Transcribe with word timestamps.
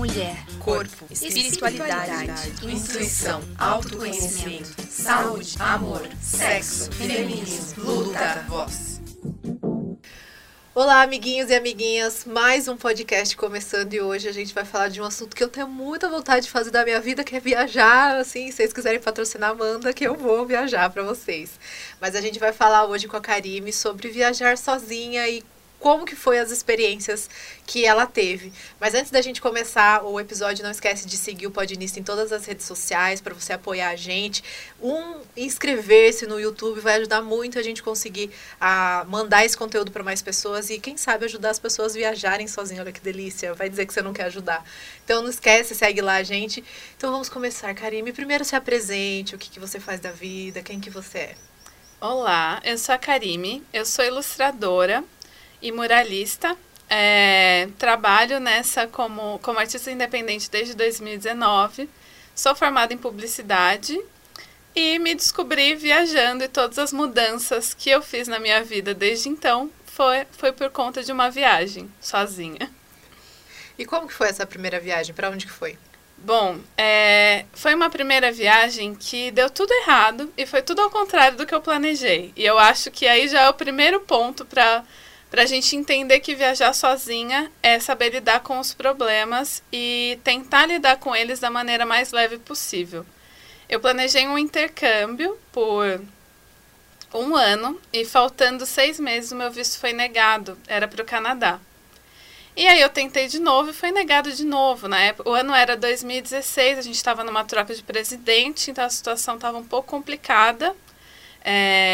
mulher, 0.00 0.46
corpo, 0.60 1.04
espiritualidade, 1.10 2.48
intuição, 2.62 3.42
autoconhecimento, 3.58 4.74
saúde, 4.88 5.56
amor, 5.58 6.08
sexo, 6.22 6.90
feminismo, 6.90 7.84
luta, 7.84 8.46
voz. 8.48 8.98
Olá, 10.74 11.02
amiguinhos 11.02 11.50
e 11.50 11.54
amiguinhas. 11.54 12.24
Mais 12.24 12.66
um 12.66 12.78
podcast 12.78 13.36
começando 13.36 13.92
e 13.92 14.00
hoje 14.00 14.26
a 14.26 14.32
gente 14.32 14.54
vai 14.54 14.64
falar 14.64 14.88
de 14.88 15.02
um 15.02 15.04
assunto 15.04 15.36
que 15.36 15.44
eu 15.44 15.48
tenho 15.50 15.68
muita 15.68 16.08
vontade 16.08 16.46
de 16.46 16.50
fazer 16.50 16.70
da 16.70 16.82
minha 16.82 16.98
vida, 16.98 17.22
que 17.22 17.36
é 17.36 17.40
viajar. 17.40 18.16
Assim, 18.16 18.50
se 18.50 18.56
vocês 18.56 18.72
quiserem 18.72 19.00
patrocinar, 19.00 19.54
manda 19.54 19.92
que 19.92 20.04
eu 20.04 20.14
vou 20.14 20.46
viajar 20.46 20.88
para 20.88 21.02
vocês. 21.02 21.60
Mas 22.00 22.16
a 22.16 22.22
gente 22.22 22.38
vai 22.38 22.54
falar 22.54 22.86
hoje 22.86 23.06
com 23.06 23.18
a 23.18 23.20
Karime 23.20 23.70
sobre 23.70 24.08
viajar 24.08 24.56
sozinha 24.56 25.28
e 25.28 25.44
como 25.80 26.04
que 26.04 26.14
foi 26.14 26.38
as 26.38 26.50
experiências 26.50 27.28
que 27.66 27.86
ela 27.86 28.06
teve. 28.06 28.52
Mas 28.78 28.94
antes 28.94 29.10
da 29.10 29.22
gente 29.22 29.40
começar 29.40 30.04
o 30.04 30.20
episódio, 30.20 30.62
não 30.62 30.70
esquece 30.70 31.06
de 31.06 31.16
seguir 31.16 31.46
o 31.46 31.50
Podinista 31.50 31.98
em 31.98 32.02
todas 32.02 32.32
as 32.32 32.44
redes 32.44 32.66
sociais 32.66 33.20
para 33.20 33.34
você 33.34 33.54
apoiar 33.54 33.88
a 33.88 33.96
gente. 33.96 34.44
Um, 34.80 35.20
inscrever-se 35.36 36.26
no 36.26 36.38
YouTube 36.38 36.80
vai 36.80 36.96
ajudar 36.96 37.22
muito 37.22 37.58
a 37.58 37.62
gente 37.62 37.82
conseguir 37.82 38.30
a 38.60 39.06
mandar 39.08 39.44
esse 39.44 39.56
conteúdo 39.56 39.90
para 39.90 40.04
mais 40.04 40.20
pessoas 40.20 40.68
e 40.68 40.78
quem 40.78 40.98
sabe 40.98 41.24
ajudar 41.24 41.50
as 41.50 41.58
pessoas 41.58 41.92
a 41.92 41.98
viajarem 41.98 42.46
sozinhas. 42.46 42.82
Olha 42.82 42.92
que 42.92 43.00
delícia, 43.00 43.54
vai 43.54 43.70
dizer 43.70 43.86
que 43.86 43.94
você 43.94 44.02
não 44.02 44.12
quer 44.12 44.24
ajudar. 44.24 44.62
Então 45.02 45.22
não 45.22 45.30
esquece, 45.30 45.74
segue 45.74 46.02
lá 46.02 46.16
a 46.16 46.22
gente. 46.22 46.62
Então 46.96 47.10
vamos 47.10 47.30
começar, 47.30 47.74
Karime. 47.74 48.12
Primeiro 48.12 48.44
se 48.44 48.54
apresente, 48.54 49.34
o 49.34 49.38
que, 49.38 49.48
que 49.48 49.58
você 49.58 49.80
faz 49.80 49.98
da 49.98 50.12
vida, 50.12 50.62
quem 50.62 50.78
que 50.78 50.90
você 50.90 51.18
é. 51.18 51.34
Olá, 52.02 52.60
eu 52.64 52.76
sou 52.78 52.94
a 52.94 52.98
Karime, 52.98 53.62
eu 53.72 53.84
sou 53.84 54.04
ilustradora 54.04 55.04
e 55.60 55.72
muralista. 55.72 56.56
É, 56.88 57.68
trabalho 57.78 58.40
nessa 58.40 58.86
como, 58.86 59.38
como 59.40 59.58
artista 59.58 59.90
independente 59.90 60.50
desde 60.50 60.74
2019. 60.74 61.88
Sou 62.34 62.54
formada 62.54 62.92
em 62.92 62.98
publicidade 62.98 64.00
e 64.74 64.98
me 64.98 65.14
descobri 65.14 65.74
viajando 65.74 66.44
e 66.44 66.48
todas 66.48 66.78
as 66.78 66.92
mudanças 66.92 67.74
que 67.74 67.90
eu 67.90 68.02
fiz 68.02 68.28
na 68.28 68.38
minha 68.38 68.62
vida 68.62 68.94
desde 68.94 69.28
então 69.28 69.70
foi, 69.86 70.26
foi 70.32 70.52
por 70.52 70.70
conta 70.70 71.02
de 71.02 71.12
uma 71.12 71.30
viagem 71.30 71.90
sozinha. 72.00 72.70
E 73.78 73.84
como 73.84 74.06
que 74.08 74.14
foi 74.14 74.28
essa 74.28 74.46
primeira 74.46 74.78
viagem? 74.78 75.14
Para 75.14 75.30
onde 75.30 75.46
que 75.46 75.52
foi? 75.52 75.78
Bom, 76.18 76.58
é, 76.76 77.46
foi 77.54 77.74
uma 77.74 77.88
primeira 77.88 78.30
viagem 78.30 78.94
que 78.94 79.30
deu 79.30 79.48
tudo 79.48 79.72
errado 79.72 80.30
e 80.36 80.44
foi 80.44 80.60
tudo 80.60 80.82
ao 80.82 80.90
contrário 80.90 81.38
do 81.38 81.46
que 81.46 81.54
eu 81.54 81.62
planejei. 81.62 82.30
E 82.36 82.44
eu 82.44 82.58
acho 82.58 82.90
que 82.90 83.06
aí 83.06 83.26
já 83.26 83.42
é 83.42 83.48
o 83.48 83.54
primeiro 83.54 84.00
ponto 84.00 84.44
para 84.44 84.84
para 85.30 85.42
a 85.42 85.46
gente 85.46 85.76
entender 85.76 86.20
que 86.20 86.34
viajar 86.34 86.72
sozinha 86.72 87.50
é 87.62 87.78
saber 87.78 88.10
lidar 88.10 88.40
com 88.40 88.58
os 88.58 88.74
problemas 88.74 89.62
e 89.72 90.18
tentar 90.24 90.66
lidar 90.66 90.96
com 90.96 91.14
eles 91.14 91.38
da 91.38 91.48
maneira 91.48 91.86
mais 91.86 92.10
leve 92.10 92.38
possível. 92.38 93.06
Eu 93.68 93.78
planejei 93.78 94.26
um 94.26 94.36
intercâmbio 94.36 95.38
por 95.52 96.00
um 97.14 97.36
ano 97.36 97.80
e 97.92 98.04
faltando 98.04 98.66
seis 98.66 98.98
meses 98.98 99.30
o 99.30 99.36
meu 99.36 99.50
visto 99.50 99.78
foi 99.78 99.92
negado. 99.92 100.58
Era 100.66 100.88
para 100.88 101.02
o 101.02 101.06
Canadá. 101.06 101.60
E 102.56 102.66
aí 102.66 102.80
eu 102.80 102.88
tentei 102.88 103.28
de 103.28 103.38
novo 103.38 103.70
e 103.70 103.72
foi 103.72 103.92
negado 103.92 104.32
de 104.32 104.44
novo. 104.44 104.88
Na 104.88 104.98
época, 104.98 105.30
o 105.30 105.32
ano 105.32 105.54
era 105.54 105.76
2016, 105.76 106.78
a 106.78 106.82
gente 106.82 106.96
estava 106.96 107.22
numa 107.22 107.44
troca 107.44 107.72
de 107.72 107.82
presidente, 107.82 108.70
então 108.70 108.84
a 108.84 108.90
situação 108.90 109.36
estava 109.36 109.56
um 109.56 109.64
pouco 109.64 109.88
complicada. 109.88 110.74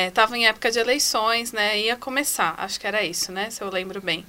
Estava 0.08 0.34
é, 0.34 0.38
em 0.38 0.46
época 0.46 0.70
de 0.70 0.78
eleições, 0.78 1.52
né? 1.52 1.78
Ia 1.78 1.96
começar, 1.96 2.54
acho 2.58 2.80
que 2.80 2.86
era 2.86 3.02
isso, 3.02 3.30
né? 3.30 3.50
Se 3.50 3.62
eu 3.62 3.70
lembro 3.70 4.00
bem. 4.00 4.24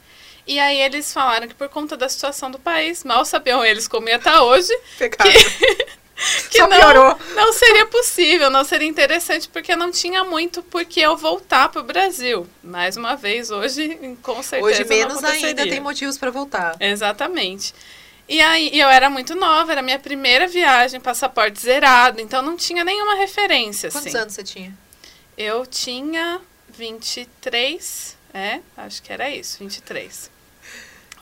E 0.45 0.59
aí 0.59 0.79
eles 0.79 1.11
falaram 1.11 1.47
que 1.47 1.53
por 1.53 1.67
conta 1.67 1.97
da 1.97 2.07
situação 2.07 2.49
do 2.49 2.57
país, 2.57 3.03
mal 3.03 3.25
sabiam 3.25 3.65
eles 3.65 3.87
como 3.87 4.07
ia 4.07 4.15
estar 4.15 4.33
tá 4.33 4.43
hoje, 4.43 4.73
Pecado. 4.97 5.29
que, 5.29 5.37
que 6.49 6.57
Só 6.57 6.67
não, 6.67 6.77
piorou. 6.77 7.19
não 7.35 7.51
seria 7.51 7.85
possível, 7.87 8.49
não 8.49 8.63
seria 8.63 8.87
interessante, 8.87 9.49
porque 9.49 9.75
não 9.75 9.91
tinha 9.91 10.23
muito 10.23 10.63
por 10.63 10.85
que 10.85 11.01
eu 11.01 11.17
voltar 11.17 11.67
para 11.67 11.81
o 11.81 11.83
Brasil. 11.83 12.47
Mais 12.63 12.95
uma 12.95 13.15
vez, 13.15 13.51
hoje, 13.51 14.17
com 14.21 14.41
certeza. 14.41 14.63
Hoje 14.63 14.85
menos 14.85 15.21
ainda 15.23 15.67
tem 15.67 15.81
motivos 15.81 16.17
para 16.17 16.31
voltar. 16.31 16.77
Exatamente. 16.79 17.73
E 18.29 18.41
aí 18.41 18.77
eu 18.77 18.89
era 18.89 19.09
muito 19.09 19.35
nova, 19.35 19.71
era 19.71 19.81
minha 19.81 19.99
primeira 19.99 20.47
viagem, 20.47 20.99
passaporte 20.99 21.61
zerado, 21.61 22.21
então 22.21 22.41
não 22.41 22.55
tinha 22.55 22.83
nenhuma 22.83 23.15
referência. 23.15 23.89
Quantos 23.89 24.07
assim. 24.07 24.17
anos 24.17 24.33
você 24.33 24.43
tinha? 24.43 24.86
Eu 25.37 25.65
tinha 25.67 26.41
23, 26.69 28.17
é, 28.33 28.59
acho 28.75 29.03
que 29.03 29.13
era 29.13 29.29
isso, 29.29 29.59
23. 29.59 30.31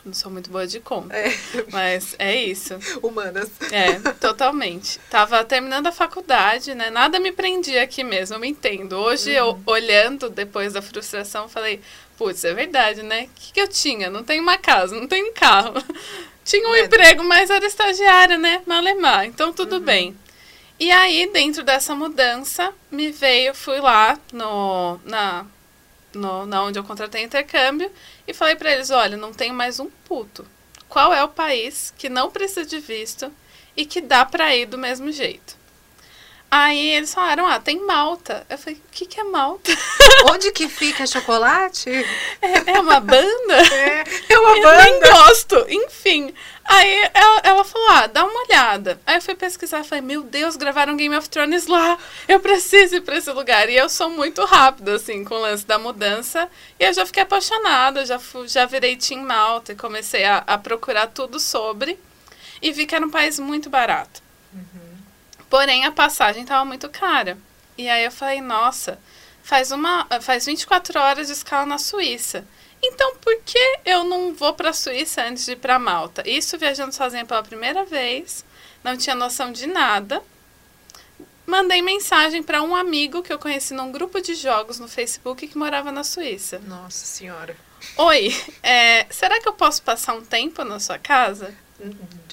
Não 0.06 0.14
sou 0.14 0.32
muito 0.32 0.52
boa 0.52 0.68
de 0.68 0.80
conta, 0.80 1.16
é. 1.16 1.34
mas 1.72 2.16
é 2.20 2.36
isso. 2.36 2.76
Humanas. 3.02 3.50
É, 3.72 4.00
totalmente. 4.14 5.00
Tava 5.10 5.44
terminando 5.44 5.88
a 5.88 5.92
faculdade, 5.92 6.76
né? 6.76 6.92
Nada 6.92 7.20
me 7.20 7.32
prendia 7.32 7.82
aqui 7.82 8.04
mesmo, 8.04 8.36
eu 8.36 8.40
me 8.40 8.48
entendo. 8.48 8.94
Hoje, 8.94 9.32
uhum. 9.32 9.36
eu 9.36 9.60
olhando 9.66 10.30
depois 10.30 10.74
da 10.74 10.82
frustração, 10.82 11.50
falei, 11.50 11.82
putz, 12.18 12.46
é 12.46 12.54
verdade, 12.54 13.02
né? 13.02 13.24
O 13.24 13.30
que, 13.36 13.54
que 13.54 13.60
eu 13.60 13.68
tinha? 13.68 14.10
Não 14.10 14.24
tenho 14.24 14.44
uma 14.44 14.60
casa, 14.60 14.96
não 14.96 15.08
tenho 15.08 15.28
um 15.28 15.34
carro. 15.34 15.74
tinha 16.46 16.70
um 16.70 16.76
é. 16.76 16.82
emprego, 16.82 17.24
mas 17.24 17.50
era 17.50 17.66
estagiária, 17.66 18.38
né? 18.38 18.62
Malemar, 18.68 19.26
então 19.26 19.52
tudo 19.52 19.78
uhum. 19.78 19.82
bem. 19.82 20.18
E 20.80 20.92
aí, 20.92 21.30
dentro 21.32 21.64
dessa 21.64 21.96
mudança, 21.96 22.74
me 22.92 23.10
veio, 23.12 23.56
fui 23.56 23.80
lá 23.80 24.20
no, 24.34 25.00
na, 25.06 25.46
no, 26.14 26.46
na 26.46 26.64
onde 26.64 26.78
eu 26.78 26.84
contratei 26.84 27.24
intercâmbio 27.24 27.90
e 28.28 28.34
falei 28.34 28.56
para 28.56 28.72
eles, 28.74 28.90
olha, 28.90 29.16
não 29.16 29.34
tenho 29.34 29.54
mais 29.54 29.80
um 29.80 29.90
puto. 30.06 30.46
Qual 30.90 31.14
é 31.14 31.24
o 31.24 31.30
país 31.30 31.94
que 31.98 32.10
não 32.10 32.30
precisa 32.30 32.66
de 32.66 32.80
visto 32.80 33.32
e 33.76 33.86
que 33.86 34.02
dá 34.02 34.26
para 34.26 34.56
ir 34.56 34.66
do 34.66 34.78
mesmo 34.78 35.12
jeito? 35.12 35.56
Aí 36.52 36.92
eles 36.92 37.14
falaram, 37.14 37.46
ah, 37.46 37.60
tem 37.60 37.86
Malta. 37.86 38.46
Eu 38.50 38.58
falei, 38.58 38.76
o 38.80 38.92
que, 38.92 39.06
que 39.06 39.20
é 39.20 39.24
Malta? 39.24 39.72
Onde 40.32 40.52
que 40.52 40.70
fica 40.70 41.06
chocolate? 41.06 41.90
É, 42.42 42.72
é 42.72 42.80
uma 42.80 43.00
banda? 43.00 43.56
É, 43.74 44.04
é 44.30 44.40
uma 44.40 44.58
eu 44.58 44.64
banda. 44.64 44.78
Eu 44.78 44.84
nem 44.84 45.00
gosto. 45.02 45.66
Enfim, 45.68 46.34
Aí 46.68 47.12
ela, 47.14 47.42
ela, 47.44 47.64
falou, 47.64 47.88
ah, 47.92 48.08
dá 48.08 48.26
uma 48.26 48.44
olhada. 48.44 49.00
Aí 49.06 49.18
eu 49.18 49.22
fui 49.22 49.36
pesquisar, 49.36 49.84
falei, 49.84 50.02
meu 50.02 50.24
Deus, 50.24 50.56
gravaram 50.56 50.98
Game 50.98 51.16
of 51.16 51.30
Thrones 51.30 51.68
lá. 51.68 51.96
Eu 52.28 52.40
preciso 52.40 52.96
ir 52.96 53.02
pra 53.02 53.18
esse 53.18 53.32
lugar. 53.32 53.70
E 53.70 53.76
eu 53.76 53.88
sou 53.88 54.10
muito 54.10 54.44
rápida, 54.44 54.96
assim, 54.96 55.24
com 55.24 55.36
o 55.36 55.42
lance 55.42 55.64
da 55.64 55.78
mudança. 55.78 56.50
E 56.80 56.84
eu 56.84 56.92
já 56.92 57.06
fiquei 57.06 57.22
apaixonada, 57.22 58.04
já, 58.04 58.18
fui, 58.18 58.48
já 58.48 58.66
virei 58.66 58.98
Team 58.98 59.22
Malta 59.22 59.74
e 59.74 59.76
comecei 59.76 60.26
a, 60.26 60.40
a, 60.40 60.58
procurar 60.58 61.08
tudo 61.08 61.40
sobre. 61.40 62.00
E 62.60 62.72
vi 62.72 62.88
que 62.88 62.96
era 62.96 63.06
um 63.06 63.12
país 63.12 63.38
muito 63.38 63.70
barato. 63.70 64.24
Uhum. 64.52 64.98
Porém, 65.48 65.86
a 65.86 65.92
passagem 65.92 66.42
estava 66.42 66.66
muito 66.66 66.90
cara. 66.90 67.38
E 67.78 67.88
aí 67.88 68.04
eu 68.06 68.12
falei, 68.12 68.42
nossa, 68.42 69.00
faz, 69.44 69.72
uma, 69.72 70.08
faz 70.20 70.48
24 70.48 71.00
horas 71.00 71.28
de 71.28 71.34
escala 71.34 71.68
na 71.68 71.78
Suíça. 71.78 72.44
Então, 72.88 73.16
por 73.16 73.36
que 73.44 73.80
eu 73.84 74.04
não 74.04 74.34
vou 74.34 74.54
para 74.54 74.70
a 74.70 74.74
Suíça 74.74 75.24
antes 75.24 75.46
de 75.46 75.54
ir 75.54 75.56
para 75.56 75.80
Malta? 75.80 76.22
Isso 76.28 76.58
viajando 76.58 76.94
sozinha 76.94 77.26
pela 77.26 77.42
primeira 77.42 77.84
vez, 77.84 78.46
não 78.84 78.96
tinha 78.96 79.16
noção 79.16 79.52
de 79.52 79.66
nada. 79.66 80.22
Mandei 81.48 81.82
mensagem 81.82 82.44
para 82.44 82.62
um 82.62 82.76
amigo 82.76 83.24
que 83.24 83.34
eu 83.34 83.40
conheci 83.40 83.74
num 83.74 83.92
grupo 83.92 84.22
de 84.22 84.36
jogos 84.36 84.80
no 84.80 84.88
Facebook 84.88 85.48
que 85.48 85.58
morava 85.58 85.92
na 85.92 86.04
Suíça. 86.04 86.60
Nossa 86.60 87.06
Senhora. 87.06 87.56
Oi, 87.98 88.36
é, 88.62 89.06
será 89.10 89.40
que 89.40 89.48
eu 89.48 89.54
posso 89.54 89.82
passar 89.82 90.14
um 90.14 90.24
tempo 90.24 90.64
na 90.64 90.80
sua 90.80 91.00
casa? 91.00 91.54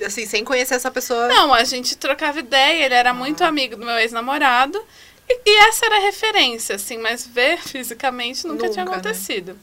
Assim, 0.04 0.26
sem 0.26 0.44
conhecer 0.44 0.74
essa 0.74 0.90
pessoa? 0.90 1.28
Não, 1.28 1.52
a 1.52 1.64
gente 1.64 1.96
trocava 1.96 2.38
ideia, 2.38 2.84
ele 2.84 2.94
era 2.94 3.10
ah. 3.10 3.14
muito 3.14 3.42
amigo 3.42 3.76
do 3.76 3.84
meu 3.84 3.96
ex-namorado. 3.98 4.82
E, 5.28 5.40
e, 5.46 5.58
essa 5.68 5.86
era 5.86 5.96
a 5.96 6.00
referência, 6.00 6.76
assim, 6.76 6.98
mas 6.98 7.26
ver 7.26 7.58
fisicamente 7.64 8.46
nunca, 8.46 8.64
nunca 8.64 8.72
tinha 8.72 8.84
né? 8.84 8.90
acontecido. 8.90 9.54
Né? 9.54 9.58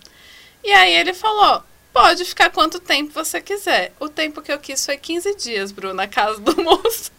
E 0.64 0.72
aí 0.72 0.94
ele 0.94 1.14
falou: 1.14 1.64
pode 1.94 2.26
ficar 2.26 2.50
quanto 2.50 2.80
tempo 2.80 3.12
você 3.14 3.42
quiser. 3.42 3.94
O 4.00 4.10
tempo 4.10 4.42
que 4.42 4.52
eu 4.52 4.60
quis 4.60 4.86
foi 4.86 4.98
15 4.98 5.36
dias, 5.36 5.72
Bruno, 5.72 5.94
na 5.94 6.08
casa 6.08 6.40
do 6.40 6.56
moço. 6.62 7.12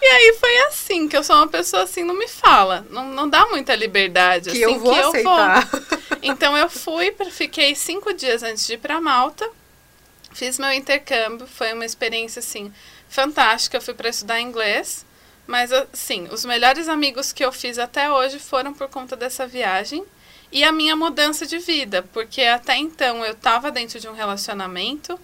E 0.00 0.04
aí 0.04 0.36
foi 0.38 0.58
assim, 0.66 1.08
que 1.08 1.16
eu 1.16 1.24
sou 1.24 1.36
uma 1.36 1.48
pessoa 1.48 1.84
assim, 1.84 2.04
não 2.04 2.14
me 2.14 2.28
fala. 2.28 2.86
Não, 2.90 3.08
não 3.08 3.28
dá 3.28 3.46
muita 3.46 3.74
liberdade. 3.74 4.50
Que 4.50 4.62
assim, 4.62 4.74
eu 4.74 4.78
vou 4.78 4.94
que 4.94 5.00
aceitar. 5.00 5.68
Eu 5.72 5.80
vou. 5.80 6.04
Então 6.26 6.56
eu 6.56 6.70
fui, 6.70 7.14
fiquei 7.30 7.74
cinco 7.74 8.14
dias 8.14 8.42
antes 8.42 8.66
de 8.66 8.74
ir 8.74 8.78
para 8.78 8.98
Malta. 8.98 9.46
Fiz 10.32 10.58
meu 10.58 10.72
intercâmbio, 10.72 11.46
foi 11.46 11.74
uma 11.74 11.84
experiência 11.84 12.40
assim 12.40 12.72
fantástica. 13.10 13.76
Eu 13.76 13.82
fui 13.82 13.92
para 13.92 14.08
estudar 14.08 14.40
inglês, 14.40 15.04
mas 15.46 15.70
assim, 15.70 16.26
os 16.32 16.42
melhores 16.46 16.88
amigos 16.88 17.30
que 17.30 17.44
eu 17.44 17.52
fiz 17.52 17.78
até 17.78 18.10
hoje 18.10 18.38
foram 18.38 18.72
por 18.72 18.88
conta 18.88 19.14
dessa 19.14 19.46
viagem 19.46 20.02
e 20.54 20.62
a 20.62 20.70
minha 20.70 20.94
mudança 20.94 21.44
de 21.44 21.58
vida, 21.58 22.08
porque 22.12 22.42
até 22.42 22.76
então 22.76 23.24
eu 23.24 23.32
estava 23.32 23.72
dentro 23.72 23.98
de 23.98 24.08
um 24.08 24.12
relacionamento, 24.12 25.18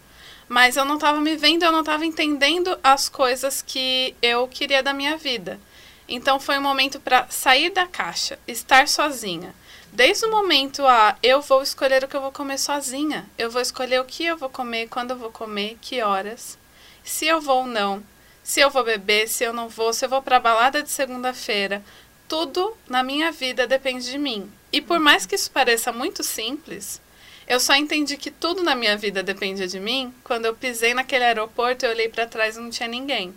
mas 0.49 0.77
eu 0.77 0.85
não 0.85 0.97
estava 0.97 1.21
me 1.21 1.37
vendo, 1.37 1.63
eu 1.63 1.71
não 1.71 1.81
estava 1.81 2.05
entendendo 2.05 2.77
as 2.83 3.09
coisas 3.09 3.63
que 3.63 4.13
eu 4.21 4.49
queria 4.49 4.83
da 4.83 4.93
minha 4.93 5.17
vida. 5.17 5.61
Então 6.09 6.41
foi 6.41 6.59
um 6.59 6.63
momento 6.63 6.99
para 6.99 7.29
sair 7.31 7.71
da 7.71 7.87
caixa, 7.87 8.41
estar 8.45 8.89
sozinha. 8.89 9.55
Desde 9.93 10.27
o 10.27 10.31
momento 10.33 10.85
a 10.85 11.17
eu 11.23 11.41
vou 11.41 11.63
escolher 11.63 12.03
o 12.03 12.09
que 12.09 12.17
eu 12.17 12.21
vou 12.21 12.33
comer 12.33 12.59
sozinha, 12.59 13.25
eu 13.39 13.49
vou 13.49 13.63
escolher 13.63 14.01
o 14.01 14.05
que 14.05 14.25
eu 14.25 14.37
vou 14.37 14.51
comer, 14.51 14.89
quando 14.89 15.13
eu 15.13 15.17
vou 15.17 15.31
comer, 15.31 15.79
que 15.81 16.03
horas. 16.03 16.59
se 17.05 17.27
eu 17.27 17.41
vou 17.41 17.59
ou 17.59 17.67
não, 17.67 18.03
se 18.43 18.59
eu 18.59 18.69
vou 18.69 18.83
beber, 18.83 19.29
se 19.29 19.45
eu 19.45 19.53
não 19.53 19.69
vou, 19.69 19.93
se 19.93 20.05
eu 20.05 20.09
vou 20.09 20.23
pra 20.23 20.41
balada 20.41 20.83
de 20.83 20.91
segunda-feira. 20.91 21.85
Tudo 22.31 22.77
na 22.89 23.03
minha 23.03 23.33
vida 23.33 23.67
depende 23.67 24.09
de 24.09 24.17
mim. 24.17 24.49
E 24.73 24.81
por 24.81 25.01
mais 25.01 25.27
que 25.27 25.35
isso 25.35 25.51
pareça 25.51 25.91
muito 25.93 26.23
simples, 26.23 27.01
eu 27.45 27.59
só 27.59 27.75
entendi 27.75 28.17
que 28.17 28.31
tudo 28.31 28.63
na 28.63 28.77
minha 28.77 28.97
vida 28.97 29.21
dependia 29.21 29.67
de 29.67 29.81
mim 29.81 30.15
quando 30.23 30.45
eu 30.47 30.55
pisei 30.55 30.95
naquele 30.95 31.25
aeroporto 31.25 31.85
e 31.85 31.89
olhei 31.89 32.09
para 32.09 32.29
trás 32.29 32.57
e 32.57 32.61
não 32.61 32.71
tinha 32.71 32.89
ninguém. 32.89 33.35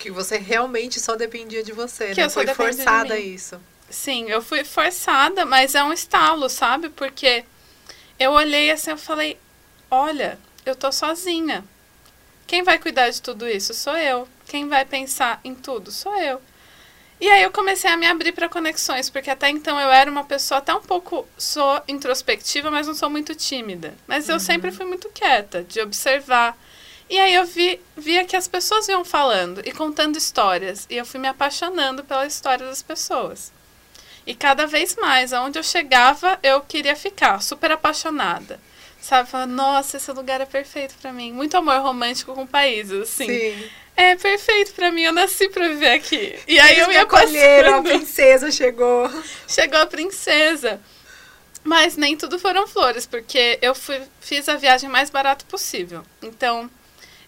Que 0.00 0.10
você 0.10 0.36
realmente 0.36 0.98
só 0.98 1.14
dependia 1.14 1.62
de 1.62 1.70
você, 1.70 2.08
Que 2.08 2.16
né? 2.22 2.26
eu 2.26 2.28
só 2.30 2.40
Foi 2.40 2.46
de 2.46 2.54
forçada 2.54 3.14
a 3.14 3.16
mim. 3.16 3.22
isso. 3.34 3.60
Sim, 3.88 4.28
eu 4.28 4.42
fui 4.42 4.64
forçada, 4.64 5.46
mas 5.46 5.76
é 5.76 5.84
um 5.84 5.92
estalo, 5.92 6.48
sabe? 6.48 6.88
Porque 6.88 7.44
eu 8.18 8.32
olhei 8.32 8.72
assim, 8.72 8.90
eu 8.90 8.98
falei: 8.98 9.38
"Olha, 9.88 10.40
eu 10.66 10.74
tô 10.74 10.90
sozinha. 10.90 11.64
Quem 12.48 12.64
vai 12.64 12.80
cuidar 12.80 13.08
de 13.10 13.22
tudo 13.22 13.48
isso 13.48 13.72
sou 13.72 13.96
eu. 13.96 14.26
Quem 14.48 14.68
vai 14.68 14.84
pensar 14.84 15.40
em 15.44 15.54
tudo 15.54 15.92
sou 15.92 16.16
eu." 16.16 16.42
E 17.24 17.30
aí 17.30 17.42
eu 17.42 17.50
comecei 17.50 17.90
a 17.90 17.96
me 17.96 18.06
abrir 18.06 18.32
para 18.32 18.50
conexões, 18.50 19.08
porque 19.08 19.30
até 19.30 19.48
então 19.48 19.80
eu 19.80 19.90
era 19.90 20.10
uma 20.10 20.24
pessoa 20.24 20.58
até 20.58 20.74
um 20.74 20.82
pouco 20.82 21.26
sou 21.38 21.80
introspectiva, 21.88 22.70
mas 22.70 22.86
não 22.86 22.94
sou 22.94 23.08
muito 23.08 23.34
tímida. 23.34 23.94
Mas 24.06 24.28
eu 24.28 24.38
sempre 24.38 24.70
fui 24.70 24.84
muito 24.84 25.08
quieta, 25.08 25.62
de 25.62 25.80
observar. 25.80 26.54
E 27.08 27.18
aí 27.18 27.34
eu 27.34 27.46
vi, 27.46 27.80
via 27.96 28.26
que 28.26 28.36
as 28.36 28.46
pessoas 28.46 28.88
iam 28.88 29.06
falando 29.06 29.62
e 29.64 29.72
contando 29.72 30.18
histórias, 30.18 30.86
e 30.90 30.98
eu 30.98 31.06
fui 31.06 31.18
me 31.18 31.26
apaixonando 31.26 32.04
pela 32.04 32.26
história 32.26 32.66
das 32.66 32.82
pessoas. 32.82 33.50
E 34.26 34.34
cada 34.34 34.66
vez 34.66 34.94
mais, 34.94 35.32
aonde 35.32 35.58
eu 35.58 35.62
chegava, 35.62 36.38
eu 36.42 36.60
queria 36.60 36.94
ficar, 36.94 37.40
super 37.40 37.72
apaixonada. 37.72 38.60
Sabe, 39.00 39.30
falando, 39.30 39.52
nossa, 39.52 39.96
esse 39.96 40.12
lugar 40.12 40.42
é 40.42 40.46
perfeito 40.46 40.94
pra 41.00 41.10
mim. 41.10 41.32
Muito 41.32 41.56
amor 41.56 41.80
romântico 41.80 42.34
com 42.34 42.46
países, 42.46 43.00
assim. 43.00 43.26
Sim. 43.26 43.70
É 43.96 44.16
perfeito 44.16 44.72
pra 44.72 44.90
mim, 44.90 45.02
eu 45.02 45.12
nasci 45.12 45.48
pra 45.48 45.68
viver 45.68 45.92
aqui. 45.92 46.38
E 46.48 46.58
aí 46.58 46.72
Eles 46.72 46.82
eu 46.82 46.88
me 46.88 46.94
ia 46.94 47.02
acolheram, 47.02 47.78
a 47.78 47.82
princesa 47.82 48.50
chegou. 48.50 49.08
Chegou 49.46 49.78
a 49.78 49.86
princesa. 49.86 50.80
Mas 51.62 51.96
nem 51.96 52.16
tudo 52.16 52.38
foram 52.38 52.66
flores, 52.66 53.06
porque 53.06 53.58
eu 53.62 53.74
fui, 53.74 54.00
fiz 54.20 54.48
a 54.48 54.56
viagem 54.56 54.90
mais 54.90 55.10
barata 55.10 55.44
possível. 55.48 56.02
Então, 56.20 56.68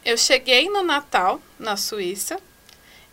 eu 0.04 0.16
cheguei 0.18 0.68
no 0.68 0.82
Natal, 0.82 1.40
na 1.58 1.76
Suíça, 1.76 2.38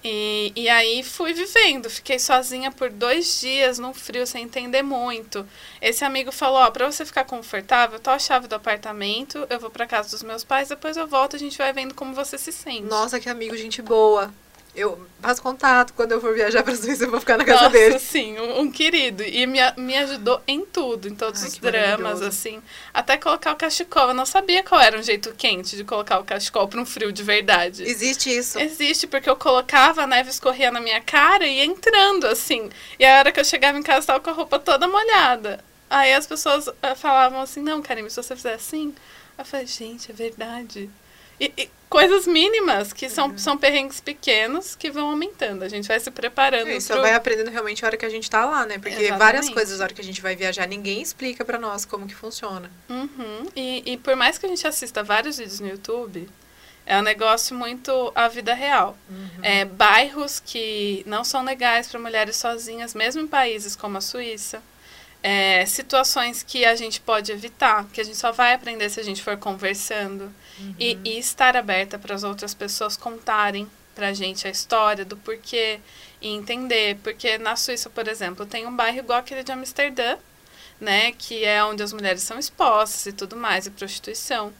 e, 0.03 0.51
e 0.55 0.69
aí 0.69 1.01
fui 1.03 1.33
vivendo. 1.33 1.89
Fiquei 1.89 2.19
sozinha 2.19 2.71
por 2.71 2.89
dois 2.89 3.39
dias, 3.39 3.79
num 3.79 3.93
frio, 3.93 4.27
sem 4.27 4.43
entender 4.43 4.81
muito. 4.81 5.47
Esse 5.81 6.03
amigo 6.03 6.31
falou, 6.31 6.59
ó, 6.59 6.71
pra 6.71 6.91
você 6.91 7.05
ficar 7.05 7.23
confortável, 7.23 7.99
tô 7.99 8.09
a 8.09 8.19
chave 8.19 8.47
do 8.47 8.55
apartamento, 8.55 9.47
eu 9.49 9.59
vou 9.59 9.69
pra 9.69 9.87
casa 9.87 10.09
dos 10.09 10.23
meus 10.23 10.43
pais, 10.43 10.69
depois 10.69 10.97
eu 10.97 11.07
volto, 11.07 11.35
a 11.35 11.39
gente 11.39 11.57
vai 11.57 11.71
vendo 11.71 11.93
como 11.93 12.13
você 12.13 12.37
se 12.37 12.51
sente. 12.51 12.83
Nossa, 12.83 13.19
que 13.19 13.29
amigo, 13.29 13.55
gente 13.55 13.81
boa. 13.81 14.33
Eu 14.75 14.99
faço 15.21 15.41
contato. 15.41 15.93
Quando 15.93 16.13
eu 16.13 16.21
for 16.21 16.33
viajar 16.33 16.63
pra 16.63 16.75
Suíça, 16.75 17.03
eu 17.03 17.11
vou 17.11 17.19
ficar 17.19 17.37
na 17.37 17.45
casa 17.45 17.63
Nossa, 17.65 17.71
dele. 17.71 17.99
sim, 17.99 18.39
um, 18.39 18.61
um 18.61 18.71
querido. 18.71 19.23
E 19.23 19.45
me, 19.45 19.59
me 19.77 19.95
ajudou 19.97 20.41
em 20.47 20.65
tudo, 20.65 21.07
em 21.07 21.15
todos 21.15 21.43
Ai, 21.43 21.47
os 21.47 21.57
dramas, 21.57 22.21
assim. 22.21 22.61
Até 22.93 23.17
colocar 23.17 23.53
o 23.53 23.55
cachecol. 23.55 24.09
Eu 24.09 24.13
não 24.13 24.25
sabia 24.25 24.63
qual 24.63 24.81
era 24.81 24.97
um 24.97 25.03
jeito 25.03 25.33
quente 25.35 25.77
de 25.77 25.83
colocar 25.83 26.19
o 26.19 26.23
cachecol 26.23 26.67
para 26.67 26.81
um 26.81 26.85
frio 26.85 27.11
de 27.11 27.21
verdade. 27.21 27.83
Existe 27.83 28.35
isso. 28.35 28.59
Existe, 28.59 29.05
porque 29.05 29.29
eu 29.29 29.35
colocava, 29.35 30.03
a 30.03 30.07
neve 30.07 30.31
escorria 30.31 30.71
na 30.71 30.81
minha 30.81 31.01
cara 31.01 31.45
e 31.45 31.57
ia 31.57 31.65
entrando, 31.65 32.25
assim. 32.25 32.69
E 32.99 33.05
a 33.05 33.19
hora 33.19 33.31
que 33.31 33.39
eu 33.39 33.45
chegava 33.45 33.77
em 33.77 33.83
casa, 33.83 34.07
tava 34.07 34.19
com 34.19 34.29
a 34.31 34.33
roupa 34.33 34.57
toda 34.57 34.87
molhada. 34.87 35.63
Aí 35.89 36.13
as 36.13 36.25
pessoas 36.25 36.67
eh, 36.81 36.95
falavam 36.95 37.39
assim, 37.41 37.61
não, 37.61 37.81
Karime, 37.81 38.09
se 38.09 38.15
você 38.15 38.35
fizer 38.35 38.53
assim... 38.53 38.93
Eu 39.35 39.43
falei, 39.43 39.65
gente, 39.65 40.11
é 40.11 40.13
verdade. 40.13 40.89
E, 41.39 41.51
e 41.57 41.69
coisas 41.89 42.25
mínimas, 42.25 42.91
que 42.91 43.05
Uhum. 43.05 43.11
são, 43.11 43.37
são 43.37 43.57
perrengues 43.57 43.99
pequenos, 44.01 44.75
que 44.75 44.89
vão 44.89 45.09
aumentando. 45.11 45.63
A 45.63 45.67
gente 45.69 45.87
vai 45.87 45.99
se 45.99 46.09
preparando 46.09 46.69
É, 46.69 46.79
só 46.79 46.93
pro- 46.93 47.03
vai 47.03 47.13
aprendendo 47.13 47.51
realmente 47.51 47.83
a 47.83 47.87
hora 47.87 47.97
que 47.97 48.05
a 48.05 48.09
gente 48.09 48.29
tá 48.29 48.45
lá, 48.45 48.65
né? 48.65 48.75
Porque 48.79 48.89
Exatamente. 48.89 49.19
várias 49.19 49.49
coisas, 49.49 49.79
a 49.79 49.83
hora 49.83 49.93
que 49.93 50.01
a 50.01 50.03
gente 50.03 50.21
vai 50.21 50.35
viajar, 50.35 50.67
ninguém 50.67 51.01
explica 51.01 51.45
pra 51.45 51.59
nós 51.59 51.85
como 51.85 52.07
que 52.07 52.15
funciona. 52.15 52.71
Uhum. 52.89 53.47
E, 53.55 53.93
e 53.93 53.97
por 53.97 54.15
mais 54.15 54.37
que 54.37 54.45
a 54.45 54.49
gente 54.49 54.65
assista 54.67 55.03
vários 55.03 55.37
vídeos 55.37 55.59
no 55.59 55.67
YouTube, 55.67 56.27
é 56.85 56.97
um 56.97 57.01
negócio 57.03 57.55
muito 57.55 58.11
a 58.15 58.27
vida 58.27 58.53
real. 58.55 58.97
É, 59.41 59.63
bairros 59.63 60.39
que 60.43 61.03
não 61.05 61.23
são 61.23 61.43
legais 61.43 61.87
para 61.87 61.99
mulheres 61.99 62.35
sozinhas, 62.37 62.93
mesmo 62.95 63.21
em 63.21 63.27
países 63.27 63.75
como 63.75 63.97
a 63.97 64.01
Suíça. 64.01 64.61
É, 65.21 65.65
situações 65.65 66.43
que 66.43 66.65
a 66.65 66.75
gente 66.75 66.99
pode 66.99 67.31
evitar, 67.31 67.85
que 67.93 68.01
a 68.01 68.03
gente 68.03 68.17
só 68.17 68.31
vai 68.33 68.53
aprender 68.53 68.89
se 68.89 68.99
a 68.99 69.03
gente 69.03 69.23
for 69.23 69.37
conversando. 69.37 70.29
E, 70.79 70.97
e 71.03 71.17
estar 71.17 71.57
aberta 71.57 71.97
para 71.97 72.13
as 72.13 72.23
outras 72.23 72.53
pessoas 72.53 72.95
contarem 72.95 73.67
para 73.95 74.09
a 74.09 74.13
gente 74.13 74.47
a 74.47 74.51
história 74.51 75.05
do 75.05 75.17
porquê 75.17 75.79
e 76.21 76.29
entender. 76.29 76.97
Porque 77.03 77.37
na 77.37 77.55
Suíça, 77.55 77.89
por 77.89 78.07
exemplo, 78.07 78.45
tem 78.45 78.65
um 78.65 78.75
bairro 78.75 78.99
igual 78.99 79.19
aquele 79.19 79.43
de 79.43 79.51
Amsterdã, 79.51 80.17
né? 80.79 81.11
Que 81.11 81.43
é 81.43 81.63
onde 81.63 81.83
as 81.83 81.93
mulheres 81.93 82.23
são 82.23 82.37
expostas 82.37 83.05
e 83.07 83.13
tudo 83.13 83.35
mais, 83.35 83.65
e 83.65 83.71
prostituição. 83.71 84.53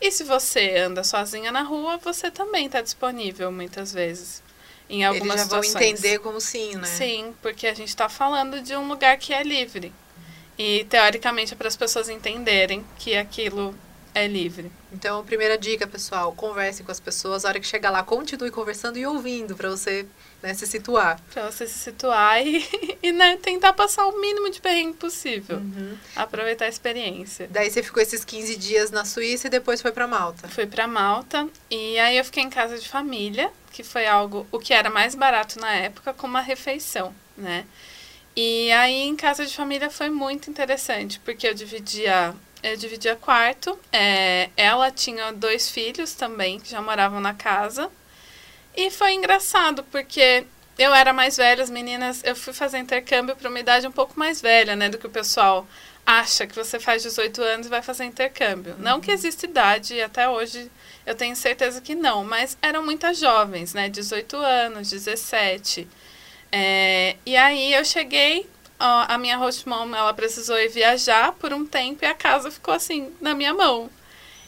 E 0.00 0.10
se 0.10 0.22
você 0.22 0.76
anda 0.76 1.02
sozinha 1.02 1.50
na 1.50 1.62
rua, 1.62 1.96
você 1.98 2.30
também 2.30 2.66
está 2.66 2.80
disponível 2.80 3.50
muitas 3.50 3.92
vezes. 3.92 4.42
Em 4.88 5.04
algumas 5.04 5.40
Eles 5.40 5.48
já 5.48 5.54
vão 5.54 5.62
situações. 5.62 5.98
entender 5.98 6.18
como 6.18 6.40
sim, 6.40 6.76
né? 6.76 6.86
Sim, 6.86 7.34
porque 7.42 7.66
a 7.66 7.74
gente 7.74 7.88
está 7.88 8.08
falando 8.08 8.60
de 8.62 8.74
um 8.74 8.88
lugar 8.88 9.18
que 9.18 9.34
é 9.34 9.42
livre. 9.42 9.92
E 10.56 10.84
teoricamente 10.84 11.52
é 11.52 11.56
para 11.56 11.68
as 11.68 11.76
pessoas 11.76 12.08
entenderem 12.08 12.84
que 12.98 13.16
aquilo 13.16 13.74
é 14.18 14.26
livre. 14.26 14.70
Então, 14.92 15.24
primeira 15.24 15.56
dica, 15.56 15.86
pessoal, 15.86 16.32
converse 16.32 16.82
com 16.82 16.90
as 16.90 17.00
pessoas. 17.00 17.44
A 17.44 17.48
hora 17.48 17.60
que 17.60 17.66
chegar 17.66 17.90
lá, 17.90 18.02
continue 18.02 18.50
conversando 18.50 18.98
e 18.98 19.06
ouvindo 19.06 19.56
pra 19.56 19.70
você 19.70 20.06
né, 20.42 20.54
se 20.54 20.66
situar. 20.66 21.20
Pra 21.32 21.50
você 21.50 21.66
se 21.66 21.78
situar 21.78 22.44
e, 22.46 22.64
e 23.02 23.12
né, 23.12 23.36
tentar 23.36 23.72
passar 23.72 24.06
o 24.06 24.20
mínimo 24.20 24.50
de 24.50 24.60
perrengue 24.60 24.96
possível. 24.96 25.60
Aproveitar 26.14 26.66
a 26.66 26.68
experiência. 26.68 27.48
Daí 27.50 27.70
você 27.70 27.82
ficou 27.82 28.02
esses 28.02 28.24
15 28.24 28.56
dias 28.56 28.90
na 28.90 29.04
Suíça 29.04 29.46
e 29.46 29.50
depois 29.50 29.82
foi 29.82 29.92
pra 29.92 30.06
Malta. 30.06 30.48
Fui 30.48 30.66
pra 30.66 30.86
Malta 30.86 31.48
e 31.70 31.98
aí 31.98 32.16
eu 32.16 32.24
fiquei 32.24 32.42
em 32.42 32.50
casa 32.50 32.78
de 32.78 32.88
família, 32.88 33.50
que 33.72 33.82
foi 33.82 34.06
algo 34.06 34.46
o 34.50 34.58
que 34.58 34.72
era 34.72 34.90
mais 34.90 35.14
barato 35.14 35.60
na 35.60 35.74
época, 35.74 36.12
com 36.14 36.26
uma 36.26 36.40
refeição, 36.40 37.14
né? 37.36 37.64
E 38.36 38.70
aí 38.70 39.02
em 39.02 39.16
casa 39.16 39.44
de 39.44 39.54
família 39.54 39.90
foi 39.90 40.10
muito 40.10 40.48
interessante, 40.48 41.18
porque 41.20 41.48
eu 41.48 41.54
dividia 41.54 42.34
eu 42.62 42.76
dividia 42.76 43.16
quarto. 43.16 43.78
é, 43.92 44.50
ela 44.56 44.90
tinha 44.90 45.32
dois 45.32 45.70
filhos 45.70 46.14
também 46.14 46.58
que 46.60 46.70
já 46.70 46.82
moravam 46.82 47.20
na 47.20 47.34
casa. 47.34 47.90
E 48.76 48.90
foi 48.90 49.14
engraçado, 49.14 49.82
porque 49.84 50.44
eu 50.78 50.94
era 50.94 51.12
mais 51.12 51.36
velha, 51.36 51.62
as 51.62 51.70
meninas, 51.70 52.22
eu 52.24 52.36
fui 52.36 52.52
fazer 52.52 52.78
intercâmbio 52.78 53.34
para 53.34 53.48
uma 53.48 53.58
idade 53.58 53.86
um 53.86 53.92
pouco 53.92 54.18
mais 54.18 54.40
velha, 54.40 54.76
né, 54.76 54.88
do 54.88 54.98
que 54.98 55.06
o 55.06 55.10
pessoal 55.10 55.66
acha 56.06 56.46
que 56.46 56.54
você 56.54 56.78
faz 56.78 57.02
18 57.02 57.42
anos 57.42 57.66
e 57.66 57.70
vai 57.70 57.82
fazer 57.82 58.04
intercâmbio. 58.04 58.76
Não 58.78 59.00
que 59.00 59.10
exista 59.10 59.44
idade, 59.46 59.94
e 59.94 60.02
até 60.02 60.28
hoje 60.28 60.70
eu 61.04 61.14
tenho 61.14 61.34
certeza 61.34 61.80
que 61.80 61.94
não, 61.94 62.24
mas 62.24 62.56
eram 62.62 62.84
muitas 62.84 63.18
jovens, 63.18 63.74
né, 63.74 63.88
18 63.88 64.36
anos, 64.36 64.90
17. 64.90 65.88
É, 66.52 67.16
e 67.26 67.36
aí 67.36 67.74
eu 67.74 67.84
cheguei, 67.84 68.48
a 68.78 69.18
minha 69.18 69.36
host 69.36 69.68
mom, 69.68 69.94
ela 69.94 70.14
precisou 70.14 70.58
ir 70.58 70.68
viajar 70.68 71.32
por 71.32 71.52
um 71.52 71.66
tempo 71.66 72.04
e 72.04 72.06
a 72.06 72.14
casa 72.14 72.50
ficou 72.50 72.74
assim, 72.74 73.12
na 73.20 73.34
minha 73.34 73.52
mão. 73.52 73.90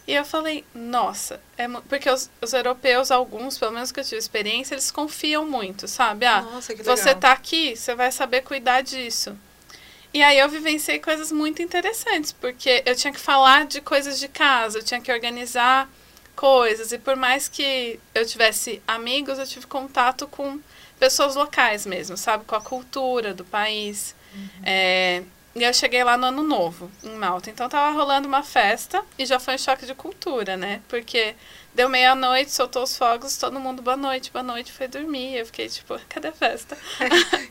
E 0.07 0.15
eu 0.15 0.25
falei, 0.25 0.65
nossa, 0.75 1.41
é 1.57 1.69
porque 1.89 2.11
os, 2.11 2.31
os 2.41 2.53
europeus, 2.53 3.11
alguns, 3.11 3.59
pelo 3.59 3.73
menos 3.73 3.93
que 3.93 4.01
eu 4.01 4.05
tive 4.05 4.17
experiência, 4.17 4.75
eles 4.75 4.91
confiam 4.91 5.45
muito, 5.45 5.87
sabe? 5.87 6.27
Ah, 6.27 6.43
Nossa, 6.43 6.75
que 6.75 6.81
legal. 6.81 6.97
você 6.97 7.15
tá 7.15 7.33
aqui, 7.33 7.77
você 7.77 7.95
vai 7.95 8.11
saber 8.11 8.43
cuidar 8.43 8.81
disso. 8.83 9.37
E 10.13 10.23
aí 10.23 10.39
eu 10.39 10.49
vivenciei 10.49 10.99
coisas 10.99 11.31
muito 11.31 11.63
interessantes, 11.63 12.33
porque 12.33 12.83
eu 12.85 12.97
tinha 12.97 13.13
que 13.13 13.21
falar 13.21 13.67
de 13.67 13.81
coisas 13.81 14.19
de 14.19 14.27
casa, 14.27 14.79
eu 14.79 14.83
tinha 14.83 15.01
que 15.01 15.13
organizar 15.13 15.89
coisas, 16.35 16.91
e 16.91 16.99
por 16.99 17.15
mais 17.15 17.47
que 17.47 18.01
eu 18.13 18.27
tivesse 18.27 18.83
amigos, 18.89 19.39
eu 19.39 19.47
tive 19.47 19.67
contato 19.67 20.27
com 20.27 20.59
pessoas 20.99 21.37
locais 21.37 21.87
mesmo, 21.87 22.17
sabe? 22.17 22.45
Com 22.45 22.57
a 22.57 22.61
cultura 22.61 23.33
do 23.33 23.45
país. 23.45 24.15
É, 24.65 25.23
e 25.55 25.65
eu 25.65 25.75
cheguei 25.75 26.05
lá 26.05 26.17
no 26.17 26.27
ano 26.27 26.43
novo, 26.43 26.91
em 27.03 27.15
Malta. 27.17 27.51
Então 27.51 27.69
tava 27.69 27.91
rolando 27.91 28.29
uma 28.29 28.43
festa 28.43 29.03
e 29.19 29.27
já 29.27 29.41
foi 29.41 29.55
um 29.55 29.59
choque 29.59 29.85
de 29.85 29.95
cultura, 29.95 30.57
né? 30.57 30.81
Porque 30.89 31.35
deu 31.75 31.89
meia-noite, 31.89 32.53
soltou 32.53 32.85
os 32.85 32.97
fogos, 32.97 33.37
todo 33.37 33.59
mundo 33.59 33.83
boa 33.83 33.97
noite, 33.97 34.31
boa 34.31 34.45
noite, 34.45 34.73
foi 34.73 34.87
dormir. 34.87 35.37
Eu 35.37 35.47
fiquei 35.47 35.69
tipo, 35.69 35.99
cadê 36.09 36.29
a 36.29 36.33
festa? 36.33 36.77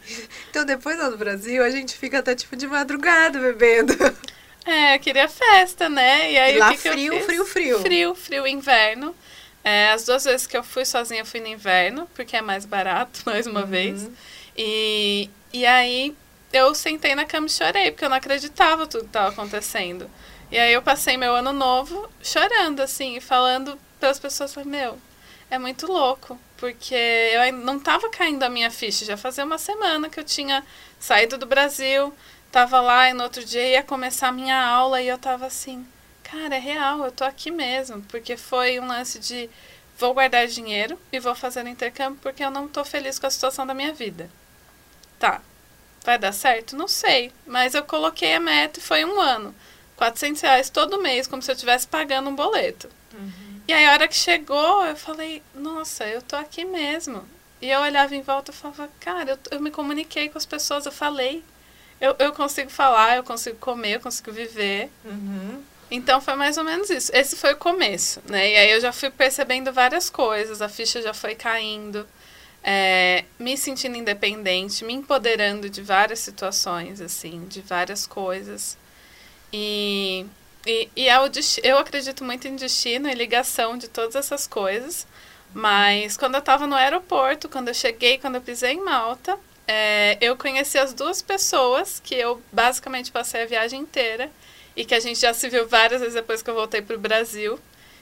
Então, 0.49 0.65
depois 0.65 0.97
lá 0.97 1.09
no 1.09 1.17
Brasil, 1.17 1.63
a 1.63 1.69
gente 1.69 1.95
fica 1.95 2.19
até 2.19 2.33
tipo 2.33 2.55
de 2.55 2.65
madrugada 2.65 3.39
bebendo. 3.39 3.93
É, 4.65 4.95
eu 4.95 4.99
queria 4.99 5.27
festa, 5.29 5.87
né? 5.87 6.31
E 6.31 6.37
aí 6.37 6.57
Lá 6.57 6.67
o 6.67 6.71
que 6.71 6.77
que 6.77 6.89
frio, 6.91 7.13
fiz? 7.13 7.25
frio, 7.25 7.45
frio. 7.45 7.79
Frio, 7.79 8.15
frio, 8.15 8.47
inverno. 8.47 9.15
É, 9.63 9.91
as 9.91 10.05
duas 10.05 10.23
vezes 10.23 10.47
que 10.47 10.57
eu 10.57 10.63
fui 10.63 10.85
sozinha, 10.85 11.21
eu 11.21 11.25
fui 11.25 11.39
no 11.39 11.47
inverno, 11.47 12.09
porque 12.15 12.35
é 12.35 12.41
mais 12.41 12.65
barato, 12.65 13.21
mais 13.27 13.45
uma 13.45 13.65
vez. 13.65 14.09
E, 14.57 15.29
e 15.53 15.65
aí 15.65 16.15
eu 16.51 16.73
sentei 16.73 17.15
na 17.15 17.25
cama 17.25 17.47
e 17.47 17.49
chorei, 17.49 17.91
porque 17.91 18.05
eu 18.05 18.09
não 18.09 18.17
acreditava 18.17 18.87
tudo 18.87 19.01
que 19.01 19.07
estava 19.07 19.29
acontecendo. 19.29 20.09
E 20.51 20.57
aí 20.57 20.73
eu 20.73 20.81
passei 20.81 21.15
meu 21.15 21.35
ano 21.35 21.53
novo 21.53 22.09
chorando, 22.21 22.81
assim, 22.81 23.19
falando 23.19 23.77
para 23.99 24.09
as 24.09 24.19
pessoas, 24.19 24.55
meu, 24.65 24.97
é 25.51 25.59
muito 25.59 25.85
louco, 25.87 26.39
porque 26.57 26.95
eu 26.95 27.53
não 27.53 27.77
estava 27.77 28.09
caindo 28.09 28.43
a 28.43 28.49
minha 28.49 28.71
ficha. 28.71 29.05
Já 29.05 29.17
fazia 29.17 29.45
uma 29.45 29.57
semana 29.57 30.09
que 30.09 30.19
eu 30.19 30.23
tinha 30.23 30.63
saído 30.99 31.37
do 31.37 31.45
Brasil, 31.45 32.13
estava 32.47 32.81
lá 32.81 33.09
e 33.09 33.13
no 33.13 33.23
outro 33.23 33.45
dia 33.45 33.67
ia 33.67 33.83
começar 33.83 34.29
a 34.29 34.31
minha 34.31 34.59
aula 34.59 35.01
e 35.01 35.07
eu 35.07 35.15
estava 35.15 35.45
assim, 35.45 35.85
cara, 36.23 36.55
é 36.55 36.59
real, 36.59 37.03
eu 37.05 37.11
tô 37.11 37.23
aqui 37.23 37.51
mesmo, 37.51 38.01
porque 38.03 38.35
foi 38.35 38.79
um 38.79 38.87
lance 38.87 39.19
de 39.19 39.49
vou 39.97 40.13
guardar 40.13 40.47
dinheiro 40.47 40.97
e 41.11 41.19
vou 41.19 41.35
fazer 41.35 41.65
intercâmbio 41.67 42.19
porque 42.21 42.43
eu 42.43 42.49
não 42.49 42.67
tô 42.67 42.83
feliz 42.85 43.19
com 43.19 43.27
a 43.27 43.29
situação 43.29 43.67
da 43.67 43.73
minha 43.73 43.93
vida. 43.93 44.29
Tá. 45.19 45.41
Vai 46.09 46.17
dar 46.17 46.31
certo? 46.31 46.75
Não 46.75 46.87
sei, 46.87 47.31
mas 47.45 47.75
eu 47.75 47.83
coloquei 47.83 48.33
a 48.33 48.39
meta 48.39 48.79
e 48.79 48.81
foi 48.81 49.05
um 49.05 49.21
ano. 49.21 49.53
400 49.95 50.41
reais 50.41 50.67
todo 50.67 50.99
mês, 50.99 51.27
como 51.27 51.39
se 51.39 51.51
eu 51.51 51.53
estivesse 51.53 51.87
pagando 51.87 52.31
um 52.31 52.35
boleto. 52.35 52.89
Uhum. 53.13 53.61
E 53.67 53.73
aí, 53.73 53.85
a 53.85 53.91
hora 53.91 54.07
que 54.07 54.15
chegou, 54.15 54.83
eu 54.87 54.95
falei, 54.95 55.43
nossa, 55.53 56.07
eu 56.07 56.19
tô 56.23 56.35
aqui 56.35 56.65
mesmo. 56.65 57.23
E 57.61 57.69
eu 57.69 57.79
olhava 57.81 58.15
em 58.15 58.23
volta 58.23 58.49
e 58.49 58.55
falava, 58.55 58.89
cara, 58.99 59.33
eu, 59.33 59.39
eu 59.51 59.61
me 59.61 59.69
comuniquei 59.69 60.29
com 60.29 60.39
as 60.39 60.47
pessoas, 60.47 60.87
eu 60.87 60.91
falei. 60.91 61.43
Eu, 62.01 62.15
eu 62.17 62.33
consigo 62.33 62.71
falar, 62.71 63.17
eu 63.17 63.23
consigo 63.23 63.59
comer, 63.59 63.97
eu 63.97 63.99
consigo 63.99 64.31
viver. 64.31 64.89
Uhum. 65.05 65.61
Então 65.91 66.19
foi 66.19 66.33
mais 66.33 66.57
ou 66.57 66.63
menos 66.63 66.89
isso. 66.89 67.11
Esse 67.13 67.35
foi 67.35 67.53
o 67.53 67.57
começo, 67.57 68.19
né? 68.25 68.51
E 68.51 68.55
aí 68.55 68.71
eu 68.71 68.81
já 68.81 68.91
fui 68.91 69.11
percebendo 69.11 69.71
várias 69.71 70.09
coisas, 70.09 70.59
a 70.59 70.69
ficha 70.69 71.03
já 71.03 71.13
foi 71.13 71.35
caindo, 71.35 72.07
é, 72.63 73.25
me 73.37 73.57
sentindo 73.57 73.97
independente, 73.97 74.83
me 74.83 74.93
empoderando 74.93 75.69
de 75.69 75.81
várias 75.81 76.19
situações, 76.19 77.01
assim, 77.01 77.45
de 77.47 77.61
várias 77.61 78.05
coisas. 78.05 78.77
E, 79.51 80.25
e, 80.65 80.89
e 80.95 81.09
é 81.09 81.19
o 81.19 81.29
eu 81.63 81.77
acredito 81.77 82.23
muito 82.23 82.47
em 82.47 82.55
destino 82.55 83.09
e 83.09 83.13
ligação 83.13 83.77
de 83.77 83.87
todas 83.87 84.15
essas 84.15 84.47
coisas. 84.47 85.07
Mas 85.53 86.15
quando 86.15 86.35
eu 86.35 86.39
estava 86.39 86.67
no 86.67 86.75
aeroporto, 86.75 87.49
quando 87.49 87.69
eu 87.69 87.73
cheguei, 87.73 88.17
quando 88.17 88.35
eu 88.35 88.41
pisei 88.41 88.73
em 88.73 88.83
Malta, 88.83 89.37
é, 89.67 90.17
eu 90.21 90.35
conheci 90.37 90.77
as 90.77 90.93
duas 90.93 91.21
pessoas 91.21 91.99
que 92.03 92.15
eu 92.15 92.41
basicamente 92.51 93.11
passei 93.11 93.43
a 93.43 93.45
viagem 93.45 93.81
inteira 93.81 94.31
e 94.75 94.85
que 94.85 94.93
a 94.95 94.99
gente 94.99 95.19
já 95.19 95.33
se 95.33 95.49
viu 95.49 95.67
várias 95.67 96.01
vezes 96.01 96.15
depois 96.15 96.41
que 96.41 96.49
eu 96.49 96.55
voltei 96.55 96.81
para 96.81 96.95
o 96.95 96.99
Brasil, 96.99 97.59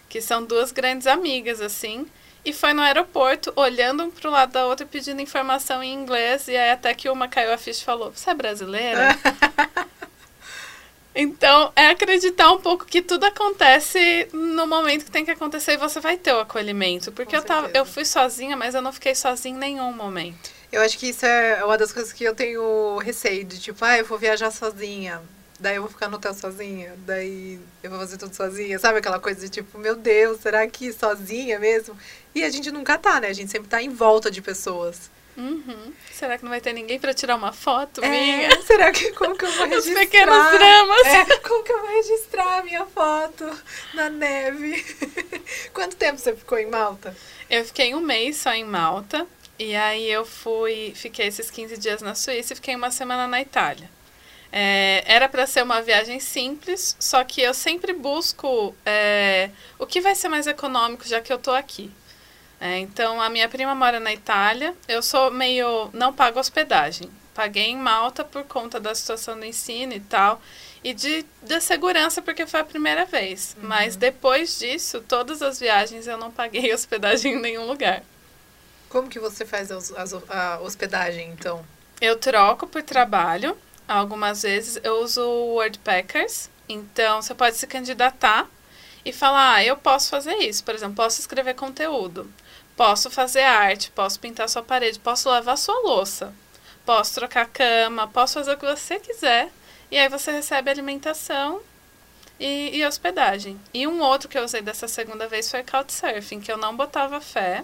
que 0.09 0.21
são 0.21 0.43
duas 0.43 0.71
grandes 0.71 1.07
amigas, 1.07 1.61
assim. 1.61 2.05
E 2.47 2.53
foi 2.53 2.71
no 2.71 2.81
aeroporto, 2.81 3.51
olhando 3.57 4.05
um 4.05 4.09
pro 4.09 4.31
lado 4.31 4.53
da 4.53 4.65
outra, 4.65 4.85
pedindo 4.85 5.21
informação 5.21 5.83
em 5.83 5.93
inglês, 5.93 6.47
e 6.47 6.55
aí 6.55 6.71
até 6.71 6.93
que 6.93 7.09
uma 7.09 7.27
caiu 7.27 7.51
a 7.51 7.57
ficha 7.57 7.81
e 7.81 7.83
falou, 7.83 8.09
você 8.09 8.29
é 8.29 8.33
brasileira? 8.33 9.09
Então, 11.19 11.73
é 11.75 11.87
acreditar 11.87 12.51
um 12.51 12.61
pouco 12.61 12.85
que 12.85 13.01
tudo 13.01 13.23
acontece 13.23 14.27
no 14.31 14.67
momento 14.67 15.03
que 15.03 15.09
tem 15.09 15.25
que 15.25 15.31
acontecer 15.31 15.73
e 15.73 15.77
você 15.77 15.99
vai 15.99 16.15
ter 16.15 16.31
o 16.31 16.41
acolhimento. 16.41 17.11
Porque 17.11 17.35
eu, 17.35 17.41
tava, 17.41 17.71
eu 17.73 17.83
fui 17.83 18.05
sozinha, 18.05 18.55
mas 18.55 18.75
eu 18.75 18.83
não 18.83 18.93
fiquei 18.93 19.15
sozinha 19.15 19.55
em 19.55 19.57
nenhum 19.57 19.91
momento. 19.91 20.51
Eu 20.71 20.79
acho 20.83 20.95
que 20.95 21.07
isso 21.07 21.25
é 21.25 21.65
uma 21.65 21.75
das 21.75 21.91
coisas 21.91 22.13
que 22.13 22.23
eu 22.23 22.35
tenho 22.35 22.99
receio 22.99 23.43
de, 23.43 23.59
tipo, 23.59 23.83
ah, 23.83 23.97
eu 23.97 24.05
vou 24.05 24.19
viajar 24.19 24.51
sozinha. 24.51 25.19
Daí 25.59 25.75
eu 25.75 25.81
vou 25.81 25.89
ficar 25.89 26.07
no 26.07 26.17
hotel 26.17 26.33
sozinha. 26.33 26.95
Daí 27.05 27.59
eu 27.81 27.89
vou 27.89 27.99
fazer 27.99 28.17
tudo 28.17 28.35
sozinha. 28.35 28.77
Sabe 28.77 28.99
aquela 28.99 29.19
coisa 29.19 29.39
de 29.39 29.49
tipo, 29.49 29.77
meu 29.77 29.95
Deus, 29.95 30.39
será 30.41 30.67
que 30.67 30.93
sozinha 30.93 31.59
mesmo? 31.59 31.97
E 32.35 32.43
a 32.43 32.49
gente 32.49 32.71
nunca 32.71 32.97
tá, 32.97 33.19
né? 33.19 33.27
A 33.29 33.33
gente 33.33 33.51
sempre 33.51 33.67
tá 33.67 33.81
em 33.81 33.89
volta 33.89 34.29
de 34.29 34.41
pessoas. 34.41 35.09
Uhum. 35.37 35.93
Será 36.11 36.35
que 36.35 36.43
não 36.43 36.49
vai 36.49 36.59
ter 36.59 36.73
ninguém 36.73 36.99
para 36.99 37.13
tirar 37.13 37.35
uma 37.35 37.53
foto 37.53 38.03
é, 38.03 38.09
minha? 38.09 38.61
Será 38.65 38.91
que 38.91 39.11
como 39.11 39.37
que 39.37 39.45
eu 39.45 39.51
vou 39.51 39.67
registrar? 39.67 39.93
Os 39.93 39.99
pequenos 39.99 40.51
dramas. 40.51 41.07
É, 41.07 41.37
como 41.39 41.63
que 41.63 41.71
eu 41.71 41.79
vou 41.79 41.89
registrar 41.89 42.59
a 42.59 42.63
minha 42.63 42.85
foto 42.87 43.45
na 43.93 44.09
neve? 44.09 44.83
Quanto 45.73 45.95
tempo 45.95 46.17
você 46.17 46.35
ficou 46.35 46.57
em 46.57 46.67
Malta? 46.67 47.15
Eu 47.49 47.63
fiquei 47.65 47.93
um 47.93 47.99
mês 47.99 48.37
só 48.37 48.51
em 48.51 48.65
Malta. 48.65 49.27
E 49.59 49.75
aí 49.75 50.09
eu 50.09 50.23
fui, 50.25 50.93
fiquei 50.95 51.27
esses 51.27 51.49
15 51.49 51.77
dias 51.77 52.01
na 52.01 52.13
Suíça 52.13 52.53
e 52.53 52.55
fiquei 52.55 52.75
uma 52.75 52.91
semana 52.91 53.27
na 53.27 53.41
Itália. 53.41 53.89
É, 54.51 55.03
era 55.05 55.27
para 55.27 55.45
ser 55.45 55.63
uma 55.63 55.81
viagem 55.81 56.19
simples, 56.19 56.95
só 56.99 57.23
que 57.23 57.41
eu 57.41 57.53
sempre 57.53 57.93
busco 57.93 58.75
é, 58.85 59.49
o 59.77 59.85
que 59.85 59.99
vai 59.99 60.15
ser 60.15 60.29
mais 60.29 60.47
econômico, 60.47 61.07
já 61.07 61.21
que 61.21 61.31
eu 61.31 61.37
tô 61.37 61.51
aqui. 61.51 61.91
É, 62.59 62.79
então, 62.79 63.21
a 63.21 63.29
minha 63.29 63.47
prima 63.47 63.75
mora 63.75 63.99
na 63.99 64.13
Itália. 64.13 64.73
Eu 64.87 65.01
sou 65.01 65.29
meio. 65.31 65.89
não 65.93 66.13
pago 66.13 66.39
hospedagem. 66.39 67.09
Paguei 67.33 67.65
em 67.65 67.77
Malta 67.77 68.23
por 68.23 68.43
conta 68.45 68.79
da 68.79 68.95
situação 68.95 69.39
do 69.39 69.45
ensino 69.45 69.93
e 69.93 69.99
tal. 69.99 70.41
E 70.83 70.93
de, 70.93 71.25
de 71.43 71.61
segurança, 71.61 72.21
porque 72.21 72.47
foi 72.47 72.59
a 72.59 72.63
primeira 72.63 73.05
vez. 73.05 73.55
Uhum. 73.57 73.67
Mas 73.67 73.95
depois 73.95 74.57
disso, 74.57 75.01
todas 75.07 75.41
as 75.41 75.59
viagens 75.59 76.07
eu 76.07 76.17
não 76.17 76.31
paguei 76.31 76.73
hospedagem 76.73 77.33
em 77.33 77.41
nenhum 77.41 77.67
lugar. 77.67 78.01
Como 78.89 79.09
que 79.09 79.19
você 79.19 79.45
faz 79.45 79.69
a 79.71 80.59
hospedagem, 80.61 81.29
então? 81.29 81.63
Eu 81.99 82.17
troco 82.17 82.65
por 82.65 82.81
trabalho. 82.81 83.57
Algumas 83.87 84.41
vezes 84.41 84.79
eu 84.83 85.01
uso 85.01 85.21
o 85.21 85.55
Wordpackers. 85.55 86.49
Então, 86.67 87.21
você 87.21 87.33
pode 87.33 87.55
se 87.55 87.65
candidatar 87.65 88.47
e 89.05 89.13
falar, 89.13 89.55
ah, 89.55 89.63
eu 89.63 89.77
posso 89.77 90.09
fazer 90.09 90.35
isso. 90.35 90.63
Por 90.63 90.75
exemplo, 90.75 90.95
posso 90.95 91.21
escrever 91.21 91.53
conteúdo. 91.53 92.29
Posso 92.75 93.09
fazer 93.09 93.41
arte, 93.41 93.89
posso 93.91 94.19
pintar 94.19 94.49
sua 94.49 94.61
parede, 94.61 94.99
posso 94.99 95.29
lavar 95.29 95.57
sua 95.57 95.79
louça, 95.79 96.31
posso 96.85 97.15
trocar 97.15 97.47
cama, 97.47 98.07
posso 98.07 98.35
fazer 98.35 98.53
o 98.53 98.57
que 98.57 98.65
você 98.65 98.99
quiser. 98.99 99.49
E 99.89 99.97
aí 99.97 100.09
você 100.09 100.31
recebe 100.31 100.69
alimentação 100.69 101.61
e, 102.39 102.77
e 102.77 102.85
hospedagem. 102.85 103.59
E 103.73 103.87
um 103.87 104.01
outro 104.01 104.29
que 104.29 104.37
eu 104.37 104.43
usei 104.43 104.61
dessa 104.61 104.87
segunda 104.87 105.27
vez 105.27 105.49
foi 105.49 105.63
Couchsurfing, 105.63 106.41
que 106.41 106.51
eu 106.51 106.57
não 106.57 106.75
botava 106.75 107.21
fé. 107.21 107.63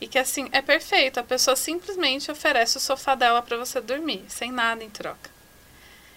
E 0.00 0.06
que 0.06 0.18
assim, 0.18 0.48
é 0.52 0.62
perfeito. 0.62 1.18
A 1.18 1.24
pessoa 1.24 1.56
simplesmente 1.56 2.30
oferece 2.30 2.76
o 2.76 2.80
sofá 2.80 3.14
dela 3.14 3.42
para 3.42 3.56
você 3.56 3.80
dormir, 3.80 4.24
sem 4.28 4.52
nada 4.52 4.84
em 4.84 4.90
troca. 4.90 5.37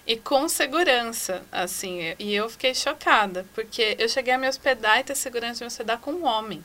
E 0.06 0.16
com 0.16 0.48
segurança, 0.48 1.42
assim. 1.50 2.14
E 2.18 2.34
eu 2.34 2.48
fiquei 2.48 2.74
chocada, 2.74 3.46
porque 3.54 3.96
eu 3.98 4.08
cheguei 4.08 4.34
a 4.34 4.38
me 4.38 4.48
hospedar 4.48 4.98
e 5.00 5.04
ter 5.04 5.14
segurança 5.14 5.54
de 5.54 5.60
me 5.60 5.66
hospedar 5.68 5.98
com 5.98 6.12
um 6.12 6.24
homem. 6.24 6.62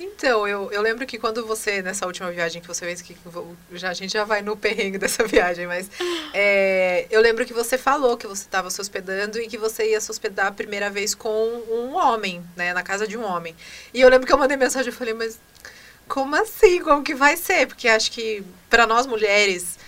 Então, 0.00 0.48
eu, 0.48 0.72
eu 0.72 0.80
lembro 0.80 1.06
que 1.06 1.18
quando 1.18 1.46
você, 1.46 1.82
nessa 1.82 2.06
última 2.06 2.30
viagem 2.32 2.62
que 2.62 2.66
você 2.66 2.86
fez, 2.86 3.02
que 3.02 3.14
já, 3.72 3.90
a 3.90 3.92
gente 3.92 4.14
já 4.14 4.24
vai 4.24 4.40
no 4.40 4.56
perrengue 4.56 4.96
dessa 4.98 5.26
viagem, 5.26 5.66
mas 5.66 5.90
é, 6.32 7.06
eu 7.10 7.20
lembro 7.20 7.44
que 7.44 7.52
você 7.52 7.76
falou 7.76 8.16
que 8.16 8.26
você 8.26 8.44
estava 8.44 8.70
se 8.70 8.80
hospedando 8.80 9.38
e 9.38 9.46
que 9.46 9.58
você 9.58 9.90
ia 9.90 10.00
se 10.00 10.10
hospedar 10.10 10.46
a 10.46 10.52
primeira 10.52 10.88
vez 10.88 11.14
com 11.14 11.28
um 11.68 11.94
homem, 11.96 12.42
né, 12.56 12.72
na 12.72 12.82
casa 12.82 13.06
de 13.06 13.16
um 13.18 13.22
homem. 13.22 13.54
E 13.92 14.00
eu 14.00 14.08
lembro 14.08 14.26
que 14.26 14.32
eu 14.32 14.38
mandei 14.38 14.56
mensagem 14.56 14.90
e 14.90 14.96
falei, 14.96 15.12
mas 15.12 15.38
como 16.08 16.34
assim? 16.34 16.80
Como 16.82 17.04
que 17.04 17.14
vai 17.14 17.36
ser? 17.36 17.66
Porque 17.66 17.86
acho 17.86 18.10
que 18.10 18.42
para 18.70 18.86
nós 18.86 19.06
mulheres 19.06 19.78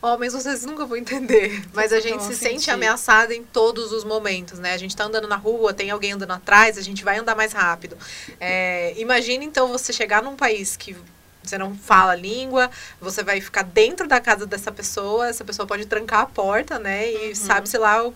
Homens, 0.00 0.34
vocês 0.34 0.64
nunca 0.64 0.84
vão 0.84 0.96
entender. 0.96 1.64
Mas 1.72 1.92
a 1.92 2.00
gente 2.00 2.22
se 2.22 2.34
sentir. 2.34 2.50
sente 2.50 2.70
ameaçada 2.70 3.34
em 3.34 3.42
todos 3.42 3.92
os 3.92 4.04
momentos, 4.04 4.58
né? 4.58 4.72
A 4.72 4.76
gente 4.76 4.94
tá 4.94 5.04
andando 5.04 5.26
na 5.26 5.36
rua, 5.36 5.72
tem 5.72 5.90
alguém 5.90 6.12
andando 6.12 6.32
atrás, 6.32 6.76
a 6.78 6.82
gente 6.82 7.02
vai 7.02 7.18
andar 7.18 7.34
mais 7.34 7.52
rápido. 7.52 7.96
É, 8.38 8.94
imagina, 8.98 9.42
então, 9.42 9.68
você 9.68 9.92
chegar 9.92 10.22
num 10.22 10.36
país 10.36 10.76
que 10.76 10.96
você 11.42 11.56
não 11.56 11.74
fala 11.74 12.12
a 12.12 12.16
língua, 12.16 12.70
você 13.00 13.22
vai 13.22 13.40
ficar 13.40 13.62
dentro 13.62 14.06
da 14.08 14.20
casa 14.20 14.46
dessa 14.46 14.72
pessoa, 14.72 15.28
essa 15.28 15.44
pessoa 15.44 15.66
pode 15.66 15.86
trancar 15.86 16.20
a 16.20 16.26
porta, 16.26 16.78
né? 16.78 17.10
E 17.10 17.28
uhum. 17.28 17.34
sabe, 17.34 17.68
sei 17.68 17.80
lá, 17.80 18.10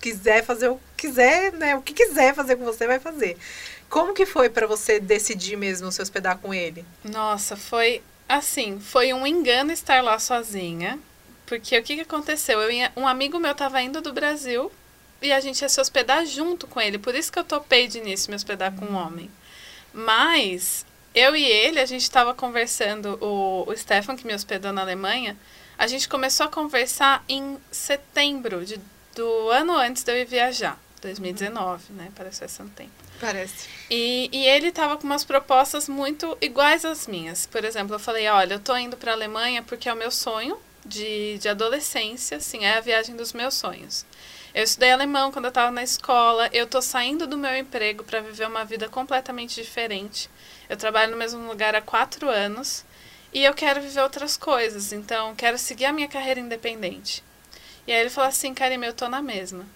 quiser 0.00 0.44
fazer 0.44 0.68
o 0.68 0.76
que 0.96 1.08
quiser, 1.08 1.52
né? 1.52 1.76
O 1.76 1.82
que 1.82 1.92
quiser 1.92 2.34
fazer 2.34 2.56
com 2.56 2.64
você, 2.64 2.86
vai 2.86 2.98
fazer. 2.98 3.36
Como 3.88 4.14
que 4.14 4.24
foi 4.24 4.48
para 4.48 4.66
você 4.66 4.98
decidir 4.98 5.56
mesmo 5.56 5.90
se 5.92 6.00
hospedar 6.00 6.38
com 6.38 6.52
ele? 6.54 6.84
Nossa, 7.04 7.56
foi 7.56 8.02
assim, 8.28 8.80
foi 8.80 9.12
um 9.12 9.26
engano 9.26 9.72
estar 9.72 10.02
lá 10.02 10.18
sozinha. 10.18 10.98
Porque 11.46 11.78
o 11.78 11.82
que, 11.82 11.96
que 11.96 12.02
aconteceu? 12.02 12.60
Eu 12.60 12.70
ia, 12.70 12.92
um 12.96 13.06
amigo 13.06 13.38
meu 13.38 13.52
estava 13.52 13.80
indo 13.80 14.00
do 14.00 14.12
Brasil 14.12 14.70
e 15.22 15.32
a 15.32 15.40
gente 15.40 15.62
ia 15.62 15.68
se 15.68 15.80
hospedar 15.80 16.26
junto 16.26 16.66
com 16.66 16.80
ele. 16.80 16.98
Por 16.98 17.14
isso 17.14 17.32
que 17.32 17.38
eu 17.38 17.44
topei 17.44 17.86
de 17.86 17.98
início 17.98 18.30
me 18.30 18.36
hospedar 18.36 18.74
com 18.74 18.84
um 18.84 18.96
homem. 18.96 19.30
Mas 19.94 20.84
eu 21.14 21.34
e 21.34 21.44
ele, 21.44 21.80
a 21.80 21.86
gente 21.86 22.02
estava 22.02 22.34
conversando, 22.34 23.16
o, 23.22 23.64
o 23.66 23.76
Stefan, 23.76 24.16
que 24.16 24.26
me 24.26 24.34
hospedou 24.34 24.72
na 24.72 24.82
Alemanha, 24.82 25.36
a 25.78 25.86
gente 25.86 26.08
começou 26.08 26.46
a 26.46 26.50
conversar 26.50 27.24
em 27.28 27.58
setembro 27.70 28.64
de, 28.64 28.80
do 29.14 29.50
ano 29.50 29.76
antes 29.76 30.02
de 30.02 30.12
eu 30.12 30.18
ir 30.18 30.26
viajar. 30.26 30.78
2019, 31.00 31.92
né? 31.92 32.10
Parece 32.16 32.40
faz 32.40 32.58
um 32.60 32.68
tempo. 32.68 32.90
Parece. 33.20 33.68
E, 33.90 34.28
e 34.32 34.46
ele 34.46 34.68
estava 34.68 34.96
com 34.96 35.04
umas 35.04 35.24
propostas 35.24 35.88
muito 35.88 36.36
iguais 36.40 36.84
às 36.84 37.06
minhas. 37.06 37.46
Por 37.46 37.64
exemplo, 37.64 37.94
eu 37.94 37.98
falei, 37.98 38.26
olha, 38.28 38.54
eu 38.54 38.60
tô 38.60 38.76
indo 38.76 38.96
para 38.96 39.12
a 39.12 39.14
Alemanha 39.14 39.62
porque 39.62 39.88
é 39.88 39.92
o 39.92 39.96
meu 39.96 40.10
sonho 40.10 40.58
de, 40.86 41.38
de 41.38 41.48
adolescência, 41.48 42.38
assim, 42.38 42.64
é 42.64 42.76
a 42.76 42.80
viagem 42.80 43.16
dos 43.16 43.32
meus 43.32 43.54
sonhos. 43.54 44.06
Eu 44.54 44.64
estudei 44.64 44.90
alemão 44.90 45.30
quando 45.30 45.44
eu 45.44 45.50
estava 45.50 45.70
na 45.70 45.82
escola, 45.82 46.48
eu 46.52 46.64
estou 46.64 46.80
saindo 46.80 47.26
do 47.26 47.36
meu 47.36 47.54
emprego 47.56 48.02
para 48.02 48.20
viver 48.20 48.48
uma 48.48 48.64
vida 48.64 48.88
completamente 48.88 49.60
diferente. 49.62 50.30
Eu 50.68 50.76
trabalho 50.76 51.12
no 51.12 51.18
mesmo 51.18 51.46
lugar 51.46 51.74
há 51.74 51.82
quatro 51.82 52.30
anos 52.30 52.84
e 53.34 53.44
eu 53.44 53.52
quero 53.52 53.82
viver 53.82 54.00
outras 54.00 54.36
coisas, 54.36 54.92
então 54.92 55.34
quero 55.34 55.58
seguir 55.58 55.84
a 55.84 55.92
minha 55.92 56.08
carreira 56.08 56.40
independente. 56.40 57.22
E 57.86 57.92
aí 57.92 58.00
ele 58.00 58.10
falou 58.10 58.28
assim, 58.28 58.54
Karime, 58.54 58.86
eu 58.86 58.94
tô 58.94 59.08
na 59.08 59.20
mesma. 59.20 59.66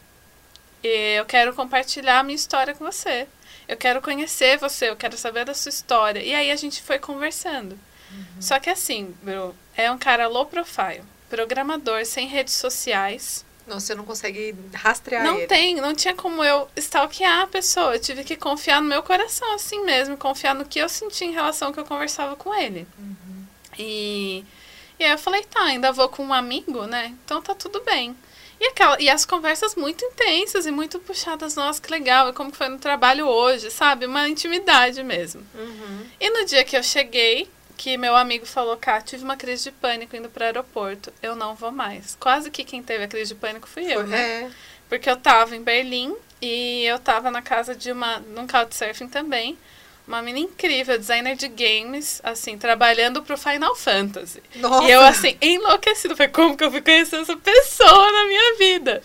E 0.83 1.17
eu 1.19 1.26
quero 1.26 1.55
compartilhar 1.55 2.21
a 2.21 2.23
minha 2.23 2.35
história 2.37 2.75
com 2.75 2.85
você. 2.85 3.29
Eu 3.69 3.76
quero 3.76 4.00
conhecer 4.00 4.59
você, 4.59 4.88
eu 4.88 4.97
quero 4.97 5.17
saber 5.17 5.45
da 5.45 5.52
sua 5.52 5.69
história. 5.69 6.21
E 6.21 6.35
aí 6.35 6.50
a 6.50 6.57
gente 6.57 6.83
foi 6.83 6.99
conversando. 6.99 7.79
Uhum. 8.11 8.40
Só 8.40 8.59
que 8.59 8.71
assim, 8.71 9.14
bro, 9.23 9.55
é 9.76 9.90
um 9.90 9.99
cara 9.99 10.26
low 10.29 10.47
profile, 10.47 11.02
programador, 11.29 12.05
sem 12.05 12.26
redes 12.26 12.55
sociais. 12.55 13.45
Não, 13.67 13.79
você 13.79 13.95
não 13.95 14.05
consegue 14.05 14.55
rastrear 14.75 15.23
não 15.23 15.35
ele. 15.35 15.40
Não 15.43 15.49
tem, 15.49 15.76
não 15.76 15.95
tinha 15.95 16.14
como 16.14 16.43
eu 16.43 16.69
stalkear 16.76 17.43
a 17.43 17.47
pessoa. 17.47 17.95
Eu 17.95 18.00
tive 18.00 18.25
que 18.25 18.37
confiar 18.37 18.83
no 18.83 18.88
meu 18.88 19.02
coração, 19.02 19.55
assim 19.55 19.85
mesmo, 19.85 20.17
confiar 20.17 20.55
no 20.55 20.64
que 20.64 20.81
eu 20.81 20.88
senti 20.88 21.25
em 21.25 21.33
relação 21.33 21.69
ao 21.69 21.75
que 21.75 21.79
eu 21.79 21.85
conversava 21.85 22.35
com 22.35 22.52
ele. 22.52 22.87
Uhum. 22.99 23.47
E, 23.79 24.45
e 24.99 25.05
aí 25.05 25.12
eu 25.12 25.19
falei, 25.19 25.45
tá, 25.45 25.62
ainda 25.62 25.93
vou 25.93 26.09
com 26.09 26.25
um 26.25 26.33
amigo, 26.33 26.85
né? 26.87 27.14
Então 27.25 27.40
tá 27.40 27.55
tudo 27.55 27.81
bem. 27.83 28.17
E, 28.61 28.67
aquela, 28.67 29.00
e 29.00 29.09
as 29.09 29.25
conversas 29.25 29.75
muito 29.75 30.05
intensas 30.05 30.67
e 30.67 30.71
muito 30.71 30.99
puxadas, 30.99 31.55
nossa, 31.57 31.81
que 31.81 31.90
legal, 31.90 32.29
e 32.29 32.33
como 32.35 32.52
que 32.52 32.59
foi 32.59 32.69
no 32.69 32.79
trabalho 32.79 33.26
hoje, 33.26 33.71
sabe? 33.71 34.05
Uma 34.05 34.29
intimidade 34.29 35.02
mesmo. 35.02 35.43
Uhum. 35.55 36.07
E 36.21 36.29
no 36.29 36.45
dia 36.45 36.62
que 36.62 36.76
eu 36.76 36.83
cheguei, 36.83 37.49
que 37.81 37.97
meu 37.97 38.15
amigo 38.15 38.45
falou, 38.45 38.77
cá, 38.77 39.01
tive 39.01 39.25
uma 39.25 39.39
crise 39.39 39.65
de 39.65 39.71
pânico 39.71 40.15
indo 40.15 40.29
para 40.29 40.43
o 40.43 40.45
aeroporto, 40.45 41.11
eu 41.23 41.35
não 41.35 41.55
vou 41.55 41.73
mais. 41.73 42.15
Quase 42.21 42.51
que 42.51 42.63
quem 42.63 42.83
teve 42.83 43.05
a 43.05 43.09
crise 43.09 43.33
de 43.33 43.41
pânico 43.41 43.67
fui 43.67 43.91
eu, 43.91 44.07
né? 44.07 44.43
É. 44.43 44.51
Porque 44.87 45.09
eu 45.09 45.17
tava 45.17 45.57
em 45.57 45.63
Berlim 45.63 46.15
e 46.43 46.85
eu 46.85 46.99
tava 46.99 47.31
na 47.31 47.41
casa 47.41 47.75
de 47.75 47.91
uma, 47.91 48.19
num 48.19 48.47
couchsurfing 48.47 49.09
também, 49.09 49.57
uma 50.07 50.21
menina 50.21 50.47
incrível, 50.47 50.99
designer 50.99 51.35
de 51.37 51.49
games, 51.49 52.21
assim, 52.23 52.59
trabalhando 52.59 53.23
pro 53.23 53.39
Final 53.39 53.75
Fantasy. 53.75 54.43
Nossa. 54.57 54.87
E 54.87 54.91
eu, 54.91 55.01
assim, 55.01 55.39
enlouquecida. 55.41 56.15
Falei, 56.15 56.31
como 56.31 56.59
que 56.59 56.65
eu 56.65 56.71
fui 56.71 56.83
conhecer 56.83 57.17
essa 57.17 57.37
pessoa 57.39 58.13
na 58.13 58.27
minha 58.27 58.57
vida? 58.59 59.03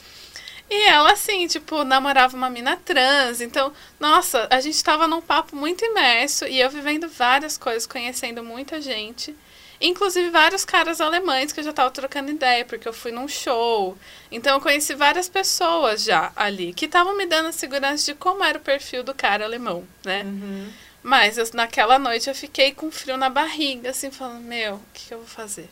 E 0.70 0.88
ela, 0.88 1.12
assim, 1.12 1.46
tipo, 1.48 1.84
namorava 1.84 2.36
uma 2.36 2.50
mina 2.50 2.76
trans. 2.78 3.40
Então, 3.40 3.72
nossa, 4.00 4.48
a 4.50 4.60
gente 4.60 4.84
tava 4.84 5.08
num 5.08 5.22
papo 5.22 5.56
muito 5.56 5.86
imerso 5.86 6.46
e 6.46 6.60
eu 6.60 6.70
vivendo 6.70 7.08
várias 7.08 7.58
coisas, 7.58 7.86
conhecendo 7.86 8.44
muita 8.44 8.82
gente. 8.82 9.36
Inclusive 9.80 10.30
vários 10.30 10.64
caras 10.64 11.02
alemães 11.02 11.52
que 11.52 11.60
eu 11.60 11.64
já 11.64 11.74
tava 11.74 11.92
trocando 11.92 12.32
ideia, 12.32 12.66
porque 12.66 12.88
eu 12.88 12.94
fui 12.94 13.12
num 13.12 13.28
show. 13.28 13.98
Então 14.32 14.56
eu 14.56 14.62
conheci 14.62 14.96
várias 14.96 15.28
pessoas 15.28 16.04
já 16.04 16.32
ali, 16.36 16.74
que 16.74 16.86
estavam 16.86 17.16
me 17.16 17.26
dando 17.26 17.50
a 17.50 17.52
segurança 17.52 18.06
de 18.06 18.16
como 18.16 18.44
era 18.44 18.58
o 18.58 18.62
perfil 18.62 19.04
do 19.04 19.14
cara 19.14 19.44
alemão, 19.44 19.86
né? 20.04 20.24
Uhum. 20.24 20.72
Mas 21.04 21.38
eu, 21.38 21.46
naquela 21.54 22.00
noite 22.00 22.30
eu 22.30 22.34
fiquei 22.34 22.72
com 22.74 22.90
frio 22.90 23.18
na 23.18 23.30
barriga, 23.30 23.92
assim, 23.92 24.10
falando, 24.10 24.42
meu, 24.42 24.76
o 24.76 24.82
que, 24.94 25.08
que 25.08 25.14
eu 25.14 25.20
vou 25.20 25.28
fazer? 25.28 25.70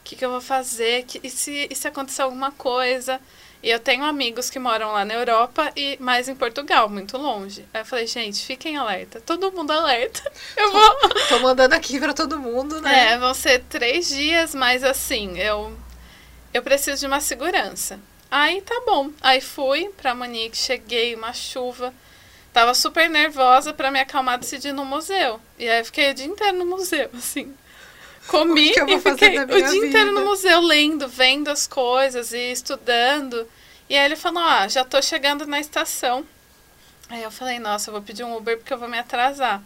O 0.00 0.02
que, 0.02 0.16
que 0.16 0.24
eu 0.24 0.30
vou 0.30 0.40
fazer? 0.40 1.04
Que, 1.04 1.20
e, 1.22 1.30
se, 1.30 1.68
e 1.70 1.76
se 1.76 1.86
acontecer 1.86 2.22
alguma 2.22 2.50
coisa? 2.50 3.20
E 3.62 3.70
eu 3.70 3.80
tenho 3.80 4.04
amigos 4.04 4.48
que 4.48 4.58
moram 4.58 4.92
lá 4.92 5.04
na 5.04 5.14
Europa 5.14 5.72
e 5.74 5.96
mais 6.00 6.28
em 6.28 6.34
Portugal, 6.34 6.88
muito 6.88 7.18
longe. 7.18 7.64
Aí 7.74 7.80
eu 7.80 7.84
falei, 7.84 8.06
gente, 8.06 8.46
fiquem 8.46 8.76
alerta. 8.76 9.20
Todo 9.20 9.50
mundo 9.50 9.72
alerta. 9.72 10.30
Eu 10.56 10.70
vou. 10.70 10.96
Tô 11.28 11.38
mandando 11.40 11.74
aqui 11.74 11.98
pra 11.98 12.14
todo 12.14 12.38
mundo, 12.38 12.80
né? 12.80 13.12
É, 13.12 13.18
vão 13.18 13.34
ser 13.34 13.64
três 13.68 14.08
dias, 14.08 14.54
mas 14.54 14.84
assim, 14.84 15.38
eu, 15.38 15.76
eu 16.54 16.62
preciso 16.62 17.00
de 17.00 17.06
uma 17.06 17.20
segurança. 17.20 17.98
Aí 18.30 18.60
tá 18.62 18.82
bom. 18.86 19.10
Aí 19.20 19.40
fui 19.40 19.90
pra 19.96 20.14
Munique, 20.14 20.56
cheguei, 20.56 21.14
uma 21.14 21.32
chuva. 21.32 21.92
Tava 22.52 22.74
super 22.74 23.08
nervosa 23.08 23.72
para 23.72 23.90
me 23.90 24.00
acalmar 24.00 24.38
decidir 24.38 24.72
no 24.72 24.84
museu. 24.84 25.40
E 25.58 25.68
aí 25.68 25.80
eu 25.80 25.84
fiquei 25.84 26.10
o 26.10 26.14
dia 26.14 26.26
inteiro 26.26 26.58
no 26.58 26.66
museu, 26.66 27.10
assim. 27.16 27.54
Comi 28.28 28.70
e 28.70 29.00
fiquei 29.00 29.38
o 29.40 29.46
dia 29.46 29.70
vida? 29.70 29.86
inteiro 29.86 30.12
no 30.12 30.24
museu 30.24 30.60
lendo, 30.60 31.08
vendo 31.08 31.48
as 31.48 31.66
coisas 31.66 32.32
e 32.32 32.52
estudando. 32.52 33.48
E 33.88 33.96
aí 33.96 34.04
ele 34.04 34.16
falou, 34.16 34.42
ah, 34.42 34.68
já 34.68 34.84
tô 34.84 35.00
chegando 35.00 35.46
na 35.46 35.58
estação. 35.58 36.24
Aí 37.08 37.22
eu 37.22 37.30
falei, 37.30 37.58
nossa, 37.58 37.88
eu 37.88 37.92
vou 37.92 38.02
pedir 38.02 38.22
um 38.24 38.36
Uber 38.36 38.58
porque 38.58 38.72
eu 38.72 38.78
vou 38.78 38.88
me 38.88 38.98
atrasar. 38.98 39.62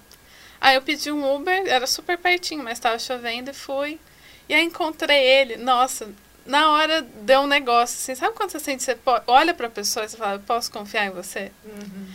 Aí 0.61 0.77
eu 0.77 0.83
pedi 0.83 1.11
um 1.11 1.35
Uber, 1.35 1.65
era 1.67 1.87
super 1.89 2.17
pertinho, 2.17 2.63
mas 2.63 2.75
estava 2.75 2.99
chovendo 2.99 3.51
e 3.51 3.55
fui. 3.55 3.99
E 4.49 4.55
aí 4.55 4.65
encontrei 4.65 5.21
ele, 5.21 5.57
nossa, 5.57 6.09
na 6.47 6.71
hora 6.71 7.03
deu 7.03 7.41
um 7.41 7.47
negócio 7.47 7.97
assim, 7.97 8.15
sabe 8.15 8.37
quando 8.37 8.51
você 8.51 8.61
sente, 8.61 8.83
você 8.83 8.97
olha 9.27 9.55
pra 9.55 9.69
pessoa 9.69 10.05
e 10.05 10.09
você 10.09 10.17
fala, 10.17 10.35
eu 10.35 10.41
posso 10.41 10.71
confiar 10.71 11.07
em 11.07 11.11
você? 11.11 11.51
Uhum. 11.65 12.07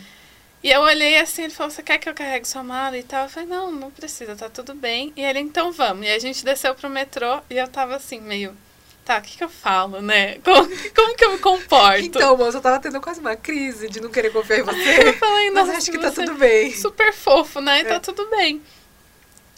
E 0.62 0.70
eu 0.70 0.80
olhei 0.80 1.18
assim, 1.18 1.44
ele 1.44 1.52
falou, 1.52 1.70
você 1.70 1.82
quer 1.82 1.98
que 1.98 2.08
eu 2.08 2.14
carregue 2.14 2.46
sua 2.46 2.62
mala 2.62 2.98
e 2.98 3.02
tal? 3.02 3.24
Eu 3.24 3.30
falei, 3.30 3.48
não, 3.48 3.70
não 3.70 3.90
precisa, 3.90 4.34
tá 4.34 4.48
tudo 4.48 4.74
bem. 4.74 5.12
E 5.16 5.22
ele, 5.22 5.38
então 5.38 5.70
vamos. 5.70 6.06
E 6.06 6.10
a 6.10 6.18
gente 6.18 6.44
desceu 6.44 6.74
pro 6.74 6.90
metrô 6.90 7.40
e 7.48 7.56
eu 7.56 7.68
tava 7.68 7.94
assim, 7.94 8.20
meio, 8.20 8.56
tá, 9.04 9.18
o 9.18 9.22
que 9.22 9.38
que 9.38 9.44
eu 9.44 9.48
falo, 9.48 10.02
né? 10.02 10.38
Como, 10.38 10.68
como 10.94 11.16
que 11.16 11.24
eu 11.24 11.32
me 11.32 11.38
comporto? 11.38 12.00
Então, 12.00 12.36
moça, 12.36 12.58
eu 12.58 12.62
tava 12.62 12.80
tendo 12.80 13.00
quase 13.00 13.20
uma 13.20 13.36
crise 13.36 13.88
de 13.88 14.00
não 14.00 14.10
querer 14.10 14.30
confiar 14.30 14.58
em 14.58 14.62
você. 14.62 15.08
eu 15.08 15.14
falei, 15.14 15.50
mas 15.50 15.68
acho 15.70 15.90
que 15.92 15.98
tá 15.98 16.10
tudo 16.10 16.34
bem. 16.34 16.74
Super 16.74 17.12
fofo, 17.12 17.60
né? 17.60 17.80
E 17.80 17.84
tá 17.84 17.90
é. 17.90 17.92
tá 17.94 18.00
tudo 18.00 18.28
bem. 18.28 18.60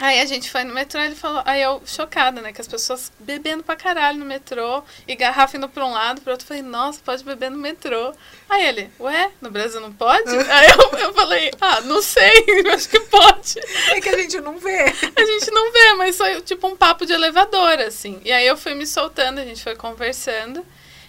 Aí 0.01 0.19
a 0.19 0.25
gente 0.25 0.49
foi 0.49 0.63
no 0.63 0.73
metrô 0.73 0.99
e 0.99 1.05
ele 1.05 1.15
falou, 1.15 1.43
aí 1.45 1.61
eu 1.61 1.79
chocada, 1.85 2.41
né? 2.41 2.51
Que 2.51 2.59
as 2.59 2.67
pessoas 2.67 3.11
bebendo 3.19 3.61
pra 3.61 3.75
caralho 3.75 4.17
no 4.17 4.25
metrô 4.25 4.83
e 5.07 5.15
garrafa 5.15 5.55
indo 5.55 5.69
pra 5.69 5.85
um 5.85 5.91
lado, 5.91 6.21
pro 6.21 6.31
outro. 6.31 6.47
Falei, 6.47 6.63
nossa, 6.63 6.99
pode 7.05 7.23
beber 7.23 7.51
no 7.51 7.59
metrô. 7.59 8.11
Aí 8.49 8.65
ele, 8.65 8.89
ué, 8.99 9.29
no 9.39 9.51
Brasil 9.51 9.79
não 9.79 9.93
pode? 9.93 10.27
aí 10.49 10.69
eu, 10.71 10.99
eu 10.99 11.13
falei, 11.13 11.51
ah, 11.61 11.81
não 11.81 12.01
sei, 12.01 12.43
acho 12.73 12.89
que 12.89 12.99
pode. 13.01 13.59
É 13.91 14.01
que 14.01 14.09
a 14.09 14.17
gente 14.17 14.41
não 14.41 14.57
vê. 14.57 14.85
a 15.15 15.23
gente 15.23 15.51
não 15.51 15.71
vê, 15.71 15.93
mas 15.93 16.17
foi 16.17 16.41
tipo 16.41 16.67
um 16.67 16.75
papo 16.75 17.05
de 17.05 17.13
elevador, 17.13 17.79
assim. 17.81 18.19
E 18.25 18.31
aí 18.31 18.47
eu 18.47 18.57
fui 18.57 18.73
me 18.73 18.87
soltando, 18.87 19.37
a 19.37 19.45
gente 19.45 19.61
foi 19.61 19.75
conversando. 19.75 20.65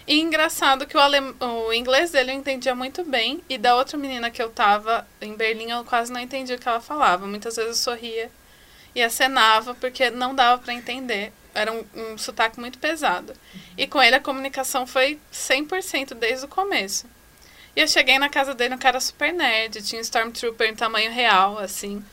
E 0.06 0.20
engraçado 0.20 0.86
que 0.86 0.98
o, 0.98 1.00
alem... 1.00 1.34
o 1.40 1.72
inglês 1.72 2.10
dele 2.10 2.32
eu 2.32 2.36
entendia 2.36 2.74
muito 2.74 3.04
bem. 3.04 3.42
E 3.48 3.56
da 3.56 3.74
outra 3.74 3.96
menina 3.96 4.30
que 4.30 4.42
eu 4.42 4.50
tava 4.50 5.08
em 5.18 5.34
Berlim, 5.34 5.70
eu 5.70 5.82
quase 5.82 6.12
não 6.12 6.20
entendia 6.20 6.56
o 6.56 6.58
que 6.58 6.68
ela 6.68 6.80
falava. 6.80 7.26
Muitas 7.26 7.56
vezes 7.56 7.70
eu 7.70 7.94
sorria 7.94 8.30
e 8.94 9.02
acenava 9.02 9.74
porque 9.74 10.10
não 10.10 10.34
dava 10.34 10.62
para 10.62 10.74
entender. 10.74 11.32
Era 11.54 11.72
um, 11.72 11.84
um 11.94 12.18
sotaque 12.18 12.58
muito 12.58 12.78
pesado. 12.78 13.34
E 13.76 13.86
com 13.86 14.02
ele 14.02 14.16
a 14.16 14.20
comunicação 14.20 14.86
foi 14.86 15.18
100% 15.32 16.14
desde 16.14 16.46
o 16.46 16.48
começo. 16.48 17.06
E 17.74 17.80
eu 17.80 17.88
cheguei 17.88 18.18
na 18.18 18.28
casa 18.28 18.54
dele, 18.54 18.74
um 18.74 18.78
cara 18.78 19.00
super 19.00 19.32
nerd, 19.32 19.82
tinha 19.82 19.98
um 19.98 20.02
Stormtrooper 20.02 20.68
em 20.68 20.74
tamanho 20.74 21.10
real, 21.10 21.58
assim. 21.58 22.04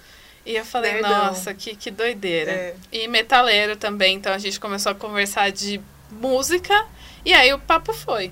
E 0.46 0.56
eu 0.56 0.66
falei, 0.66 0.94
Nerdão. 0.94 1.10
nossa, 1.10 1.54
que, 1.54 1.76
que 1.76 1.92
doideira. 1.92 2.52
É. 2.52 2.76
E 2.92 3.08
metaleiro 3.08 3.76
também, 3.76 4.16
então 4.16 4.34
a 4.34 4.38
gente 4.38 4.60
começou 4.60 4.92
a 4.92 4.96
conversar 4.96 5.52
de 5.52 5.82
música, 6.10 6.88
e 7.26 7.34
aí 7.34 7.54
o 7.54 7.60
papo 7.60 7.94
foi. 7.94 8.32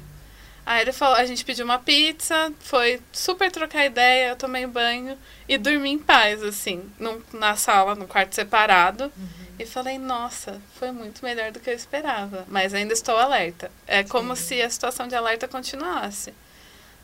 Aí 0.68 0.82
ele 0.82 0.92
falou, 0.92 1.16
a 1.16 1.24
gente 1.24 1.46
pediu 1.46 1.64
uma 1.64 1.80
pizza, 1.80 2.52
foi 2.60 3.00
super 3.14 3.50
trocar 3.50 3.86
ideia, 3.86 4.32
eu 4.32 4.36
tomei 4.36 4.68
banho 4.68 5.18
e 5.48 5.58
dormi 5.58 5.92
em 5.92 5.98
paz, 5.98 6.44
assim, 6.44 6.84
num, 7.00 7.22
na 7.32 7.56
sala, 7.56 7.96
no 7.96 8.06
quarto 8.06 8.36
separado. 8.36 9.06
Uhum. 9.06 9.28
E 9.58 9.66
falei, 9.66 9.98
nossa, 9.98 10.62
foi 10.78 10.92
muito 10.92 11.24
melhor 11.24 11.54
do 11.54 11.60
que 11.62 11.70
eu 11.70 11.74
esperava. 11.74 12.44
Mas 12.50 12.74
ainda 12.74 12.92
estou 12.92 13.16
alerta. 13.16 13.72
É 13.88 14.04
Sim. 14.04 14.10
como 14.10 14.36
se 14.36 14.62
a 14.62 14.70
situação 14.70 15.08
de 15.08 15.16
alerta 15.16 15.48
continuasse. 15.48 16.34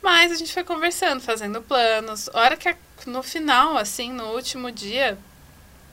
Mas 0.02 0.34
a 0.34 0.36
gente 0.36 0.54
foi 0.54 0.66
conversando, 0.66 1.22
fazendo 1.22 1.62
planos. 1.62 2.30
Hora 2.34 2.58
que 2.58 2.76
no 3.08 3.24
final, 3.24 3.78
assim, 3.78 4.12
no 4.12 4.34
último 4.34 4.74
dia, 4.74 5.18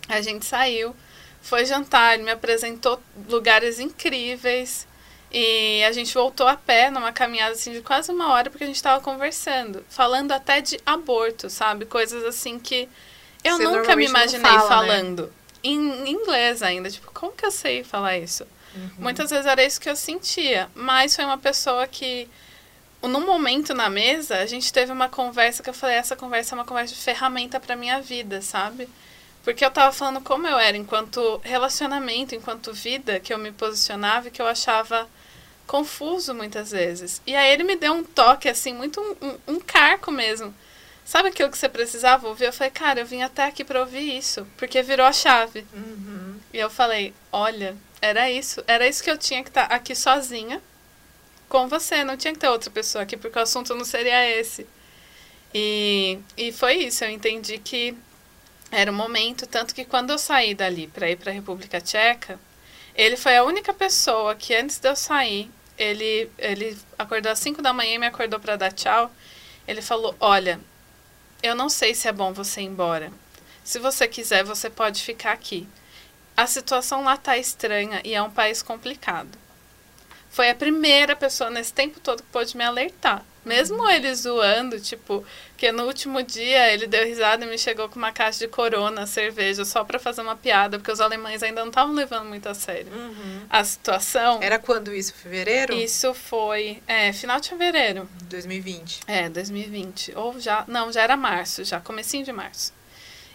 a 0.08 0.20
gente 0.20 0.44
saiu, 0.44 0.92
foi 1.40 1.64
jantar, 1.64 2.14
ele 2.14 2.24
me 2.24 2.32
apresentou 2.32 3.00
lugares 3.28 3.78
incríveis. 3.78 4.88
E 5.32 5.84
a 5.84 5.92
gente 5.92 6.12
voltou 6.12 6.48
a 6.48 6.56
pé 6.56 6.90
numa 6.90 7.12
caminhada 7.12 7.52
assim 7.52 7.72
de 7.72 7.82
quase 7.82 8.10
uma 8.10 8.32
hora 8.32 8.50
porque 8.50 8.64
a 8.64 8.66
gente 8.66 8.76
estava 8.76 9.00
conversando, 9.02 9.84
falando 9.88 10.32
até 10.32 10.60
de 10.60 10.80
aborto, 10.84 11.48
sabe? 11.48 11.86
Coisas 11.86 12.24
assim 12.24 12.58
que 12.58 12.88
eu 13.44 13.56
Você 13.56 13.62
nunca 13.62 13.94
me 13.94 14.06
imaginei 14.06 14.50
fala, 14.50 14.62
né? 14.62 14.68
falando. 14.68 15.22
Né? 15.24 15.30
Em 15.62 16.10
inglês 16.10 16.62
ainda, 16.62 16.90
tipo, 16.90 17.10
como 17.12 17.32
que 17.32 17.46
eu 17.46 17.50
sei 17.50 17.84
falar 17.84 18.18
isso? 18.18 18.44
Uhum. 18.74 18.90
Muitas 18.98 19.30
vezes 19.30 19.46
era 19.46 19.62
isso 19.62 19.80
que 19.80 19.88
eu 19.88 19.96
sentia, 19.96 20.68
mas 20.74 21.14
foi 21.14 21.24
uma 21.24 21.38
pessoa 21.38 21.86
que 21.86 22.28
num 23.02 23.24
momento 23.24 23.72
na 23.72 23.88
mesa, 23.88 24.38
a 24.38 24.46
gente 24.46 24.72
teve 24.72 24.92
uma 24.92 25.08
conversa 25.08 25.62
que 25.62 25.70
eu 25.70 25.74
falei, 25.74 25.96
essa 25.96 26.16
conversa 26.16 26.54
é 26.54 26.58
uma 26.58 26.64
conversa 26.64 26.94
de 26.94 27.00
ferramenta 27.00 27.58
para 27.58 27.76
minha 27.76 28.00
vida, 28.00 28.42
sabe? 28.42 28.88
Porque 29.42 29.64
eu 29.64 29.70
tava 29.70 29.92
falando 29.92 30.20
como 30.20 30.46
eu 30.46 30.58
era 30.58 30.76
enquanto 30.76 31.40
relacionamento, 31.42 32.34
enquanto 32.34 32.74
vida, 32.74 33.18
que 33.18 33.32
eu 33.32 33.38
me 33.38 33.52
posicionava 33.52 34.28
e 34.28 34.30
que 34.30 34.42
eu 34.42 34.46
achava 34.46 35.08
confuso 35.70 36.34
muitas 36.34 36.72
vezes. 36.72 37.22
E 37.24 37.36
aí 37.36 37.52
ele 37.52 37.62
me 37.62 37.76
deu 37.76 37.92
um 37.92 38.02
toque, 38.02 38.48
assim, 38.48 38.74
muito 38.74 39.00
um, 39.00 39.28
um, 39.28 39.54
um 39.54 39.60
carco 39.60 40.10
mesmo. 40.10 40.52
Sabe 41.04 41.28
aquilo 41.28 41.48
que 41.48 41.56
você 41.56 41.68
precisava 41.68 42.26
ouvir? 42.26 42.46
Eu 42.46 42.52
falei, 42.52 42.72
cara, 42.72 42.98
eu 42.98 43.06
vim 43.06 43.22
até 43.22 43.44
aqui 43.44 43.62
para 43.62 43.78
ouvir 43.78 44.18
isso, 44.18 44.44
porque 44.56 44.82
virou 44.82 45.06
a 45.06 45.12
chave. 45.12 45.64
Uhum. 45.72 46.40
E 46.52 46.58
eu 46.58 46.68
falei, 46.68 47.14
olha, 47.30 47.76
era 48.02 48.28
isso, 48.28 48.64
era 48.66 48.84
isso 48.88 49.00
que 49.00 49.10
eu 49.10 49.16
tinha 49.16 49.44
que 49.44 49.50
estar 49.50 49.68
tá 49.68 49.74
aqui 49.76 49.94
sozinha 49.94 50.60
com 51.48 51.68
você, 51.68 52.02
não 52.02 52.16
tinha 52.16 52.32
que 52.32 52.40
ter 52.40 52.48
outra 52.48 52.70
pessoa 52.70 53.02
aqui, 53.02 53.16
porque 53.16 53.38
o 53.38 53.42
assunto 53.42 53.72
não 53.72 53.84
seria 53.84 54.28
esse. 54.28 54.66
E, 55.54 56.18
e 56.36 56.50
foi 56.50 56.78
isso, 56.78 57.04
eu 57.04 57.10
entendi 57.10 57.58
que 57.58 57.96
era 58.72 58.90
o 58.90 58.94
momento, 58.94 59.46
tanto 59.46 59.72
que 59.72 59.84
quando 59.84 60.10
eu 60.10 60.18
saí 60.18 60.52
dali 60.52 60.88
para 60.88 61.08
ir 61.10 61.16
para 61.16 61.30
a 61.30 61.34
República 61.34 61.80
Tcheca, 61.80 62.40
ele 62.94 63.16
foi 63.16 63.36
a 63.36 63.44
única 63.44 63.72
pessoa 63.72 64.34
que 64.34 64.54
antes 64.54 64.78
de 64.78 64.88
eu 64.88 64.96
sair, 64.96 65.50
ele, 65.80 66.30
ele 66.36 66.78
acordou 66.98 67.32
às 67.32 67.38
5 67.38 67.62
da 67.62 67.72
manhã 67.72 67.94
e 67.94 67.98
me 67.98 68.06
acordou 68.06 68.38
para 68.38 68.56
dar 68.56 68.70
tchau. 68.70 69.10
Ele 69.66 69.80
falou: 69.80 70.14
Olha, 70.20 70.60
eu 71.42 71.54
não 71.54 71.70
sei 71.70 71.94
se 71.94 72.06
é 72.06 72.12
bom 72.12 72.34
você 72.34 72.60
ir 72.60 72.66
embora. 72.66 73.10
Se 73.64 73.78
você 73.78 74.06
quiser, 74.06 74.44
você 74.44 74.68
pode 74.68 75.02
ficar 75.02 75.32
aqui. 75.32 75.66
A 76.36 76.46
situação 76.46 77.02
lá 77.02 77.16
tá 77.16 77.38
estranha 77.38 78.00
e 78.04 78.14
é 78.14 78.22
um 78.22 78.30
país 78.30 78.62
complicado. 78.62 79.38
Foi 80.28 80.50
a 80.50 80.54
primeira 80.54 81.16
pessoa 81.16 81.50
nesse 81.50 81.72
tempo 81.72 81.98
todo 81.98 82.22
que 82.22 82.28
pôde 82.30 82.56
me 82.56 82.64
alertar. 82.64 83.24
Mesmo 83.44 83.88
ele 83.88 84.14
zoando, 84.14 84.78
tipo, 84.78 85.24
que 85.56 85.72
no 85.72 85.84
último 85.84 86.22
dia 86.22 86.72
ele 86.72 86.86
deu 86.86 87.06
risada 87.06 87.44
e 87.44 87.48
me 87.48 87.56
chegou 87.56 87.88
com 87.88 87.96
uma 87.96 88.12
caixa 88.12 88.40
de 88.40 88.48
corona, 88.48 89.06
cerveja, 89.06 89.64
só 89.64 89.82
para 89.82 89.98
fazer 89.98 90.20
uma 90.20 90.36
piada, 90.36 90.78
porque 90.78 90.92
os 90.92 91.00
alemães 91.00 91.42
ainda 91.42 91.62
não 91.62 91.68
estavam 91.68 91.94
levando 91.94 92.26
muito 92.28 92.46
a 92.48 92.54
sério 92.54 92.92
Uhum. 92.92 93.40
a 93.48 93.64
situação. 93.64 94.38
Era 94.42 94.58
quando 94.58 94.94
isso? 94.94 95.14
Fevereiro? 95.14 95.72
Isso 95.74 96.12
foi 96.12 96.82
é, 96.86 97.12
final 97.12 97.40
de 97.40 97.48
fevereiro. 97.48 98.08
2020. 98.24 99.00
É, 99.06 99.28
2020. 99.28 100.12
Ou 100.16 100.38
já. 100.38 100.64
Não, 100.68 100.92
já 100.92 101.02
era 101.02 101.16
março, 101.16 101.64
já, 101.64 101.80
comecinho 101.80 102.24
de 102.24 102.32
março. 102.32 102.72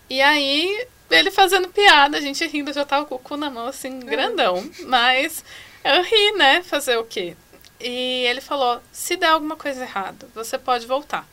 E 0.07 0.21
aí, 0.21 0.85
ele 1.09 1.31
fazendo 1.31 1.67
piada, 1.69 2.17
a 2.17 2.21
gente 2.21 2.45
rindo, 2.45 2.71
já 2.71 2.85
tava 2.85 3.05
com 3.05 3.15
o 3.15 3.19
cu 3.19 3.35
na 3.37 3.49
mão, 3.49 3.65
assim, 3.67 3.99
grandão. 3.99 4.63
Mas 4.85 5.43
eu 5.83 6.03
ri, 6.03 6.31
né? 6.33 6.61
Fazer 6.63 6.97
o 6.97 7.03
quê? 7.03 7.35
E 7.79 8.25
ele 8.25 8.41
falou: 8.41 8.81
se 8.91 9.15
der 9.17 9.29
alguma 9.29 9.55
coisa 9.55 9.81
errada, 9.83 10.27
você 10.33 10.57
pode 10.57 10.85
voltar. 10.85 11.27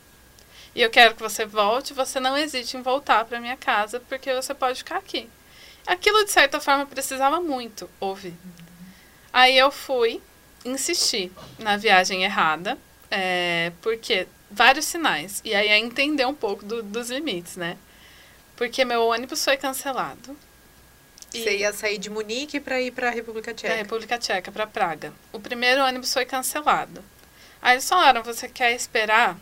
E 0.75 0.81
eu 0.81 0.89
quero 0.89 1.15
que 1.15 1.21
você 1.21 1.45
volte, 1.45 1.93
você 1.93 2.19
não 2.19 2.35
hesite 2.37 2.75
em 2.77 2.81
voltar 2.81 3.25
para 3.25 3.39
minha 3.39 3.55
casa, 3.55 3.99
porque 4.09 4.33
você 4.33 4.53
pode 4.53 4.79
ficar 4.79 4.97
aqui. 4.97 5.29
Aquilo, 5.85 6.23
de 6.25 6.31
certa 6.31 6.59
forma, 6.59 6.85
precisava 6.85 7.39
muito 7.39 7.89
ouvir. 7.99 8.33
Aí 9.31 9.57
eu 9.57 9.71
fui 9.71 10.21
insistir 10.65 11.31
na 11.59 11.77
viagem 11.77 12.23
errada, 12.23 12.77
é, 13.11 13.71
porque 13.81 14.27
vários 14.49 14.85
sinais. 14.85 15.41
E 15.43 15.53
aí 15.53 15.67
é 15.67 15.77
entender 15.77 16.25
um 16.25 16.33
pouco 16.33 16.65
do- 16.65 16.81
dos 16.83 17.09
limites, 17.09 17.55
né? 17.57 17.77
Porque 18.55 18.85
meu 18.85 19.05
ônibus 19.07 19.43
foi 19.43 19.57
cancelado. 19.57 20.37
E- 21.33 21.43
Você 21.43 21.57
ia 21.57 21.73
sair 21.73 21.97
de 21.97 22.09
Munique 22.09 22.59
para 22.59 22.79
ir 22.81 22.91
para 22.91 23.07
a 23.07 23.11
República 23.11 23.51
da 23.53 23.57
Tcheca. 23.57 23.75
República 23.75 24.17
Tcheca 24.17 24.51
para 24.51 24.67
Praga. 24.67 25.13
O 25.31 25.39
primeiro 25.39 25.81
ônibus 25.83 26.13
foi 26.13 26.25
cancelado. 26.25 27.03
Aí 27.61 27.75
eles 27.75 27.87
falaram: 27.87 28.21
você 28.23 28.47
quer 28.47 28.73
esperar 28.75 29.37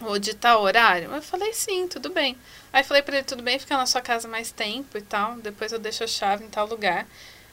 ou 0.00 0.18
ditar 0.18 0.58
o 0.58 0.62
horário? 0.62 1.12
Eu 1.14 1.22
falei: 1.22 1.52
sim, 1.52 1.86
tudo 1.88 2.10
bem. 2.10 2.36
Aí 2.72 2.82
falei 2.82 3.02
para 3.02 3.16
ele: 3.16 3.24
tudo 3.26 3.42
bem, 3.42 3.58
ficar 3.58 3.76
na 3.76 3.86
sua 3.86 4.00
casa 4.00 4.26
mais 4.28 4.50
tempo 4.50 4.96
e 4.98 5.02
tal. 5.02 5.36
Depois 5.36 5.72
eu 5.72 5.78
deixo 5.78 6.04
a 6.04 6.06
chave 6.06 6.44
em 6.44 6.48
tal 6.48 6.66
lugar. 6.66 7.06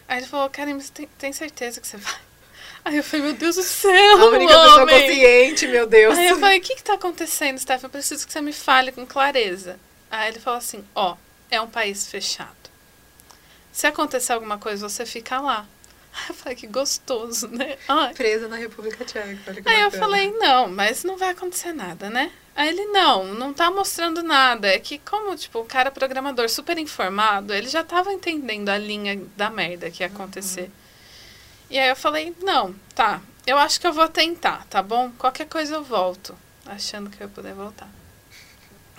Aí 0.07 0.17
ele 0.19 0.27
falou: 0.27 0.49
Karen, 0.49 0.79
você 0.79 0.91
tem, 0.91 1.07
tem 1.17 1.33
certeza 1.33 1.79
que 1.79 1.87
você 1.87 1.97
vai? 1.97 2.13
Aí 2.85 2.97
eu 2.97 3.03
falei: 3.03 3.25
meu 3.27 3.33
Deus 3.35 3.55
do 3.55 3.63
céu, 3.63 4.19
A 4.21 4.25
única 4.25 4.53
pessoa 4.53 4.81
homem! 4.83 4.99
consciente, 5.07 5.67
meu 5.67 5.85
Deus. 5.87 6.17
Aí 6.17 6.27
eu 6.27 6.39
falei, 6.39 6.59
o 6.59 6.61
que 6.61 6.75
que 6.75 6.83
tá 6.83 6.95
acontecendo, 6.95 7.57
Steph? 7.59 7.83
Eu 7.83 7.89
preciso 7.89 8.25
que 8.25 8.33
você 8.33 8.41
me 8.41 8.51
fale 8.51 8.91
com 8.91 9.05
clareza. 9.05 9.79
Aí 10.11 10.29
ele 10.29 10.39
falou 10.39 10.57
assim, 10.57 10.83
ó, 10.93 11.15
é 11.49 11.59
um 11.61 11.67
país 11.67 12.07
fechado. 12.09 12.51
Se 13.73 13.87
acontecer 13.87 14.33
alguma 14.33 14.59
coisa, 14.59 14.87
você 14.87 15.03
fica 15.03 15.41
lá. 15.41 15.65
Aí 16.13 16.25
eu 16.29 16.35
falei, 16.35 16.55
que 16.55 16.67
gostoso, 16.67 17.47
né? 17.47 17.75
Ai. 17.87 18.13
Presa 18.13 18.47
na 18.47 18.55
República 18.55 19.03
Tcheca. 19.03 19.39
olha 19.47 19.61
que 19.61 19.67
Aí 19.67 19.81
eu 19.81 19.91
falei, 19.91 20.31
não, 20.37 20.69
mas 20.69 21.03
não 21.03 21.17
vai 21.17 21.29
acontecer 21.29 21.73
nada, 21.73 22.07
né? 22.07 22.31
Aí 22.55 22.69
ele, 22.69 22.85
não, 22.85 23.33
não 23.33 23.51
tá 23.51 23.71
mostrando 23.71 24.21
nada. 24.21 24.67
É 24.67 24.77
que 24.77 24.99
como, 24.99 25.35
tipo, 25.35 25.59
o 25.59 25.65
cara 25.65 25.89
programador 25.89 26.47
super 26.49 26.77
informado, 26.77 27.51
ele 27.51 27.67
já 27.67 27.83
tava 27.83 28.13
entendendo 28.13 28.69
a 28.69 28.77
linha 28.77 29.19
da 29.35 29.49
merda 29.49 29.89
que 29.89 30.03
ia 30.03 30.07
acontecer. 30.07 30.69
E 31.67 31.79
aí 31.79 31.89
eu 31.89 31.95
falei, 31.95 32.35
não, 32.43 32.75
tá, 32.93 33.19
eu 33.47 33.57
acho 33.57 33.81
que 33.81 33.87
eu 33.87 33.93
vou 33.93 34.07
tentar, 34.07 34.67
tá 34.69 34.83
bom? 34.83 35.11
Qualquer 35.17 35.47
coisa 35.47 35.73
eu 35.73 35.83
volto, 35.83 36.37
achando 36.63 37.09
que 37.09 37.23
eu 37.23 37.27
ia 37.27 37.33
poder 37.33 37.55
voltar. 37.55 37.89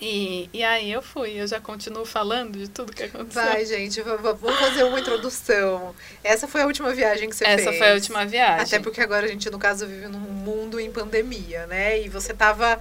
E, 0.01 0.51
e 0.53 0.63
aí 0.63 0.91
eu 0.91 1.01
fui, 1.01 1.41
eu 1.41 1.47
já 1.47 1.61
continuo 1.61 2.05
falando 2.05 2.59
de 2.59 2.69
tudo 2.69 2.93
que 2.93 3.05
aconteceu. 3.05 3.43
Vai, 3.43 3.65
gente, 3.65 4.03
vamos 4.03 4.59
fazer 4.59 4.83
uma 4.83 4.99
introdução. 4.99 5.95
Essa 6.23 6.49
foi 6.49 6.63
a 6.63 6.67
última 6.67 6.93
viagem 6.93 7.29
que 7.29 7.37
você 7.37 7.45
fez. 7.45 7.61
Essa 7.61 7.73
foi 7.73 7.91
a 7.91 7.95
última 7.95 8.27
viagem. 8.27 8.65
Até 8.65 8.81
porque 8.81 9.01
agora 9.01 9.27
a 9.27 9.29
gente, 9.29 9.49
no 9.51 9.59
caso, 9.59 9.87
vive 9.87 10.09
num 10.09 10.19
mundo 10.19 10.81
em 10.81 10.91
pandemia, 10.91 11.67
né? 11.67 12.01
E 12.01 12.09
você 12.09 12.35
tava 12.35 12.81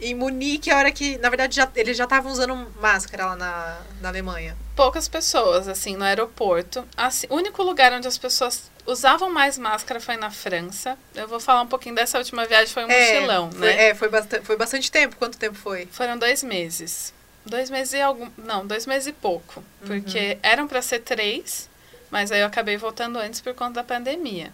em 0.00 0.14
Munique, 0.14 0.70
a 0.70 0.78
hora 0.78 0.92
que, 0.92 1.18
na 1.18 1.28
verdade, 1.28 1.56
já, 1.56 1.70
eles 1.74 1.96
já 1.96 2.04
estavam 2.04 2.30
usando 2.30 2.54
máscara 2.80 3.26
lá 3.26 3.36
na, 3.36 3.80
na 4.00 4.08
Alemanha. 4.08 4.56
poucas 4.76 5.08
pessoas, 5.08 5.66
assim, 5.68 5.96
no 5.96 6.04
aeroporto. 6.04 6.84
Assim, 6.96 7.26
o 7.30 7.36
único 7.36 7.62
lugar 7.62 7.92
onde 7.92 8.06
as 8.06 8.18
pessoas 8.18 8.70
usavam 8.88 9.30
mais 9.30 9.58
máscara 9.58 10.00
foi 10.00 10.16
na 10.16 10.30
França. 10.30 10.98
Eu 11.14 11.28
vou 11.28 11.38
falar 11.38 11.60
um 11.62 11.66
pouquinho 11.66 11.94
dessa 11.94 12.18
última 12.18 12.46
viagem, 12.46 12.72
foi 12.72 12.84
um 12.84 12.88
mochilão, 12.88 13.52
foi, 13.52 13.60
né? 13.60 13.88
É, 13.88 13.94
foi, 13.94 14.08
bastante, 14.08 14.44
foi 14.44 14.56
bastante 14.56 14.90
tempo. 14.90 15.16
Quanto 15.16 15.36
tempo 15.38 15.54
foi? 15.54 15.86
Foram 15.92 16.18
dois 16.18 16.42
meses. 16.42 17.12
Dois 17.44 17.70
meses 17.70 17.92
e 17.92 18.00
algum. 18.00 18.28
Não, 18.36 18.66
dois 18.66 18.86
meses 18.86 19.08
e 19.08 19.12
pouco. 19.12 19.62
Porque 19.86 20.38
eram 20.42 20.66
para 20.66 20.82
ser 20.82 21.00
três, 21.00 21.68
mas 22.10 22.32
aí 22.32 22.40
eu 22.40 22.46
acabei 22.46 22.76
voltando 22.76 23.18
antes 23.18 23.40
por 23.40 23.54
conta 23.54 23.74
da 23.74 23.84
pandemia. 23.84 24.52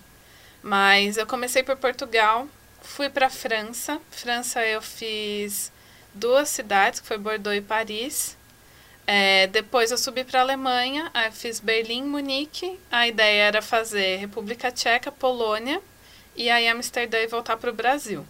Mas 0.63 1.17
eu 1.17 1.27
comecei 1.27 1.63
por 1.63 1.77
Portugal, 1.77 2.49
fui 2.83 3.09
para 3.09 3.31
França. 3.31 4.01
França 4.11 4.65
eu 4.65 4.83
fiz 4.83 5.71
duas 6.13 6.49
cidades, 6.49 7.01
que 7.01 7.07
foi 7.07 7.19
Bordeaux 7.19 7.57
e 7.57 7.61
Paris. 7.61 8.37
É, 9.07 9.47
depois 9.49 9.91
eu 9.91 9.99
subi 9.99 10.25
para 10.25 10.41
Alemanha, 10.41 11.11
aí 11.13 11.31
fiz 11.31 11.61
Berlim, 11.61 12.05
Munique. 12.05 12.79
A 12.91 13.07
ideia 13.07 13.43
era 13.45 13.63
fazer 13.63 14.17
República 14.17 14.73
Tcheca, 14.73 15.13
Polônia 15.13 15.81
e 16.35 16.49
aí 16.51 16.67
Amsterdã 16.69 17.19
e 17.19 17.27
voltar 17.27 17.57
para 17.59 17.71
o 17.71 17.75
Brasil. 17.75 18.25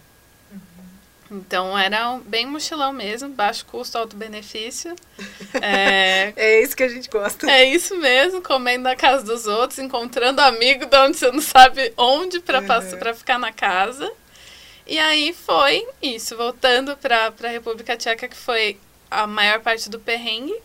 Então 1.31 1.77
era 1.77 2.11
um- 2.11 2.19
bem 2.19 2.45
mochilão 2.45 2.93
mesmo, 2.93 3.29
baixo 3.29 3.65
custo, 3.65 3.97
alto 3.97 4.15
benefício. 4.15 4.95
É, 5.61 6.33
É 6.35 6.61
isso 6.61 6.75
que 6.75 6.83
a 6.83 6.89
gente 6.89 7.09
gosta. 7.09 7.49
é 7.49 7.63
isso 7.65 7.95
mesmo, 7.97 8.41
comendo 8.41 8.83
na 8.83 8.95
casa 8.95 9.23
dos 9.25 9.47
outros, 9.47 9.79
encontrando 9.79 10.41
amigo 10.41 10.85
de 10.85 10.97
onde 10.97 11.17
você 11.17 11.31
não 11.31 11.41
sabe 11.41 11.93
onde 11.97 12.39
para 12.41 12.59
Uhum. 12.59 12.99
para 12.99 13.13
ficar 13.13 13.39
na 13.39 13.51
casa. 13.51 14.11
E 14.85 14.99
aí 14.99 15.33
foi 15.33 15.87
isso, 16.01 16.37
voltando 16.37 16.95
para 16.97 17.33
a 17.43 17.47
República 17.47 17.97
Tcheca, 17.97 18.27
que 18.27 18.35
foi 18.35 18.77
a 19.23 19.27
maior 19.27 19.59
parte 19.61 19.89
do 19.89 19.99
perrengue. 19.99 20.55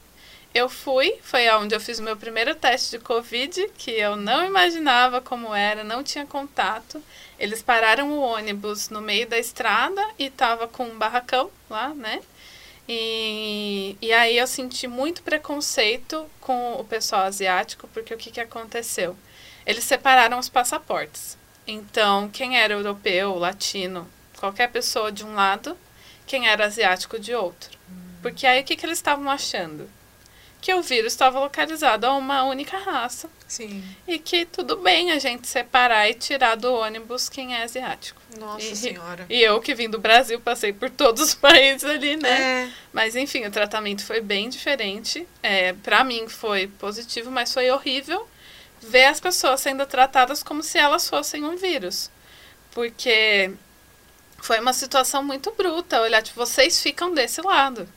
Eu 0.53 0.69
fui, 0.69 1.17
foi 1.23 1.49
onde 1.51 1.75
eu 1.75 1.81
fiz 1.81 2.01
o 2.01 2.03
meu 2.03 2.17
primeiro 2.17 2.55
teste 2.57 2.99
de 2.99 3.05
Covid, 3.05 3.71
que 3.79 3.93
eu 3.93 4.17
não 4.17 4.45
imaginava 4.45 5.21
como 5.21 5.55
era, 5.55 5.85
não 5.85 6.03
tinha 6.03 6.27
contato. 6.27 7.03
Eles 7.39 7.63
pararam 7.63 8.11
o 8.11 8.21
ônibus 8.21 8.89
no 8.89 9.01
meio 9.01 9.29
da 9.29 9.39
estrada 9.39 10.03
e 10.19 10.29
tava 10.29 10.67
com 10.67 10.85
um 10.85 10.99
barracão 10.99 11.51
lá, 11.69 11.91
né? 11.91 12.21
E, 12.89 13.97
e 14.03 14.13
aí 14.13 14.37
eu 14.37 14.47
senti 14.49 14.89
muito 14.89 15.23
preconceito 15.23 16.29
com 16.41 16.73
o 16.75 16.85
pessoal 16.85 17.23
asiático, 17.23 17.89
porque 17.95 18.13
o 18.13 18.19
que, 18.19 18.33
que 18.33 18.41
aconteceu? 18.41 19.17
Eles 19.65 19.85
separaram 19.85 20.39
os 20.39 20.49
passaportes. 20.49 21.39
Então, 21.65 22.29
quem 22.29 22.59
era 22.59 22.75
europeu, 22.75 23.37
latino, 23.37 24.09
qualquer 24.37 24.73
pessoa 24.73 25.13
de 25.13 25.25
um 25.25 25.37
lado, 25.37 25.79
quem 26.27 26.49
era 26.49 26.67
asiático 26.67 27.17
de 27.17 27.33
outro. 27.33 27.80
Porque 28.23 28.47
aí 28.47 28.61
o 28.61 28.65
que, 28.65 28.77
que 28.77 28.85
eles 28.87 28.99
estavam 28.99 29.31
achando? 29.31 29.89
Que 30.61 30.75
o 30.75 30.83
vírus 30.83 31.13
estava 31.15 31.41
localizado 31.41 32.07
a 32.07 32.15
uma 32.15 32.45
única 32.45 32.77
raça 32.77 33.31
Sim. 33.49 33.83
e 34.07 34.19
que 34.19 34.45
tudo 34.45 34.77
bem 34.77 35.11
a 35.11 35.19
gente 35.19 35.49
separar 35.49 36.07
e 36.11 36.13
tirar 36.13 36.55
do 36.55 36.71
ônibus 36.75 37.31
quem 37.31 37.55
é 37.55 37.63
asiático. 37.63 38.21
Nossa 38.39 38.67
E- 38.67 38.77
senhora. 38.77 39.25
E 39.31 39.41
eu 39.41 39.59
que 39.63 39.75
vim 39.75 39.89
do 39.89 39.99
Brasil 39.99 40.39
passei 40.39 40.71
por 40.71 40.91
todos 40.91 41.23
os 41.23 41.33
países 41.35 41.85
ali, 41.89 42.15
né? 42.17 42.65
É. 42.67 42.71
Mas 42.93 43.17
enfim, 43.17 43.47
o 43.47 43.51
tratamento 43.51 44.05
foi 44.05 44.21
bem 44.21 44.51
diferente. 44.51 45.27
É, 45.43 45.73
para 45.73 46.05
mim 46.05 46.29
foi 46.29 46.67
positivo, 46.67 47.31
mas 47.31 47.55
foi 47.55 47.71
horrível 47.71 48.29
ver 48.83 49.07
as 49.07 49.19
pessoas 49.19 49.61
sendo 49.63 49.87
tratadas 49.87 50.43
como 50.43 50.63
se 50.63 50.77
elas 50.77 51.09
fossem 51.09 51.43
um 51.43 51.57
vírus. 51.57 52.11
Porque 52.73 53.51
foi 54.43 54.61
uma 54.61 54.75
situação 54.75 55.23
muito 55.25 55.51
bruta. 55.53 56.03
Olhar, 56.03 56.23
tipo, 56.23 56.37
vocês 56.39 56.83
ficam 56.83 57.15
desse 57.15 57.41
lado. 57.41 57.89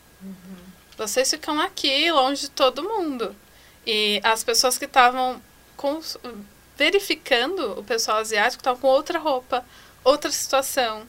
Vocês 0.97 1.29
ficam 1.29 1.59
aqui, 1.59 2.11
longe 2.11 2.41
de 2.41 2.49
todo 2.49 2.83
mundo. 2.83 3.35
E 3.85 4.21
as 4.23 4.43
pessoas 4.43 4.77
que 4.77 4.85
estavam 4.85 5.41
verificando 6.77 7.79
o 7.79 7.83
pessoal 7.83 8.17
asiático 8.17 8.61
estavam 8.61 8.79
com 8.79 8.87
outra 8.87 9.19
roupa, 9.19 9.65
outra 10.03 10.31
situação. 10.31 11.05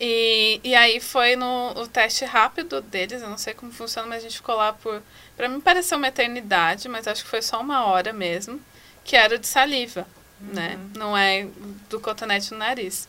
E, 0.00 0.60
e 0.64 0.74
aí 0.74 0.98
foi 1.00 1.36
no 1.36 1.72
o 1.76 1.86
teste 1.86 2.24
rápido 2.24 2.80
deles, 2.80 3.22
eu 3.22 3.30
não 3.30 3.38
sei 3.38 3.54
como 3.54 3.70
funciona, 3.72 4.08
mas 4.08 4.18
a 4.18 4.22
gente 4.22 4.36
ficou 4.36 4.56
lá 4.56 4.72
por. 4.72 5.00
Pra 5.36 5.48
mim 5.48 5.60
pareceu 5.60 5.96
uma 5.96 6.08
eternidade, 6.08 6.88
mas 6.88 7.06
acho 7.06 7.22
que 7.22 7.30
foi 7.30 7.40
só 7.40 7.60
uma 7.60 7.84
hora 7.84 8.12
mesmo, 8.12 8.60
que 9.04 9.14
era 9.14 9.36
o 9.36 9.38
de 9.38 9.46
saliva, 9.46 10.06
né? 10.40 10.76
Não 10.96 11.16
é 11.16 11.46
do 11.88 12.00
cotonete 12.00 12.50
no 12.50 12.58
nariz. 12.58 13.06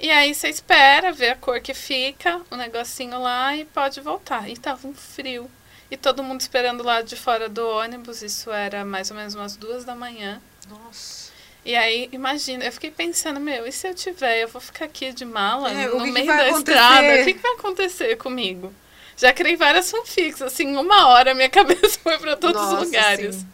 E 0.00 0.10
aí 0.10 0.34
você 0.34 0.48
espera, 0.48 1.12
vê 1.12 1.30
a 1.30 1.36
cor 1.36 1.60
que 1.60 1.74
fica, 1.74 2.40
o 2.50 2.56
negocinho 2.56 3.20
lá 3.20 3.54
e 3.56 3.64
pode 3.66 4.00
voltar. 4.00 4.48
E 4.48 4.56
tava 4.56 4.88
um 4.88 4.94
frio. 4.94 5.50
E 5.90 5.96
todo 5.96 6.22
mundo 6.22 6.40
esperando 6.40 6.82
lá 6.82 7.02
de 7.02 7.16
fora 7.16 7.48
do 7.48 7.66
ônibus, 7.68 8.22
isso 8.22 8.50
era 8.50 8.84
mais 8.84 9.10
ou 9.10 9.16
menos 9.16 9.34
umas 9.34 9.56
duas 9.56 9.84
da 9.84 9.94
manhã. 9.94 10.40
Nossa. 10.68 11.30
E 11.64 11.76
aí, 11.76 12.08
imagina, 12.12 12.64
eu 12.64 12.72
fiquei 12.72 12.90
pensando, 12.90 13.38
meu, 13.38 13.66
e 13.66 13.72
se 13.72 13.86
eu 13.86 13.94
tiver, 13.94 14.38
eu 14.42 14.48
vou 14.48 14.60
ficar 14.60 14.86
aqui 14.86 15.12
de 15.12 15.24
mala 15.26 15.70
É, 15.70 15.88
no 15.88 16.00
que 16.04 16.12
que 16.12 16.12
meio 16.12 16.26
vai 16.26 16.36
da 16.38 16.46
acontecer? 16.46 16.72
estrada? 16.72 17.14
O 17.14 17.24
que, 17.24 17.34
que 17.34 17.40
vai 17.40 17.52
acontecer 17.52 18.16
comigo? 18.16 18.74
Já 19.16 19.32
criei 19.34 19.56
várias 19.56 19.90
fanfics, 19.90 20.40
assim, 20.40 20.74
uma 20.76 21.08
hora 21.08 21.34
minha 21.34 21.48
cabeça 21.50 21.98
foi 22.02 22.18
para 22.18 22.36
todos 22.36 22.62
Nossa, 22.62 22.76
os 22.76 22.82
lugares. 22.86 23.36
sim. 23.36 23.46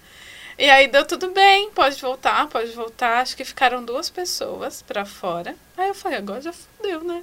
E 0.59 0.71
aí 0.71 0.89
deu 0.89 1.05
tudo 1.05 1.31
bem, 1.31 1.71
pode 1.71 2.01
voltar, 2.01 2.49
pode 2.49 2.73
voltar. 2.73 3.21
Acho 3.21 3.37
que 3.37 3.45
ficaram 3.45 3.85
duas 3.85 4.09
pessoas 4.09 4.81
pra 4.83 5.05
fora. 5.05 5.55
Aí 5.77 5.89
eu 5.89 5.95
falei, 5.95 6.19
agora 6.19 6.41
já 6.41 6.53
fudeu, 6.53 7.03
né? 7.03 7.23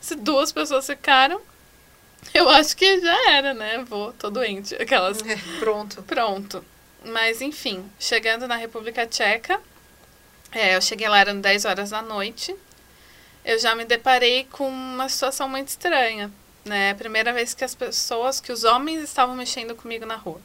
Se 0.00 0.14
duas 0.14 0.52
pessoas 0.52 0.86
ficaram, 0.86 1.40
eu 2.34 2.48
acho 2.50 2.76
que 2.76 3.00
já 3.00 3.30
era, 3.32 3.54
né? 3.54 3.84
Vou, 3.88 4.12
tô 4.12 4.28
doente. 4.28 4.74
Aquelas. 4.74 5.22
É, 5.22 5.36
pronto. 5.58 6.02
Pronto. 6.02 6.64
Mas 7.04 7.40
enfim, 7.40 7.90
chegando 7.98 8.46
na 8.46 8.56
República 8.56 9.06
Tcheca, 9.06 9.60
é, 10.52 10.76
eu 10.76 10.80
cheguei 10.82 11.08
lá, 11.08 11.18
eram 11.18 11.40
10 11.40 11.64
horas 11.64 11.90
da 11.90 12.02
noite. 12.02 12.54
Eu 13.44 13.58
já 13.58 13.74
me 13.74 13.84
deparei 13.84 14.46
com 14.50 14.68
uma 14.68 15.08
situação 15.08 15.48
muito 15.48 15.68
estranha. 15.68 16.30
Né? 16.64 16.90
A 16.90 16.94
primeira 16.94 17.32
vez 17.32 17.52
que 17.52 17.64
as 17.64 17.74
pessoas, 17.74 18.40
que 18.40 18.52
os 18.52 18.64
homens 18.64 19.02
estavam 19.02 19.34
mexendo 19.34 19.74
comigo 19.74 20.06
na 20.06 20.16
rua. 20.16 20.40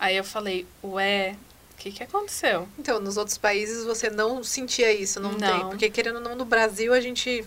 Aí 0.00 0.16
eu 0.16 0.24
falei, 0.24 0.66
ué, 0.82 1.36
o 1.74 1.76
que, 1.76 1.92
que 1.92 2.02
aconteceu? 2.02 2.66
Então, 2.78 2.98
nos 2.98 3.18
outros 3.18 3.36
países 3.36 3.84
você 3.84 4.08
não 4.08 4.42
sentia 4.42 4.90
isso, 4.90 5.20
não, 5.20 5.34
tem. 5.34 5.48
Não. 5.48 5.68
Porque 5.68 5.90
querendo 5.90 6.16
ou 6.16 6.22
não, 6.22 6.34
no 6.34 6.46
Brasil 6.46 6.94
a 6.94 7.00
gente 7.00 7.44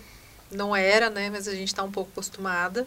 não 0.52 0.74
era, 0.74 1.10
né? 1.10 1.28
Mas 1.30 1.48
a 1.48 1.54
gente 1.54 1.74
tá 1.74 1.82
um 1.82 1.90
pouco 1.90 2.12
acostumada. 2.12 2.86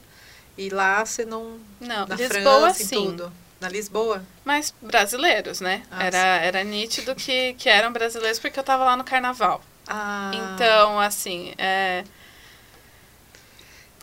E 0.57 0.69
lá 0.69 1.05
você 1.05 1.25
não. 1.25 1.59
Não, 1.81 2.07
Na 2.07 2.15
Lisboa 2.15 2.59
França 2.61 2.83
sim. 2.85 2.95
tudo. 2.95 3.31
Na 3.59 3.67
Lisboa? 3.67 4.23
Mas 4.45 4.73
brasileiros, 4.81 5.59
né? 5.59 5.83
Ah, 5.91 6.05
era, 6.05 6.17
era 6.17 6.63
nítido 6.63 7.13
que, 7.13 7.53
que 7.55 7.67
eram 7.67 7.91
brasileiros 7.91 8.39
porque 8.39 8.57
eu 8.57 8.63
tava 8.63 8.85
lá 8.85 8.95
no 8.95 9.03
carnaval. 9.03 9.61
Ah. 9.85 10.31
Então, 10.33 10.99
assim, 10.99 11.53
é. 11.57 12.05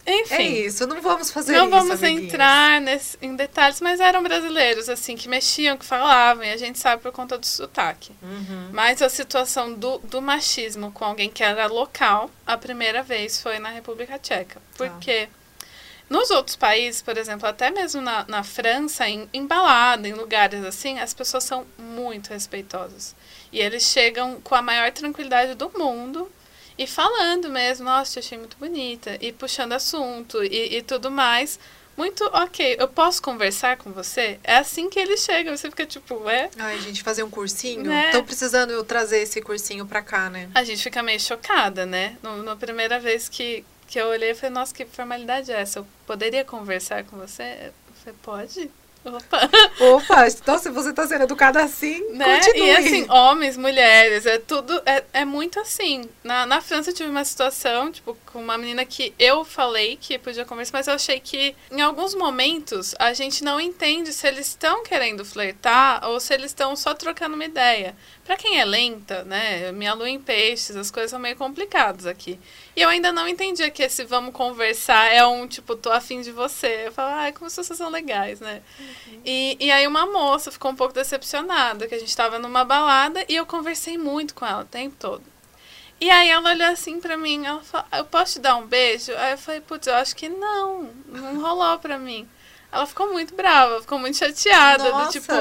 Enfim. 0.06 0.34
É 0.34 0.42
isso, 0.66 0.86
não 0.86 1.00
vamos 1.00 1.30
fazer 1.30 1.52
Não 1.52 1.68
isso. 1.68 1.70
vamos 1.70 2.02
amiguinhos. 2.02 2.34
entrar 2.34 2.80
nesse, 2.80 3.16
em 3.22 3.34
detalhes, 3.34 3.80
mas 3.80 4.00
eram 4.00 4.22
brasileiros, 4.22 4.88
assim, 4.88 5.16
que 5.16 5.28
mexiam, 5.28 5.78
que 5.78 5.84
falavam, 5.84 6.44
e 6.44 6.50
a 6.50 6.56
gente 6.58 6.78
sabe 6.78 7.00
por 7.02 7.10
conta 7.10 7.38
do 7.38 7.46
sotaque. 7.46 8.12
Uhum. 8.22 8.68
Mas 8.72 9.00
a 9.00 9.08
situação 9.08 9.72
do, 9.72 9.98
do 9.98 10.20
machismo 10.20 10.92
com 10.92 11.04
alguém 11.04 11.30
que 11.30 11.42
era 11.42 11.66
local, 11.66 12.30
a 12.46 12.56
primeira 12.56 13.02
vez 13.02 13.40
foi 13.40 13.58
na 13.58 13.70
República 13.70 14.18
Tcheca. 14.18 14.60
Porque 14.76 15.28
nos 16.08 16.30
outros 16.30 16.54
países, 16.54 17.00
por 17.00 17.16
exemplo, 17.16 17.48
até 17.48 17.70
mesmo 17.70 18.02
na, 18.02 18.26
na 18.28 18.42
França, 18.42 19.08
em, 19.08 19.28
em 19.32 19.46
balada, 19.46 20.06
em 20.06 20.12
lugares 20.12 20.62
assim, 20.64 20.98
as 20.98 21.14
pessoas 21.14 21.44
são 21.44 21.66
muito 21.78 22.28
respeitosas. 22.28 23.14
E 23.50 23.58
eles 23.58 23.84
chegam 23.84 24.38
com 24.42 24.54
a 24.54 24.60
maior 24.60 24.92
tranquilidade 24.92 25.54
do 25.54 25.70
mundo 25.78 26.30
e 26.76 26.86
falando 26.86 27.48
mesmo, 27.48 27.84
nossa, 27.84 28.12
te 28.12 28.18
achei 28.18 28.38
muito 28.38 28.56
bonita, 28.56 29.16
e 29.20 29.32
puxando 29.32 29.72
assunto 29.72 30.42
e, 30.42 30.76
e 30.76 30.82
tudo 30.82 31.10
mais. 31.10 31.58
Muito 31.96 32.24
ok, 32.32 32.76
eu 32.78 32.88
posso 32.88 33.22
conversar 33.22 33.76
com 33.76 33.92
você? 33.92 34.40
É 34.42 34.56
assim 34.56 34.90
que 34.90 34.98
eles 34.98 35.20
chegam, 35.20 35.56
você 35.56 35.70
fica 35.70 35.86
tipo, 35.86 36.28
é? 36.28 36.50
Ai, 36.58 36.80
gente, 36.80 37.04
fazer 37.04 37.22
um 37.22 37.30
cursinho. 37.30 37.84
Né? 37.84 38.10
Tô 38.10 38.24
precisando 38.24 38.72
eu 38.72 38.82
trazer 38.82 39.18
esse 39.18 39.40
cursinho 39.40 39.86
pra 39.86 40.02
cá, 40.02 40.28
né? 40.28 40.50
A 40.56 40.64
gente 40.64 40.82
fica 40.82 41.04
meio 41.04 41.20
chocada, 41.20 41.86
né? 41.86 42.16
No, 42.20 42.42
na 42.42 42.56
primeira 42.56 42.98
vez 42.98 43.28
que, 43.28 43.64
que 43.86 44.00
eu 44.00 44.08
olhei, 44.08 44.32
eu 44.32 44.36
falei, 44.36 44.50
nossa, 44.50 44.74
que 44.74 44.84
formalidade 44.84 45.52
é 45.52 45.60
essa? 45.60 45.78
Eu 45.78 45.86
poderia 46.04 46.44
conversar 46.44 47.04
com 47.04 47.16
você? 47.16 47.70
Eu 47.70 47.72
falei, 48.02 48.18
pode? 48.20 48.70
Opa! 49.04 49.50
Opa, 49.80 50.26
então 50.26 50.58
se 50.58 50.70
você 50.70 50.92
tá 50.92 51.06
sendo 51.06 51.24
educada 51.24 51.62
assim, 51.62 52.02
né? 52.12 52.40
continue. 52.40 52.66
E 52.66 52.70
assim, 52.76 53.06
homens, 53.10 53.56
mulheres, 53.56 54.24
é 54.24 54.38
tudo, 54.38 54.80
é, 54.86 55.04
é 55.12 55.24
muito 55.24 55.60
assim. 55.60 56.08
Na, 56.22 56.46
na 56.46 56.60
França 56.60 56.90
eu 56.90 56.94
tive 56.94 57.10
uma 57.10 57.24
situação, 57.24 57.92
tipo, 57.92 58.16
com 58.26 58.40
uma 58.40 58.56
menina 58.56 58.84
que 58.84 59.14
eu 59.18 59.44
falei 59.44 59.98
que 60.00 60.18
podia 60.18 60.44
conversar, 60.44 60.78
mas 60.78 60.88
eu 60.88 60.94
achei 60.94 61.20
que 61.20 61.54
em 61.70 61.82
alguns 61.82 62.14
momentos 62.14 62.94
a 62.98 63.12
gente 63.12 63.44
não 63.44 63.60
entende 63.60 64.12
se 64.12 64.26
eles 64.26 64.48
estão 64.48 64.82
querendo 64.82 65.24
flertar 65.24 66.06
ou 66.08 66.18
se 66.18 66.32
eles 66.32 66.46
estão 66.46 66.74
só 66.74 66.94
trocando 66.94 67.34
uma 67.34 67.44
ideia. 67.44 67.94
Pra 68.24 68.36
quem 68.36 68.58
é 68.58 68.64
lenta, 68.64 69.22
né? 69.24 69.70
Minha 69.72 69.92
lua 69.92 70.08
em 70.08 70.18
peixes, 70.18 70.74
as 70.76 70.90
coisas 70.90 71.10
são 71.10 71.20
meio 71.20 71.36
complicadas 71.36 72.06
aqui. 72.06 72.40
E 72.74 72.80
eu 72.80 72.88
ainda 72.88 73.12
não 73.12 73.28
entendia 73.28 73.70
que 73.70 73.82
esse 73.82 74.02
vamos 74.04 74.32
conversar 74.32 75.12
é 75.12 75.24
um 75.26 75.46
tipo, 75.46 75.76
tô 75.76 75.92
afim 75.92 76.22
de 76.22 76.32
você. 76.32 76.84
Eu 76.86 76.92
falo, 76.92 77.14
ai, 77.14 77.32
como 77.32 77.50
se 77.50 77.56
vocês 77.56 77.76
são 77.76 77.90
legais, 77.90 78.40
né? 78.40 78.62
E, 79.26 79.58
e 79.60 79.70
aí 79.70 79.86
uma 79.86 80.06
moça 80.06 80.50
ficou 80.50 80.70
um 80.70 80.76
pouco 80.76 80.94
decepcionada, 80.94 81.86
que 81.86 81.94
a 81.94 81.98
gente 81.98 82.16
tava 82.16 82.38
numa 82.38 82.64
balada 82.64 83.22
e 83.28 83.36
eu 83.36 83.44
conversei 83.44 83.98
muito 83.98 84.34
com 84.34 84.46
ela 84.46 84.62
o 84.62 84.66
tempo 84.66 84.96
todo. 84.98 85.22
E 86.00 86.10
aí 86.10 86.30
ela 86.30 86.50
olhou 86.50 86.68
assim 86.68 87.00
pra 87.00 87.18
mim, 87.18 87.44
ela 87.44 87.62
falou, 87.62 87.86
eu 87.92 88.04
posso 88.06 88.34
te 88.34 88.38
dar 88.40 88.56
um 88.56 88.66
beijo? 88.66 89.12
Aí 89.16 89.32
eu 89.32 89.38
falei, 89.38 89.60
putz, 89.60 89.86
eu 89.86 89.94
acho 89.94 90.16
que 90.16 90.30
não, 90.30 90.90
não 91.06 91.40
rolou 91.42 91.78
pra 91.78 91.98
mim. 91.98 92.26
Ela 92.72 92.86
ficou 92.86 93.12
muito 93.12 93.34
brava, 93.34 93.80
ficou 93.82 93.98
muito 93.98 94.16
chateada, 94.16 94.84
do 94.84 94.90
Nossa. 94.90 95.12
tipo, 95.12 95.32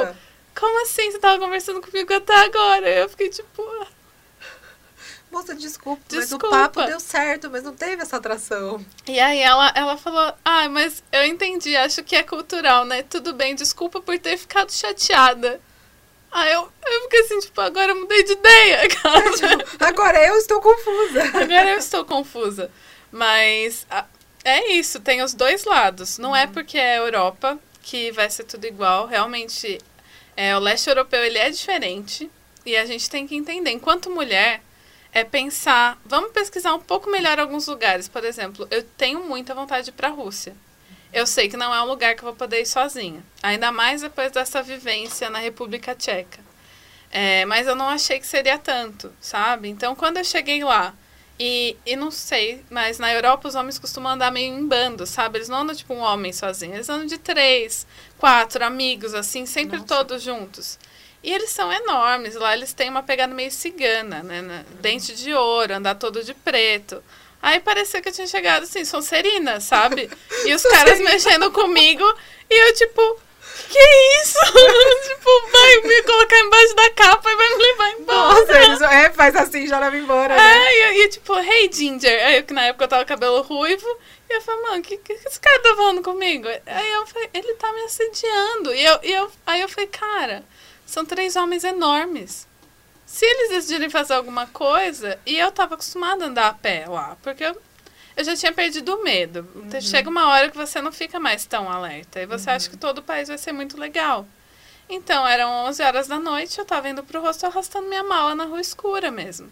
como 0.57 0.81
assim 0.83 1.11
você 1.11 1.19
tava 1.19 1.39
conversando 1.39 1.81
comigo 1.81 2.13
até 2.13 2.35
agora? 2.35 2.89
Eu 2.89 3.09
fiquei 3.09 3.29
tipo, 3.29 3.61
"Ah, 3.81 3.87
Moça, 5.31 5.55
desculpa, 5.55 5.99
Desculpa. 6.07 6.47
mas 6.47 6.59
o 6.59 6.63
papo 6.69 6.83
deu 6.83 6.99
certo, 6.99 7.49
mas 7.49 7.63
não 7.63 7.73
teve 7.75 8.03
essa 8.03 8.17
atração. 8.17 8.85
E 9.07 9.19
aí 9.19 9.39
ela, 9.39 9.71
ela 9.75 9.97
falou, 9.97 10.31
ah, 10.45 10.69
mas 10.69 11.03
eu 11.11 11.25
entendi, 11.25 11.75
acho 11.75 12.03
que 12.03 12.15
é 12.15 12.21
cultural, 12.21 12.85
né? 12.85 13.01
Tudo 13.01 13.33
bem, 13.33 13.55
desculpa 13.55 13.99
por 13.99 14.19
ter 14.19 14.37
ficado 14.37 14.71
chateada. 14.71 15.59
Aí 16.31 16.51
eu, 16.53 16.71
eu 16.85 17.01
fiquei 17.03 17.19
assim, 17.21 17.39
tipo, 17.39 17.59
agora 17.61 17.91
eu 17.93 17.99
mudei 17.99 18.23
de 18.23 18.33
ideia, 18.33 18.87
cara. 18.89 19.21
Tipo, 19.33 19.83
agora 19.83 20.23
eu 20.27 20.35
estou 20.37 20.61
confusa. 20.61 21.23
Agora 21.23 21.69
eu 21.71 21.77
estou 21.79 22.05
confusa. 22.05 22.69
Mas 23.11 23.87
é 24.43 24.71
isso, 24.73 24.99
tem 24.99 25.23
os 25.23 25.33
dois 25.33 25.63
lados. 25.63 26.19
Não 26.19 26.35
é 26.35 26.45
porque 26.45 26.77
é 26.77 26.99
Europa 26.99 27.57
que 27.81 28.11
vai 28.11 28.29
ser 28.29 28.43
tudo 28.43 28.65
igual. 28.65 29.07
Realmente, 29.07 29.79
é, 30.35 30.55
o 30.55 30.59
leste 30.59 30.89
europeu 30.89 31.23
ele 31.23 31.37
é 31.37 31.49
diferente. 31.49 32.29
E 32.65 32.77
a 32.77 32.85
gente 32.85 33.09
tem 33.09 33.27
que 33.27 33.35
entender. 33.35 33.71
Enquanto 33.71 34.09
mulher, 34.09 34.61
é 35.11 35.23
pensar. 35.23 35.99
Vamos 36.05 36.31
pesquisar 36.31 36.73
um 36.73 36.79
pouco 36.79 37.09
melhor 37.09 37.39
alguns 37.39 37.67
lugares. 37.67 38.07
Por 38.07 38.23
exemplo, 38.23 38.67
eu 38.71 38.83
tenho 38.83 39.23
muita 39.23 39.53
vontade 39.53 39.85
de 39.85 39.89
ir 39.91 39.93
para 39.93 40.07
a 40.07 40.11
Rússia. 40.11 40.55
Eu 41.11 41.27
sei 41.27 41.47
que 41.47 41.57
não 41.57 41.73
é 41.73 41.81
um 41.81 41.85
lugar 41.85 42.15
que 42.15 42.21
eu 42.21 42.27
vou 42.27 42.35
poder 42.35 42.61
ir 42.61 42.65
sozinha. 42.65 43.23
Ainda 43.41 43.71
mais 43.71 44.01
depois 44.01 44.31
dessa 44.31 44.63
vivência 44.63 45.29
na 45.29 45.39
República 45.39 45.93
Tcheca. 45.93 46.39
É, 47.11 47.45
mas 47.45 47.67
eu 47.67 47.75
não 47.75 47.87
achei 47.87 48.19
que 48.19 48.25
seria 48.25 48.57
tanto, 48.57 49.13
sabe? 49.21 49.69
Então, 49.69 49.93
quando 49.93 50.17
eu 50.17 50.23
cheguei 50.23 50.63
lá, 50.63 50.95
e, 51.39 51.75
e 51.85 51.95
não 51.95 52.11
sei, 52.11 52.63
mas 52.69 52.99
na 52.99 53.11
Europa 53.11 53.47
os 53.47 53.55
homens 53.55 53.79
costumam 53.79 54.13
andar 54.13 54.31
meio 54.31 54.53
em 54.53 54.67
bando, 54.67 55.05
sabe? 55.05 55.39
Eles 55.39 55.49
não 55.49 55.59
andam 55.59 55.75
tipo 55.75 55.93
um 55.93 55.99
homem 55.99 56.31
sozinho, 56.31 56.75
eles 56.75 56.89
andam 56.89 57.07
de 57.07 57.17
três, 57.17 57.87
quatro 58.17 58.63
amigos, 58.63 59.13
assim, 59.13 59.45
sempre 59.45 59.77
Nossa. 59.77 59.87
todos 59.87 60.21
juntos. 60.21 60.77
E 61.23 61.31
eles 61.31 61.49
são 61.49 61.71
enormes, 61.71 62.35
lá 62.35 62.55
eles 62.55 62.73
têm 62.73 62.89
uma 62.89 63.01
pegada 63.01 63.33
meio 63.33 63.51
cigana, 63.51 64.21
né? 64.21 64.41
né? 64.41 64.65
Dente 64.81 65.15
de 65.15 65.33
ouro, 65.33 65.73
andar 65.73 65.95
todo 65.95 66.23
de 66.23 66.33
preto. 66.33 67.01
Aí 67.41 67.59
parecia 67.59 68.01
que 68.01 68.09
eu 68.09 68.13
tinha 68.13 68.27
chegado 68.27 68.63
assim, 68.63 68.85
Sonserina, 68.85 69.59
sabe? 69.59 70.09
E 70.45 70.53
os 70.53 70.63
caras 70.63 70.99
mexendo 70.99 71.49
comigo, 71.51 72.03
e 72.49 72.69
eu 72.69 72.73
tipo, 72.73 73.19
que 73.69 73.79
isso? 74.21 74.39
tipo, 75.07 75.51
vai 75.51 75.81
me 75.81 76.03
colocar 76.03 76.39
embaixo 76.39 76.75
da 76.75 76.89
capa 76.91 77.31
e 77.31 77.35
vai 77.35 77.49
me 77.49 77.63
levar 77.63 77.89
embora. 77.91 78.17
Nossa, 78.17 78.59
eles, 78.63 78.81
é, 78.81 79.09
faz 79.11 79.35
assim, 79.35 79.67
já 79.67 79.79
leva 79.79 79.97
embora, 79.97 80.35
né? 80.35 80.67
É, 80.67 80.93
e, 80.97 81.03
e 81.03 81.09
tipo, 81.09 81.37
hey 81.39 81.71
Ginger. 81.71 82.27
Aí 82.27 82.45
na 82.51 82.65
época 82.65 82.85
eu 82.85 82.89
tava 82.89 83.05
cabelo 83.05 83.41
ruivo. 83.41 83.87
E 84.29 84.33
eu 84.33 84.41
falei, 84.41 84.61
mano, 84.61 84.77
o 84.79 84.81
que, 84.81 84.97
que 84.97 85.13
esse 85.13 85.39
cara 85.39 85.59
tá 85.59 85.75
falando 85.75 86.01
comigo? 86.01 86.47
Aí 86.47 86.93
eu 86.93 87.05
falei, 87.05 87.29
ele 87.33 87.53
tá 87.55 87.71
me 87.73 87.81
assediando. 87.81 88.73
E 88.73 88.83
eu, 88.83 88.99
e 89.03 89.11
eu, 89.11 89.31
aí 89.45 89.61
eu 89.61 89.69
falei, 89.69 89.87
cara, 89.87 90.43
são 90.85 91.05
três 91.05 91.35
homens 91.35 91.63
enormes. 91.63 92.47
Se 93.05 93.25
eles 93.25 93.49
decidirem 93.49 93.89
fazer 93.89 94.13
alguma 94.13 94.47
coisa, 94.47 95.19
e 95.25 95.37
eu 95.37 95.51
tava 95.51 95.75
acostumada 95.75 96.25
a 96.25 96.27
andar 96.27 96.47
a 96.47 96.53
pé 96.53 96.85
lá, 96.87 97.15
porque 97.21 97.43
eu, 97.43 97.55
eu 98.15 98.23
já 98.23 98.36
tinha 98.36 98.52
perdido 98.52 98.95
o 98.95 99.04
medo. 99.04 99.47
Então, 99.56 99.82
Chega 99.82 100.10
uma 100.10 100.30
hora 100.30 100.49
que 100.49 100.58
você 100.58 100.82
não 100.82 100.91
fica 100.91 101.19
mais 101.19 101.45
tão 101.45 101.69
alerta. 101.69 102.21
E 102.21 102.26
você 102.26 102.49
acha 102.49 102.69
que 102.69 102.78
todo 102.78 102.99
o 102.99 103.04
país 103.04 103.28
vai 103.28 103.38
ser 103.38 103.52
muito 103.52 103.80
legal. 103.80 104.28
Então, 104.89 105.26
eram 105.28 105.49
11 105.65 105.82
horas 105.82 106.08
da 106.08 106.19
noite, 106.19 106.60
eu 106.60 106.65
tava 106.65 106.89
indo 106.89 107.04
pro 107.04 107.21
rosto 107.21 107.45
arrastando 107.45 107.88
minha 107.88 108.04
mala 108.04 108.36
na 108.36 108.45
rua 108.45 108.62
escura 108.62 109.10
mesmo. 109.10 109.52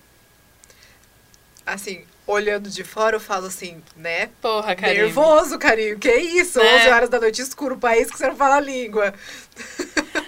Assim, 1.65 2.05
olhando 2.27 2.69
de 2.69 2.83
fora, 2.83 3.15
eu 3.15 3.19
falo 3.19 3.47
assim, 3.47 3.81
né? 3.95 4.29
Porra, 4.41 4.75
cara. 4.75 4.93
Nervoso, 4.93 5.57
carinho. 5.57 5.97
Que 5.97 6.13
isso? 6.13 6.59
Né? 6.59 6.81
11 6.81 6.89
horas 6.89 7.09
da 7.09 7.19
noite 7.19 7.41
escuro, 7.41 7.77
país 7.77 8.11
que 8.11 8.17
você 8.17 8.27
não 8.27 8.35
fala 8.35 8.57
a 8.57 8.59
língua. 8.59 9.13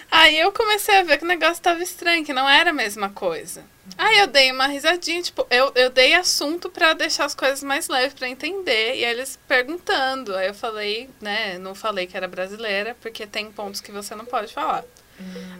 Aí 0.10 0.39
eu 0.39 0.52
comecei 0.52 0.98
a 0.98 1.04
ver 1.04 1.17
que 1.17 1.26
o 1.26 1.28
negócio 1.28 1.62
tava 1.62 1.82
estranho, 1.82 2.24
que 2.24 2.34
não 2.34 2.48
era 2.48 2.69
a 2.69 2.74
mesma 2.74 3.10
coisa. 3.10 3.63
Aí 3.98 4.19
eu 4.19 4.28
dei 4.28 4.52
uma 4.52 4.67
risadinha, 4.67 5.22
tipo, 5.22 5.46
eu, 5.50 5.72
eu 5.76 5.89
dei 5.89 6.13
assunto 6.13 6.69
pra 6.69 6.93
deixar 6.93 7.26
as 7.26 7.36
coisas 7.36 7.62
mais 7.62 7.88
leves 7.89 8.13
pra 8.13 8.30
entender. 8.30 8.96
E 8.96 9.06
aí 9.06 9.12
eles 9.12 9.38
perguntando. 9.48 10.36
Aí 10.36 10.48
eu 10.48 10.54
falei, 10.54 11.10
né, 11.19 11.58
não 11.58 11.76
falei 11.76 12.08
que 12.08 12.15
era 12.15 12.28
brasileira, 12.28 12.96
porque 13.02 13.28
tem 13.28 13.52
pontos 13.52 13.82
que 13.82 13.91
você 13.91 14.15
não 14.15 14.26
pode 14.26 14.54
falar. 14.54 14.86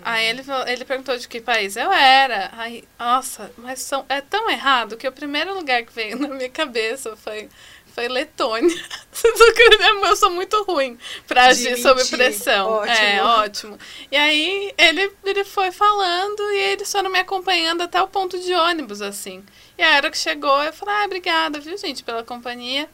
Aí 0.02 0.26
ele, 0.26 0.44
ele 0.68 0.84
perguntou 0.84 1.18
de 1.18 1.28
que 1.28 1.40
país 1.40 1.76
eu 1.76 1.92
era. 1.92 2.50
Aí, 2.54 2.84
nossa, 3.00 3.52
mas 3.58 3.80
são, 3.82 4.06
é 4.10 4.20
tão 4.20 4.50
errado 4.50 4.98
que 4.98 5.08
o 5.08 5.12
primeiro 5.12 5.54
lugar 5.54 5.84
que 5.84 5.94
veio 5.94 6.18
na 6.20 6.30
minha 6.30 6.50
cabeça 6.50 7.16
foi 7.16 7.50
foi 7.93 8.08
Letônia. 8.08 8.75
Eu 10.03 10.15
sou 10.15 10.29
muito 10.29 10.62
ruim 10.63 10.97
pra 11.27 11.45
agir 11.45 11.77
sob 11.77 12.03
pressão. 12.06 12.69
Ótimo. 12.69 12.97
É, 12.97 13.23
ótimo. 13.23 13.79
E 14.12 14.17
aí 14.17 14.73
ele, 14.77 15.12
ele 15.23 15.43
foi 15.43 15.71
falando 15.71 16.39
e 16.51 16.58
eles 16.73 16.91
foram 16.91 17.10
me 17.10 17.19
acompanhando 17.19 17.82
até 17.82 18.01
o 18.01 18.08
ponto 18.08 18.38
de 18.39 18.53
ônibus, 18.53 19.01
assim. 19.01 19.43
E 19.77 19.84
a 19.84 19.95
hora 19.95 20.12
que 20.12 20.17
chegou, 20.17 20.62
eu 20.63 20.73
falei, 20.73 20.95
ah, 20.95 21.06
obrigada, 21.06 21.60
viu, 21.60 21.77
gente, 21.77 22.03
pela 22.03 22.23
companhia. 22.23 22.88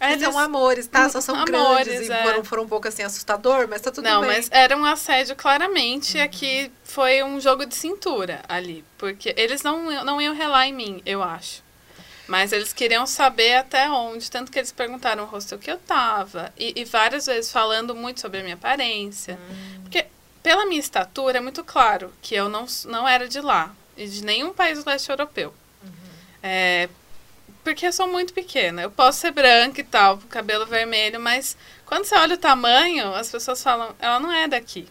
Eles 0.00 0.20
são 0.20 0.36
amores, 0.36 0.86
tá? 0.88 1.08
Só 1.08 1.20
são 1.20 1.36
Amores, 1.36 1.86
grandes 1.86 2.08
e 2.08 2.12
é. 2.12 2.24
foram, 2.24 2.44
foram 2.44 2.62
um 2.64 2.68
pouco 2.68 2.88
assim 2.88 3.04
assustador, 3.04 3.68
mas 3.68 3.80
tá 3.80 3.90
tudo 3.92 4.04
Não, 4.04 4.22
bem. 4.22 4.30
mas 4.30 4.48
era 4.50 4.76
um 4.76 4.84
assédio 4.84 5.36
claramente. 5.36 6.18
Aqui 6.18 6.72
foi 6.82 7.22
um 7.22 7.40
jogo 7.40 7.64
de 7.64 7.76
cintura 7.76 8.42
ali. 8.48 8.84
Porque 8.98 9.32
eles 9.36 9.62
não, 9.62 10.04
não 10.04 10.20
iam 10.20 10.34
relar 10.34 10.66
em 10.66 10.72
mim, 10.72 11.00
eu 11.06 11.22
acho. 11.22 11.61
Mas 12.32 12.50
eles 12.50 12.72
queriam 12.72 13.06
saber 13.06 13.56
até 13.56 13.90
onde. 13.90 14.30
Tanto 14.30 14.50
que 14.50 14.58
eles 14.58 14.72
perguntaram 14.72 15.24
o 15.24 15.26
hostel 15.26 15.58
que 15.58 15.70
eu 15.70 15.76
tava. 15.76 16.50
E, 16.56 16.80
e 16.80 16.82
várias 16.86 17.26
vezes 17.26 17.52
falando 17.52 17.94
muito 17.94 18.22
sobre 18.22 18.40
a 18.40 18.42
minha 18.42 18.54
aparência. 18.54 19.38
Porque 19.82 20.06
pela 20.42 20.64
minha 20.64 20.80
estatura 20.80 21.36
é 21.36 21.40
muito 21.42 21.62
claro 21.62 22.10
que 22.22 22.34
eu 22.34 22.48
não, 22.48 22.64
não 22.86 23.06
era 23.06 23.28
de 23.28 23.38
lá. 23.38 23.74
E 23.98 24.08
de 24.08 24.24
nenhum 24.24 24.54
país 24.54 24.82
do 24.82 24.88
leste 24.88 25.10
europeu. 25.10 25.52
É, 26.42 26.88
porque 27.62 27.86
eu 27.86 27.92
sou 27.92 28.08
muito 28.08 28.32
pequena. 28.32 28.80
Eu 28.80 28.90
posso 28.90 29.20
ser 29.20 29.32
branca 29.32 29.82
e 29.82 29.84
tal, 29.84 30.16
com 30.16 30.26
cabelo 30.26 30.64
vermelho, 30.64 31.20
mas 31.20 31.54
quando 31.84 32.06
você 32.06 32.14
olha 32.14 32.36
o 32.36 32.38
tamanho, 32.38 33.14
as 33.14 33.30
pessoas 33.30 33.62
falam, 33.62 33.94
ela 33.98 34.18
não 34.18 34.32
é 34.32 34.48
daqui. 34.48 34.88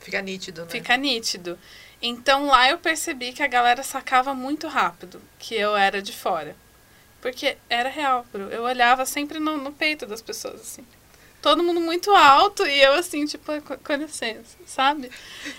Fica 0.00 0.22
nítido, 0.22 0.62
né? 0.62 0.68
Fica 0.70 0.96
nítido. 0.96 1.58
Então 2.00 2.46
lá 2.46 2.70
eu 2.70 2.78
percebi 2.78 3.34
que 3.34 3.42
a 3.42 3.46
galera 3.46 3.82
sacava 3.82 4.32
muito 4.32 4.66
rápido 4.68 5.20
que 5.38 5.54
eu 5.54 5.76
era 5.76 6.00
de 6.00 6.14
fora. 6.14 6.56
Porque 7.20 7.56
era 7.68 7.88
real, 7.88 8.24
Bru. 8.32 8.44
Eu 8.44 8.62
olhava 8.62 9.04
sempre 9.04 9.38
no, 9.38 9.56
no 9.56 9.72
peito 9.72 10.06
das 10.06 10.22
pessoas, 10.22 10.60
assim. 10.60 10.84
Todo 11.42 11.62
mundo 11.62 11.80
muito 11.80 12.10
alto 12.14 12.66
e 12.66 12.80
eu 12.80 12.94
assim, 12.94 13.24
tipo, 13.26 13.60
com, 13.62 13.76
com 13.76 13.92
licença, 13.94 14.56
sabe? 14.66 15.10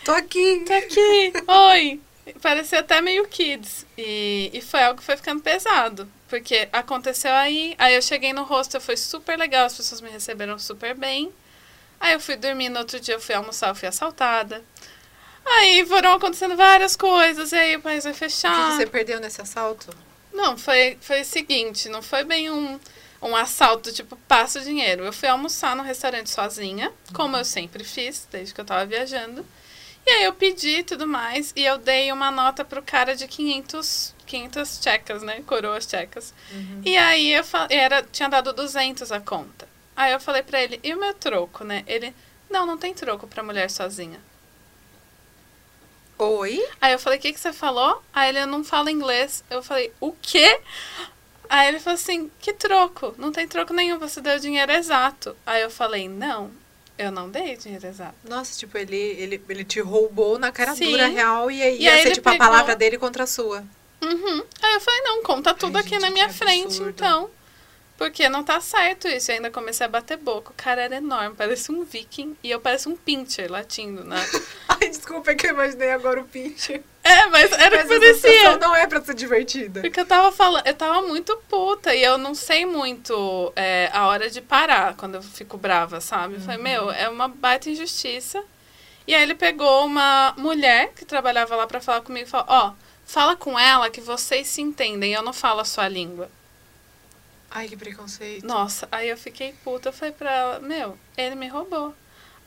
Tô 0.04 0.12
aqui. 0.12 0.64
Tô 0.66 0.74
aqui, 0.74 1.34
oi. 1.48 2.02
Parecia 2.42 2.80
até 2.80 3.02
meio 3.02 3.28
kids. 3.28 3.86
E, 3.98 4.50
e 4.54 4.62
foi 4.62 4.84
algo 4.84 5.00
que 5.00 5.06
foi 5.06 5.18
ficando 5.18 5.42
pesado. 5.42 6.10
Porque 6.28 6.70
aconteceu 6.72 7.32
aí, 7.32 7.76
aí 7.78 7.96
eu 7.96 8.02
cheguei 8.02 8.34
no 8.34 8.44
hostel, 8.44 8.80
foi 8.80 8.96
super 8.96 9.38
legal, 9.38 9.66
as 9.66 9.76
pessoas 9.76 10.00
me 10.02 10.10
receberam 10.10 10.60
super 10.60 10.94
bem. 10.94 11.32
Aí 12.00 12.14
eu 12.14 12.20
fui 12.20 12.36
dormir, 12.36 12.70
no 12.70 12.80
outro 12.80 13.00
dia 13.00 13.16
eu 13.16 13.20
fui 13.22 13.34
almoçar, 13.34 13.70
eu 13.70 13.76
fui 13.76 13.88
assaltada. 13.88 14.64
Aí 15.46 15.84
foram 15.88 16.14
acontecendo 16.14 16.56
várias 16.56 16.96
coisas, 16.96 17.52
e 17.52 17.56
aí 17.56 17.76
o 17.78 17.82
país 17.82 18.04
vai 18.04 18.12
O 18.12 18.16
que 18.16 18.20
fechar. 18.20 18.78
você 18.78 18.86
perdeu 18.86 19.20
nesse 19.20 19.42
assalto? 19.42 19.90
Não, 20.34 20.58
foi, 20.58 20.98
foi 21.02 21.22
o 21.22 21.26
seguinte, 21.26 21.90
não 21.90 22.02
foi 22.02 22.24
bem 22.24 22.50
um, 22.50 22.80
um 23.22 23.36
assalto, 23.36 23.92
tipo, 23.92 24.16
passa 24.28 24.60
o 24.60 24.64
dinheiro. 24.64 25.04
Eu 25.04 25.14
fui 25.14 25.28
almoçar 25.28 25.76
no 25.76 25.84
restaurante 25.84 26.30
sozinha, 26.30 26.92
como 27.14 27.36
eu 27.36 27.44
sempre 27.46 27.84
fiz, 27.84 28.28
desde 28.32 28.54
que 28.54 28.62
eu 28.62 28.66
tava 28.66 28.86
viajando. 28.86 29.46
E 30.06 30.10
aí 30.12 30.24
eu 30.24 30.34
pedi 30.34 30.82
tudo 30.84 31.06
mais, 31.06 31.52
e 31.56 31.64
eu 31.66 31.78
dei 31.78 32.12
uma 32.12 32.32
nota 32.32 32.64
pro 32.64 32.82
cara 32.82 33.16
de 33.16 33.28
500, 33.28 34.16
500 34.26 34.80
tchecas, 34.80 35.22
né? 35.22 35.42
Coroas 35.46 35.86
tchecas. 35.86 36.34
E 36.86 36.98
aí 36.98 37.34
eu 37.34 37.44
era, 37.70 38.02
tinha 38.04 38.30
dado 38.30 38.54
200 38.54 39.12
a 39.12 39.20
conta. 39.20 39.68
Aí 39.96 40.14
eu 40.14 40.20
falei 40.20 40.42
pra 40.42 40.62
ele, 40.62 40.80
e 40.84 40.94
o 40.94 41.00
meu 41.00 41.14
troco, 41.14 41.64
né? 41.64 41.84
Ele, 41.86 42.16
não, 42.50 42.66
não 42.66 42.78
tem 42.78 42.94
troco 42.94 43.28
pra 43.28 43.44
mulher 43.44 43.70
sozinha. 43.70 44.20
Oi? 46.20 46.62
Aí 46.82 46.92
eu 46.92 47.00
falei, 47.00 47.18
o 47.18 47.22
que, 47.22 47.32
que 47.34 47.40
você 47.40 47.54
falou? 47.54 48.04
Aí 48.14 48.30
ele 48.30 48.46
não 48.46 48.64
fala 48.64 48.92
inglês. 48.92 49.44
Eu 49.50 49.64
falei, 49.64 49.92
o 50.02 50.12
quê? 50.22 50.60
Aí 51.50 51.68
ele 51.70 51.80
falou 51.80 51.96
assim, 51.96 52.30
que 52.40 52.54
troco? 52.54 53.16
Não 53.18 53.32
tem 53.32 53.48
troco 53.48 53.74
nenhum, 53.74 53.98
você 53.98 54.20
deu 54.22 54.38
dinheiro 54.38 54.72
exato. 54.72 55.36
Aí 55.46 55.62
eu 55.62 55.70
falei, 55.72 56.08
não, 56.10 56.52
eu 56.98 57.10
não 57.12 57.30
dei 57.30 57.56
dinheiro 57.58 57.88
exato. 57.88 58.16
Nossa, 58.28 58.60
tipo, 58.60 58.78
ele, 58.78 58.96
ele, 58.98 59.42
ele 59.50 59.64
te 59.64 59.80
roubou 59.80 60.38
na 60.38 60.52
cara 60.52 60.76
Sim. 60.76 60.92
dura 60.92 61.08
real 61.08 61.50
e 61.50 61.64
aí 61.64 61.78
E 61.78 61.84
ia 61.84 61.94
aí 61.94 62.04
ser 62.04 62.12
tipo 62.12 62.30
a 62.30 62.34
pegou- 62.34 62.48
palavra 62.48 62.76
dele 62.76 62.98
contra 62.98 63.24
a 63.24 63.28
sua. 63.28 63.64
Uhum. 64.02 64.44
Aí 64.62 64.74
eu 64.76 64.82
falei, 64.82 65.02
não, 65.02 65.24
conta 65.24 65.54
tudo 65.54 65.76
Ai, 65.78 65.82
aqui 65.82 65.92
gente, 65.92 66.02
na 66.02 66.10
minha 66.12 66.30
frente, 66.30 66.66
absurdo. 66.68 66.90
então. 66.92 67.30
Porque 68.00 68.30
não 68.30 68.46
tá 68.46 68.62
certo 68.62 69.10
isso. 69.10 69.30
Eu 69.30 69.36
ainda 69.36 69.52
comecei 69.52 69.86
a 69.86 69.90
bater 69.90 70.16
boca. 70.16 70.52
O 70.52 70.54
cara 70.56 70.84
era 70.84 70.96
enorme, 70.96 71.36
parecia 71.36 71.76
um 71.76 71.84
viking. 71.84 72.34
E 72.42 72.50
eu 72.50 72.58
parecia 72.62 72.90
um 72.90 72.96
pincher 72.96 73.52
latindo, 73.52 74.06
né? 74.06 74.16
Ai, 74.70 74.88
desculpa 74.88 75.32
é 75.32 75.36
que 75.36 75.46
eu 75.46 75.52
imaginei 75.52 75.92
agora 75.92 76.22
o 76.22 76.24
pincher. 76.24 76.82
é, 77.04 77.26
mas 77.26 77.52
era 77.52 77.76
Mas 77.76 77.90
que 77.90 78.00
parecia. 78.00 78.58
não 78.58 78.74
é 78.74 78.88
pra 78.88 79.02
ser 79.02 79.14
divertida. 79.14 79.82
Porque 79.82 80.00
eu 80.00 80.06
tava 80.06 80.32
falando, 80.32 80.66
eu 80.66 80.74
tava 80.74 81.02
muito 81.02 81.36
puta 81.50 81.94
e 81.94 82.02
eu 82.02 82.18
não 82.18 82.34
sei 82.34 82.66
muito 82.66 83.52
é, 83.54 83.90
a 83.92 84.08
hora 84.08 84.30
de 84.30 84.40
parar 84.40 84.96
quando 84.96 85.16
eu 85.16 85.22
fico 85.22 85.58
brava, 85.58 86.00
sabe? 86.00 86.36
Eu 86.36 86.40
falei, 86.40 86.62
meu, 86.62 86.90
é 86.92 87.10
uma 87.10 87.28
baita 87.28 87.70
injustiça. 87.70 88.42
E 89.06 89.14
aí 89.14 89.24
ele 89.24 89.36
pegou 89.36 89.86
uma 89.86 90.34
mulher 90.38 90.94
que 90.96 91.04
trabalhava 91.04 91.54
lá 91.54 91.68
pra 91.68 91.82
falar 91.82 92.00
comigo 92.00 92.26
e 92.26 92.30
falou, 92.30 92.46
ó, 92.48 92.74
fala 93.06 93.36
com 93.36 93.60
ela 93.60 93.90
que 93.90 94.00
vocês 94.00 94.48
se 94.48 94.62
entendem, 94.62 95.12
eu 95.12 95.22
não 95.22 95.34
falo 95.34 95.60
a 95.60 95.66
sua 95.66 95.90
língua. 95.90 96.30
Ai, 97.52 97.68
que 97.68 97.76
preconceito. 97.76 98.46
Nossa, 98.46 98.88
aí 98.92 99.10
eu 99.10 99.18
fiquei 99.18 99.54
puta, 99.64 99.90
eu 99.90 99.94
falei 99.94 100.14
pra 100.14 100.32
ela, 100.32 100.60
meu, 100.60 100.98
ele 101.18 101.36
me 101.36 101.48
roubou. 101.48 101.94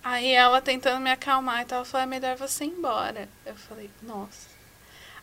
Aí 0.04 0.32
ela 0.32 0.60
tentando 0.60 1.00
me 1.00 1.10
acalmar 1.10 1.62
e 1.62 1.64
tal, 1.64 1.84
falou, 1.84 2.04
é 2.04 2.06
melhor 2.06 2.36
você 2.36 2.64
ir 2.64 2.68
embora. 2.68 3.28
Eu 3.46 3.54
falei, 3.54 3.90
nossa. 4.02 4.48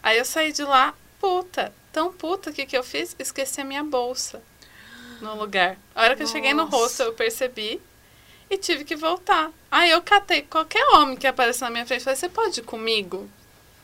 Aí 0.01 0.17
eu 0.17 0.25
saí 0.25 0.51
de 0.53 0.63
lá, 0.63 0.93
puta, 1.19 1.73
tão 1.91 2.13
puta 2.13 2.51
que 2.51 2.63
o 2.63 2.67
que 2.67 2.77
eu 2.77 2.83
fiz? 2.83 3.15
Esqueci 3.19 3.61
a 3.61 3.65
minha 3.65 3.83
bolsa 3.83 4.41
no 5.21 5.35
lugar. 5.35 5.77
A 5.93 6.03
hora 6.03 6.15
que 6.15 6.23
eu 6.23 6.27
cheguei 6.27 6.53
no 6.53 6.63
Nossa. 6.63 6.77
rosto, 6.77 7.03
eu 7.03 7.13
percebi 7.13 7.81
e 8.49 8.57
tive 8.57 8.85
que 8.85 8.95
voltar. 8.95 9.51
Aí 9.69 9.91
eu 9.91 10.01
catei 10.01 10.41
qualquer 10.43 10.83
homem 10.95 11.17
que 11.17 11.27
apareceu 11.27 11.65
na 11.65 11.71
minha 11.71 11.85
frente 11.85 12.01
e 12.01 12.03
falei, 12.03 12.17
você 12.17 12.29
pode 12.29 12.61
ir 12.61 12.63
comigo? 12.63 13.29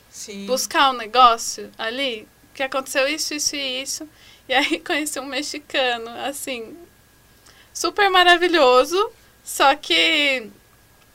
Sim. 0.09 0.45
buscar 0.45 0.91
um 0.91 0.93
negócio 0.93 1.69
ali, 1.77 2.25
que 2.53 2.63
aconteceu 2.63 3.05
isso, 3.05 3.33
isso 3.33 3.53
e 3.53 3.81
isso. 3.81 4.07
E 4.47 4.53
aí 4.53 4.79
conheci 4.85 5.19
um 5.19 5.25
mexicano, 5.25 6.09
assim, 6.25 6.77
super 7.73 8.09
maravilhoso, 8.09 9.11
só 9.43 9.75
que 9.75 10.49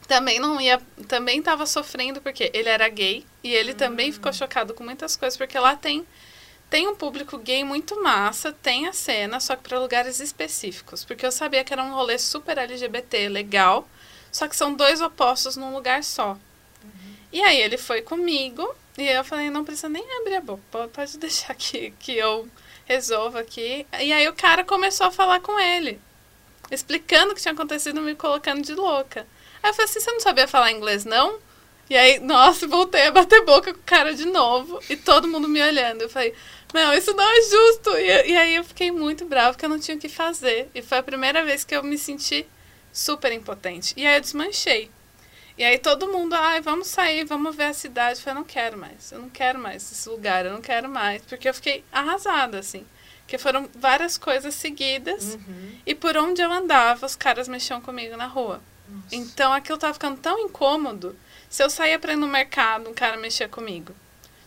também 0.06 0.40
não 0.40 0.60
ia, 0.60 0.80
também 1.06 1.40
tava 1.40 1.64
sofrendo 1.66 2.20
porque 2.20 2.50
ele 2.52 2.68
era 2.68 2.88
gay 2.88 3.24
e 3.44 3.54
ele 3.54 3.74
também 3.74 4.10
ficou 4.10 4.32
chocado 4.32 4.74
com 4.74 4.82
muitas 4.82 5.16
coisas, 5.16 5.36
porque 5.36 5.58
lá 5.58 5.76
tem 5.76 6.06
tem 6.68 6.86
um 6.86 6.94
público 6.94 7.36
gay 7.36 7.64
muito 7.64 8.00
massa, 8.00 8.52
tem 8.52 8.86
a 8.86 8.92
cena, 8.92 9.40
só 9.40 9.56
que 9.56 9.68
para 9.68 9.80
lugares 9.80 10.20
específicos, 10.20 11.04
porque 11.04 11.26
eu 11.26 11.32
sabia 11.32 11.64
que 11.64 11.72
era 11.72 11.82
um 11.82 11.92
rolê 11.92 12.16
super 12.16 12.56
LGBT, 12.58 13.28
legal, 13.28 13.88
só 14.30 14.46
que 14.46 14.54
são 14.54 14.72
dois 14.72 15.00
opostos 15.00 15.56
num 15.56 15.74
lugar 15.74 16.04
só. 16.04 16.38
E 17.32 17.42
aí 17.42 17.60
ele 17.60 17.76
foi 17.76 18.02
comigo 18.02 18.72
e 18.96 19.02
eu 19.02 19.24
falei, 19.24 19.50
não 19.50 19.64
precisa 19.64 19.88
nem 19.88 20.04
abrir 20.20 20.36
a 20.36 20.40
boca, 20.40 20.62
pode, 20.70 20.92
pode 20.92 21.18
deixar 21.18 21.54
que, 21.56 21.90
que 21.98 22.12
eu 22.16 22.48
resolvo 22.90 23.38
aqui. 23.38 23.86
E 24.00 24.12
aí 24.12 24.28
o 24.28 24.32
cara 24.32 24.64
começou 24.64 25.06
a 25.06 25.10
falar 25.12 25.40
com 25.40 25.58
ele, 25.60 26.00
explicando 26.72 27.30
o 27.30 27.34
que 27.36 27.40
tinha 27.40 27.54
acontecido, 27.54 28.00
me 28.00 28.16
colocando 28.16 28.62
de 28.62 28.74
louca. 28.74 29.26
Aí 29.62 29.70
eu 29.70 29.74
falei 29.74 29.88
assim, 29.88 30.00
você 30.00 30.10
não 30.10 30.20
sabia 30.20 30.48
falar 30.48 30.72
inglês, 30.72 31.04
não? 31.04 31.38
E 31.88 31.96
aí, 31.96 32.18
nossa, 32.20 32.66
voltei 32.66 33.06
a 33.06 33.12
bater 33.12 33.44
boca 33.44 33.72
com 33.72 33.78
o 33.78 33.84
cara 33.84 34.12
de 34.12 34.26
novo. 34.26 34.80
E 34.88 34.96
todo 34.96 35.28
mundo 35.28 35.48
me 35.48 35.62
olhando. 35.62 36.02
Eu 36.02 36.10
falei, 36.10 36.34
não, 36.74 36.92
isso 36.92 37.14
não 37.14 37.24
é 37.24 37.42
justo. 37.42 37.90
E, 37.96 38.30
e 38.30 38.36
aí 38.36 38.54
eu 38.56 38.64
fiquei 38.64 38.90
muito 38.90 39.24
brava, 39.24 39.52
porque 39.52 39.64
eu 39.64 39.70
não 39.70 39.78
tinha 39.78 39.96
o 39.96 40.00
que 40.00 40.08
fazer. 40.08 40.68
E 40.74 40.82
foi 40.82 40.98
a 40.98 41.02
primeira 41.02 41.44
vez 41.44 41.62
que 41.62 41.76
eu 41.76 41.84
me 41.84 41.96
senti 41.96 42.44
super 42.92 43.30
impotente. 43.30 43.94
E 43.96 44.04
aí 44.04 44.16
eu 44.16 44.20
desmanchei. 44.20 44.90
E 45.58 45.64
aí 45.64 45.78
todo 45.78 46.08
mundo, 46.08 46.34
ai, 46.34 46.60
vamos 46.60 46.88
sair, 46.88 47.24
vamos 47.24 47.54
ver 47.54 47.64
a 47.64 47.74
cidade. 47.74 48.18
Eu 48.18 48.24
falei, 48.24 48.38
não 48.38 48.44
quero 48.44 48.78
mais, 48.78 49.12
eu 49.12 49.18
não 49.18 49.28
quero 49.28 49.58
mais 49.58 49.90
esse 49.92 50.08
lugar, 50.08 50.46
eu 50.46 50.52
não 50.52 50.60
quero 50.60 50.88
mais. 50.88 51.22
Porque 51.22 51.48
eu 51.48 51.54
fiquei 51.54 51.84
arrasada, 51.92 52.58
assim. 52.58 52.86
Porque 53.20 53.38
foram 53.38 53.68
várias 53.74 54.18
coisas 54.18 54.54
seguidas. 54.54 55.34
Uhum. 55.34 55.78
E 55.86 55.94
por 55.94 56.16
onde 56.16 56.42
eu 56.42 56.50
andava, 56.50 57.06
os 57.06 57.14
caras 57.14 57.46
mexiam 57.46 57.80
comigo 57.80 58.16
na 58.16 58.26
rua. 58.26 58.60
Nossa. 58.88 59.14
Então 59.14 59.52
aquilo 59.52 59.78
tava 59.78 59.94
ficando 59.94 60.18
tão 60.18 60.38
incômodo. 60.38 61.16
Se 61.48 61.62
eu 61.62 61.70
saía 61.70 61.98
pra 61.98 62.12
ir 62.12 62.16
no 62.16 62.26
mercado, 62.26 62.90
um 62.90 62.94
cara 62.94 63.16
mexia 63.16 63.48
comigo. 63.48 63.94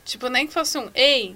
Tipo, 0.04 0.28
nem 0.28 0.48
que 0.48 0.54
fosse 0.54 0.78
um, 0.78 0.90
ei, 0.94 1.36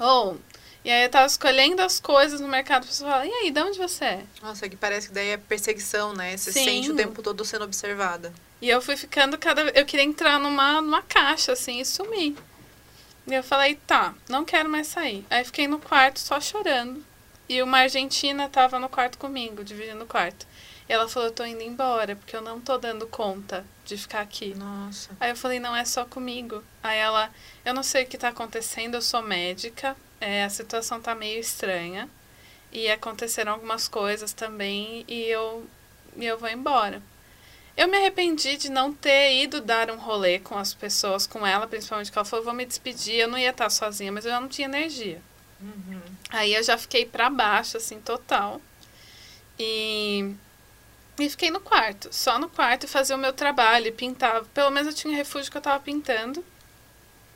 ou. 0.00 0.40
E 0.84 0.90
aí 0.90 1.04
eu 1.04 1.10
tava 1.10 1.26
escolhendo 1.26 1.80
as 1.80 2.00
coisas 2.00 2.40
no 2.40 2.48
mercado, 2.48 2.82
a 2.82 2.86
pessoa 2.86 3.10
fala, 3.10 3.26
e 3.26 3.30
aí, 3.30 3.50
de 3.52 3.60
onde 3.60 3.78
você 3.78 4.04
é? 4.04 4.24
Nossa, 4.42 4.68
que 4.68 4.74
parece 4.74 5.08
que 5.08 5.14
daí 5.14 5.28
é 5.28 5.36
perseguição, 5.36 6.12
né? 6.12 6.36
Você 6.36 6.52
Sim. 6.52 6.64
sente 6.64 6.90
o 6.90 6.96
tempo 6.96 7.22
todo 7.22 7.44
sendo 7.44 7.64
observada. 7.64 8.32
E 8.62 8.70
eu 8.70 8.80
fui 8.80 8.96
ficando 8.96 9.36
cada 9.36 9.62
Eu 9.70 9.84
queria 9.84 10.06
entrar 10.06 10.38
numa, 10.38 10.80
numa 10.80 11.02
caixa, 11.02 11.52
assim, 11.52 11.80
e 11.80 11.84
sumir. 11.84 12.36
E 13.26 13.34
eu 13.34 13.42
falei, 13.42 13.74
tá, 13.74 14.14
não 14.28 14.44
quero 14.44 14.68
mais 14.68 14.86
sair. 14.86 15.26
Aí 15.28 15.44
fiquei 15.44 15.66
no 15.66 15.80
quarto 15.80 16.20
só 16.20 16.40
chorando. 16.40 17.04
E 17.48 17.60
uma 17.60 17.78
argentina 17.78 18.48
tava 18.48 18.78
no 18.78 18.88
quarto 18.88 19.18
comigo, 19.18 19.64
dividindo 19.64 20.04
o 20.04 20.06
quarto. 20.06 20.46
E 20.88 20.92
ela 20.92 21.08
falou, 21.08 21.28
eu 21.28 21.34
tô 21.34 21.44
indo 21.44 21.60
embora, 21.60 22.14
porque 22.14 22.36
eu 22.36 22.40
não 22.40 22.60
tô 22.60 22.78
dando 22.78 23.04
conta 23.08 23.64
de 23.84 23.96
ficar 23.96 24.20
aqui. 24.20 24.54
Nossa. 24.54 25.10
Aí 25.18 25.30
eu 25.30 25.36
falei, 25.36 25.58
não 25.58 25.74
é 25.74 25.84
só 25.84 26.04
comigo. 26.04 26.62
Aí 26.82 26.98
ela, 26.98 27.30
eu 27.64 27.74
não 27.74 27.82
sei 27.82 28.04
o 28.04 28.06
que 28.06 28.16
tá 28.16 28.28
acontecendo, 28.28 28.94
eu 28.94 29.02
sou 29.02 29.22
médica, 29.22 29.96
é, 30.20 30.44
a 30.44 30.50
situação 30.50 31.00
tá 31.00 31.14
meio 31.16 31.40
estranha. 31.40 32.08
e 32.72 32.88
aconteceram 32.88 33.52
algumas 33.52 33.88
coisas 33.88 34.32
também 34.32 35.04
e 35.08 35.24
eu, 35.24 35.66
e 36.16 36.24
eu 36.24 36.38
vou 36.38 36.48
embora. 36.48 37.02
Eu 37.76 37.88
me 37.88 37.96
arrependi 37.96 38.56
de 38.56 38.70
não 38.70 38.92
ter 38.92 39.42
ido 39.42 39.60
dar 39.60 39.90
um 39.90 39.96
rolê 39.96 40.38
com 40.38 40.58
as 40.58 40.74
pessoas, 40.74 41.26
com 41.26 41.46
ela, 41.46 41.66
principalmente, 41.66 42.12
que 42.12 42.18
ela 42.18 42.24
falou, 42.24 42.44
vou 42.44 42.54
me 42.54 42.66
despedir, 42.66 43.14
eu 43.14 43.28
não 43.28 43.38
ia 43.38 43.50
estar 43.50 43.70
sozinha, 43.70 44.12
mas 44.12 44.26
eu 44.26 44.32
não 44.32 44.48
tinha 44.48 44.68
energia. 44.68 45.22
Uhum. 45.60 46.00
Aí 46.28 46.54
eu 46.54 46.62
já 46.62 46.76
fiquei 46.76 47.06
pra 47.06 47.30
baixo, 47.30 47.78
assim, 47.78 47.98
total. 47.98 48.60
E, 49.58 50.34
e 51.18 51.30
fiquei 51.30 51.50
no 51.50 51.60
quarto, 51.60 52.08
só 52.12 52.38
no 52.38 52.48
quarto, 52.48 52.86
fazia 52.86 53.16
o 53.16 53.18
meu 53.18 53.32
trabalho, 53.32 53.86
e 53.86 53.92
pintava. 53.92 54.44
Pelo 54.52 54.70
menos 54.70 54.88
eu 54.88 54.94
tinha 54.94 55.12
um 55.12 55.16
refúgio 55.16 55.50
que 55.50 55.56
eu 55.56 55.62
tava 55.62 55.80
pintando. 55.80 56.44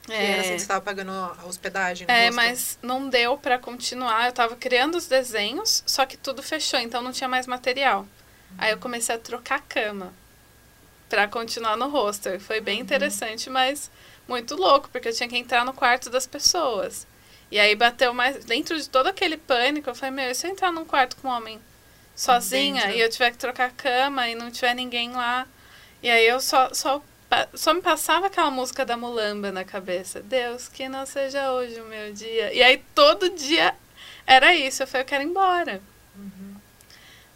E 0.08 0.12
é, 0.12 0.32
era 0.32 0.40
assim 0.42 0.52
que 0.52 0.60
você 0.60 0.66
tava 0.68 0.82
pagando 0.82 1.10
a 1.10 1.46
hospedagem? 1.46 2.06
É, 2.10 2.30
mas 2.30 2.78
não 2.82 3.08
deu 3.08 3.38
para 3.38 3.58
continuar. 3.58 4.26
Eu 4.26 4.32
tava 4.32 4.54
criando 4.54 4.96
os 4.96 5.06
desenhos, 5.06 5.82
só 5.86 6.04
que 6.04 6.16
tudo 6.16 6.42
fechou, 6.42 6.78
então 6.78 7.00
não 7.00 7.10
tinha 7.10 7.28
mais 7.28 7.46
material. 7.46 8.00
Uhum. 8.02 8.56
Aí 8.58 8.70
eu 8.70 8.78
comecei 8.78 9.14
a 9.14 9.18
trocar 9.18 9.62
cama 9.62 10.12
para 11.08 11.28
continuar 11.28 11.76
no 11.76 11.88
roster. 11.88 12.40
Foi 12.40 12.60
bem 12.60 12.76
uhum. 12.78 12.82
interessante, 12.82 13.48
mas 13.50 13.90
muito 14.28 14.56
louco, 14.56 14.88
porque 14.90 15.08
eu 15.08 15.12
tinha 15.12 15.28
que 15.28 15.36
entrar 15.36 15.64
no 15.64 15.72
quarto 15.72 16.10
das 16.10 16.26
pessoas. 16.26 17.06
E 17.50 17.58
aí 17.58 17.74
bateu 17.76 18.12
mais. 18.12 18.44
Dentro 18.44 18.78
de 18.78 18.88
todo 18.88 19.06
aquele 19.06 19.36
pânico, 19.36 19.88
eu 19.88 19.94
falei, 19.94 20.14
meu, 20.14 20.30
e 20.30 20.34
se 20.34 20.46
eu 20.46 20.50
entrar 20.50 20.72
num 20.72 20.84
quarto 20.84 21.16
com 21.16 21.28
um 21.28 21.30
homem 21.30 21.60
sozinha 22.14 22.82
Dentro. 22.82 22.98
e 22.98 23.00
eu 23.00 23.10
tiver 23.10 23.30
que 23.30 23.38
trocar 23.38 23.70
cama 23.72 24.28
e 24.28 24.34
não 24.34 24.50
tiver 24.50 24.74
ninguém 24.74 25.12
lá? 25.12 25.46
E 26.02 26.10
aí 26.10 26.26
eu 26.26 26.40
só, 26.40 26.72
só, 26.74 27.02
só 27.54 27.72
me 27.72 27.82
passava 27.82 28.26
aquela 28.26 28.50
música 28.50 28.84
da 28.84 28.96
Mulamba 28.96 29.52
na 29.52 29.64
cabeça. 29.64 30.20
Deus, 30.20 30.68
que 30.68 30.88
não 30.88 31.06
seja 31.06 31.52
hoje 31.52 31.80
o 31.80 31.86
meu 31.86 32.12
dia. 32.12 32.52
E 32.52 32.62
aí 32.62 32.82
todo 32.94 33.30
dia 33.30 33.74
era 34.26 34.54
isso. 34.54 34.82
Eu 34.82 34.86
falei, 34.86 35.02
eu 35.02 35.06
quero 35.06 35.22
ir 35.22 35.26
embora. 35.26 35.80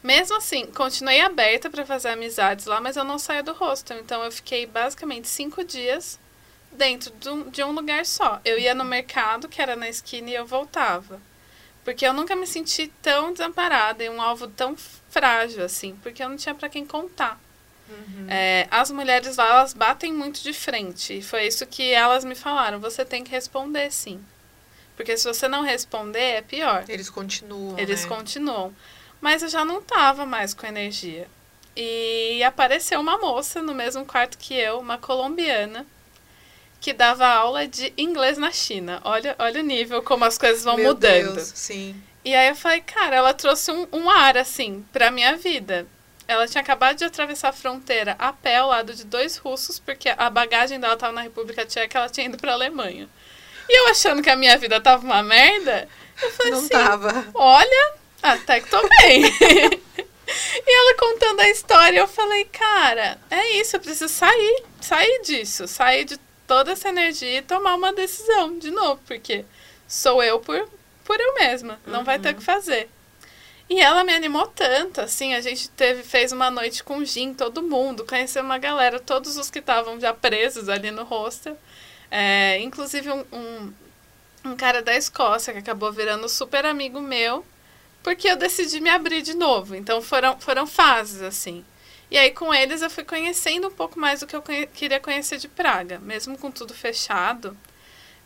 Mesmo 0.03 0.36
assim, 0.36 0.66
continuei 0.66 1.20
aberta 1.20 1.68
para 1.68 1.84
fazer 1.84 2.09
amizades 2.09 2.64
lá, 2.64 2.80
mas 2.80 2.96
eu 2.96 3.05
não 3.05 3.18
saía 3.18 3.42
do 3.42 3.53
hostel. 3.53 3.98
Então 3.98 4.22
eu 4.22 4.32
fiquei 4.32 4.66
basicamente 4.66 5.28
cinco 5.28 5.62
dias 5.62 6.18
dentro 6.72 7.12
de 7.51 7.62
um 7.62 7.72
lugar 7.72 8.07
só. 8.07 8.40
Eu 8.44 8.59
ia 8.59 8.74
no 8.74 8.84
mercado, 8.84 9.48
que 9.48 9.61
era 9.61 9.76
na 9.76 9.88
esquina, 9.88 10.30
e 10.30 10.34
eu 10.34 10.46
voltava. 10.46 11.20
Porque 11.84 12.07
eu 12.07 12.12
nunca 12.12 12.36
me 12.36 12.46
senti 12.46 12.88
tão 13.03 13.32
desamparada 13.32 14.05
em 14.05 14.11
um 14.11 14.20
alvo 14.20 14.46
tão 14.48 14.76
frágil 15.09 15.64
assim, 15.64 15.96
porque 16.03 16.22
eu 16.22 16.28
não 16.28 16.36
tinha 16.36 16.55
para 16.55 16.68
quem 16.68 16.86
contar. 16.86 17.40
Uhum. 17.88 18.26
É, 18.28 18.68
as 18.70 18.90
mulheres 18.90 19.36
lá, 19.36 19.48
elas 19.48 19.72
batem 19.72 20.12
muito 20.12 20.42
de 20.42 20.53
frente. 20.53 21.18
E 21.18 21.22
foi 21.22 21.46
isso 21.46 21.66
que 21.66 21.92
elas 21.92 22.24
me 22.24 22.34
falaram. 22.34 22.78
Você 22.80 23.05
tem 23.05 23.24
que 23.24 23.30
responder 23.30 23.90
sim. 23.92 24.22
Porque 24.96 25.16
se 25.16 25.24
você 25.24 25.48
não 25.48 25.62
responder, 25.62 26.20
é 26.20 26.42
pior. 26.42 26.84
Eles 26.88 27.11
continuam. 27.11 27.78
Eles 27.78 28.03
né? 28.03 28.09
continuam. 28.09 28.74
Mas 29.20 29.42
eu 29.42 29.48
já 29.48 29.64
não 29.64 29.82
tava 29.82 30.24
mais 30.24 30.54
com 30.54 30.66
energia. 30.66 31.28
E 31.76 32.42
apareceu 32.42 33.00
uma 33.00 33.18
moça 33.18 33.62
no 33.62 33.74
mesmo 33.74 34.04
quarto 34.04 34.38
que 34.38 34.54
eu, 34.54 34.78
uma 34.80 34.98
colombiana, 34.98 35.86
que 36.80 36.92
dava 36.92 37.26
aula 37.26 37.66
de 37.66 37.92
inglês 37.96 38.38
na 38.38 38.50
China. 38.50 39.00
Olha, 39.04 39.36
olha 39.38 39.60
o 39.60 39.64
nível, 39.64 40.02
como 40.02 40.24
as 40.24 40.38
coisas 40.38 40.64
vão 40.64 40.76
Meu 40.76 40.86
mudando. 40.94 41.34
Deus, 41.34 41.52
sim. 41.54 41.94
E 42.24 42.34
aí 42.34 42.48
eu 42.48 42.56
falei, 42.56 42.80
cara, 42.80 43.16
ela 43.16 43.32
trouxe 43.34 43.70
um, 43.70 43.86
um 43.92 44.10
ar, 44.10 44.36
assim, 44.36 44.84
pra 44.92 45.10
minha 45.10 45.36
vida. 45.36 45.86
Ela 46.26 46.46
tinha 46.46 46.62
acabado 46.62 46.96
de 46.96 47.04
atravessar 47.04 47.48
a 47.48 47.52
fronteira 47.52 48.14
a 48.18 48.32
pé 48.32 48.56
ao 48.56 48.68
lado 48.68 48.94
de 48.94 49.04
dois 49.04 49.36
russos, 49.36 49.78
porque 49.78 50.08
a 50.16 50.30
bagagem 50.30 50.78
dela 50.78 50.94
estava 50.94 51.12
na 51.12 51.22
República 51.22 51.66
Tcheca, 51.66 51.98
ela 51.98 52.08
tinha 52.08 52.26
ido 52.26 52.38
pra 52.38 52.52
Alemanha. 52.52 53.08
E 53.68 53.78
eu 53.80 53.88
achando 53.90 54.22
que 54.22 54.30
a 54.30 54.36
minha 54.36 54.56
vida 54.58 54.80
tava 54.80 55.04
uma 55.04 55.22
merda, 55.22 55.88
eu 56.22 56.30
falei 56.32 56.52
Não 56.52 56.58
assim, 56.58 56.68
tava. 56.68 57.26
olha, 57.34 57.94
até 58.22 58.60
que 58.60 58.70
tô 58.70 58.80
bem. 59.00 59.22
e 60.66 60.78
ela 60.78 60.96
contando 60.96 61.40
a 61.40 61.48
história, 61.48 61.98
eu 61.98 62.08
falei, 62.08 62.44
cara, 62.46 63.18
é 63.30 63.52
isso, 63.56 63.76
eu 63.76 63.80
preciso 63.80 64.12
sair, 64.12 64.64
sair 64.80 65.22
disso, 65.22 65.66
sair 65.66 66.04
de 66.04 66.18
toda 66.46 66.72
essa 66.72 66.88
energia 66.88 67.38
e 67.38 67.42
tomar 67.42 67.74
uma 67.74 67.92
decisão 67.92 68.58
de 68.58 68.70
novo, 68.70 69.00
porque 69.06 69.44
sou 69.86 70.22
eu 70.22 70.40
por, 70.40 70.68
por 71.04 71.20
eu 71.20 71.34
mesma, 71.34 71.80
não 71.86 72.00
uhum. 72.00 72.04
vai 72.04 72.18
ter 72.18 72.32
o 72.32 72.34
que 72.34 72.42
fazer. 72.42 72.88
E 73.68 73.80
ela 73.80 74.02
me 74.02 74.12
animou 74.12 74.48
tanto, 74.48 75.00
assim, 75.00 75.32
a 75.34 75.40
gente 75.40 75.68
teve, 75.70 76.02
fez 76.02 76.32
uma 76.32 76.50
noite 76.50 76.82
com 76.82 77.04
gin, 77.04 77.32
todo 77.32 77.62
mundo, 77.62 78.04
conheceu 78.04 78.42
uma 78.42 78.58
galera, 78.58 78.98
todos 78.98 79.36
os 79.36 79.48
que 79.48 79.60
estavam 79.60 80.00
já 80.00 80.12
presos 80.12 80.68
ali 80.68 80.90
no 80.90 81.04
hostel. 81.04 81.56
É, 82.10 82.58
inclusive 82.58 83.08
um, 83.12 83.24
um, 83.32 83.72
um 84.46 84.56
cara 84.56 84.82
da 84.82 84.96
Escócia 84.96 85.52
que 85.52 85.60
acabou 85.60 85.92
virando 85.92 86.28
super 86.28 86.66
amigo 86.66 87.00
meu 87.00 87.44
porque 88.03 88.28
eu 88.28 88.36
decidi 88.36 88.80
me 88.80 88.90
abrir 88.90 89.22
de 89.22 89.34
novo. 89.34 89.74
Então 89.74 90.01
foram, 90.01 90.38
foram 90.40 90.66
fases, 90.66 91.22
assim. 91.22 91.64
E 92.11 92.18
aí 92.18 92.30
com 92.30 92.53
eles 92.53 92.82
eu 92.82 92.90
fui 92.90 93.05
conhecendo 93.05 93.68
um 93.68 93.70
pouco 93.70 93.98
mais 93.98 94.20
do 94.20 94.26
que 94.26 94.34
eu 94.34 94.42
conhe 94.42 94.66
queria 94.66 94.98
conhecer 94.98 95.38
de 95.38 95.48
Praga. 95.48 95.98
Mesmo 96.01 96.36
com 96.36 96.51
tudo 96.51 96.74
fechado, 96.74 97.57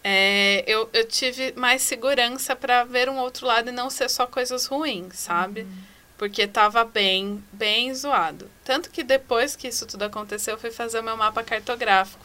é, 0.02 0.64
eu, 0.66 0.88
eu 0.92 1.06
tive 1.06 1.52
mais 1.56 1.82
segurança 1.82 2.54
para 2.56 2.84
ver 2.84 3.08
um 3.08 3.18
outro 3.18 3.46
lado 3.46 3.68
e 3.68 3.72
não 3.72 3.90
ser 3.90 4.08
só 4.08 4.26
coisas 4.26 4.66
ruins, 4.66 5.16
sabe? 5.16 5.62
Uhum. 5.62 5.78
Porque 6.16 6.46
tava 6.46 6.84
bem, 6.84 7.42
bem 7.52 7.92
zoado. 7.94 8.50
Tanto 8.64 8.90
que 8.90 9.02
depois 9.02 9.56
que 9.56 9.68
isso 9.68 9.86
tudo 9.86 10.04
aconteceu, 10.04 10.54
eu 10.54 10.60
fui 10.60 10.70
fazer 10.70 11.00
o 11.00 11.02
meu 11.02 11.16
mapa 11.16 11.42
cartográfico. 11.42 12.24